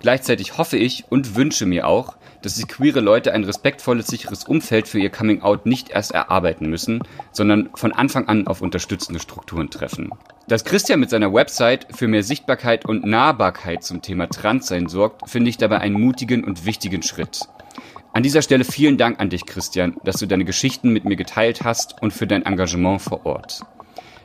Gleichzeitig 0.00 0.58
hoffe 0.58 0.76
ich 0.76 1.04
und 1.08 1.36
wünsche 1.36 1.66
mir 1.66 1.86
auch, 1.86 2.16
dass 2.42 2.56
sich 2.56 2.68
queere 2.68 3.00
Leute 3.00 3.32
ein 3.32 3.44
respektvolles, 3.44 4.06
sicheres 4.06 4.44
Umfeld 4.44 4.86
für 4.86 4.98
ihr 4.98 5.10
Coming-out 5.10 5.66
nicht 5.66 5.90
erst 5.90 6.12
erarbeiten 6.12 6.68
müssen, 6.68 7.02
sondern 7.32 7.70
von 7.74 7.92
Anfang 7.92 8.28
an 8.28 8.46
auf 8.46 8.60
unterstützende 8.60 9.20
Strukturen 9.20 9.70
treffen. 9.70 10.10
Dass 10.46 10.64
Christian 10.64 11.00
mit 11.00 11.10
seiner 11.10 11.32
Website 11.32 11.88
für 11.90 12.06
mehr 12.06 12.22
Sichtbarkeit 12.22 12.84
und 12.84 13.04
Nahbarkeit 13.04 13.82
zum 13.82 14.00
Thema 14.00 14.28
Transsein 14.28 14.88
sorgt, 14.88 15.28
finde 15.28 15.50
ich 15.50 15.58
dabei 15.58 15.78
einen 15.78 16.00
mutigen 16.00 16.44
und 16.44 16.66
wichtigen 16.66 17.02
Schritt. 17.02 17.40
An 18.12 18.22
dieser 18.22 18.42
Stelle 18.42 18.64
vielen 18.64 18.96
Dank 18.96 19.18
an 19.20 19.28
dich, 19.28 19.44
Christian, 19.44 19.96
dass 20.04 20.18
du 20.18 20.26
deine 20.26 20.44
Geschichten 20.44 20.90
mit 20.90 21.04
mir 21.04 21.16
geteilt 21.16 21.64
hast 21.64 22.00
und 22.00 22.12
für 22.12 22.26
dein 22.26 22.46
Engagement 22.46 23.02
vor 23.02 23.26
Ort. 23.26 23.62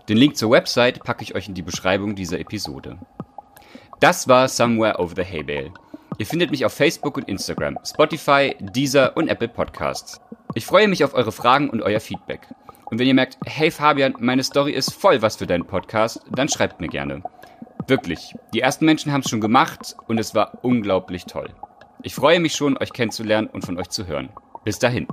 Den 0.08 0.18
Link 0.18 0.38
zur 0.38 0.52
Website 0.52 1.04
packe 1.04 1.24
ich 1.24 1.36
euch 1.36 1.48
in 1.48 1.56
die 1.56 1.62
Beschreibung 1.62 2.16
dieser 2.16 2.40
Episode. 2.40 2.98
Das 4.02 4.28
war 4.28 4.48
Somewhere 4.48 4.98
Over 4.98 5.14
the 5.16 5.24
Hay 5.24 5.44
Bale. 5.44 5.72
Ihr 6.18 6.26
findet 6.26 6.50
mich 6.50 6.66
auf 6.66 6.74
Facebook 6.74 7.18
und 7.18 7.30
Instagram, 7.30 7.78
Spotify, 7.86 8.56
Deezer 8.60 9.16
und 9.16 9.28
Apple 9.28 9.48
Podcasts. 9.48 10.20
Ich 10.56 10.66
freue 10.66 10.88
mich 10.88 11.04
auf 11.04 11.14
eure 11.14 11.32
Fragen 11.32 11.70
und 11.70 11.84
euer 11.84 12.00
Feedback. 12.00 12.48
Und 12.86 12.98
wenn 12.98 13.06
ihr 13.06 13.14
merkt, 13.14 13.38
hey 13.46 13.70
Fabian, 13.70 14.16
meine 14.18 14.44
Story 14.44 14.72
ist 14.72 14.92
voll 14.92 15.22
was 15.22 15.36
für 15.36 15.46
deinen 15.46 15.68
Podcast, 15.68 16.22
dann 16.32 16.50
schreibt 16.50 16.82
mir 16.82 16.88
gerne. 16.88 17.22
Wirklich, 17.86 18.34
die 18.56 18.62
ersten 18.62 18.86
Menschen 18.86 19.12
haben 19.12 19.22
es 19.22 19.30
schon 19.30 19.40
gemacht 19.40 19.96
und 20.08 20.20
es 20.20 20.34
war 20.34 20.58
unglaublich 20.64 21.26
toll. 21.26 21.50
Ich 22.02 22.16
freue 22.16 22.40
mich 22.40 22.56
schon, 22.56 22.78
euch 22.80 22.94
kennenzulernen 22.94 23.50
und 23.50 23.64
von 23.64 23.78
euch 23.78 23.90
zu 23.90 24.08
hören. 24.08 24.30
Bis 24.64 24.80
dahin. 24.80 25.06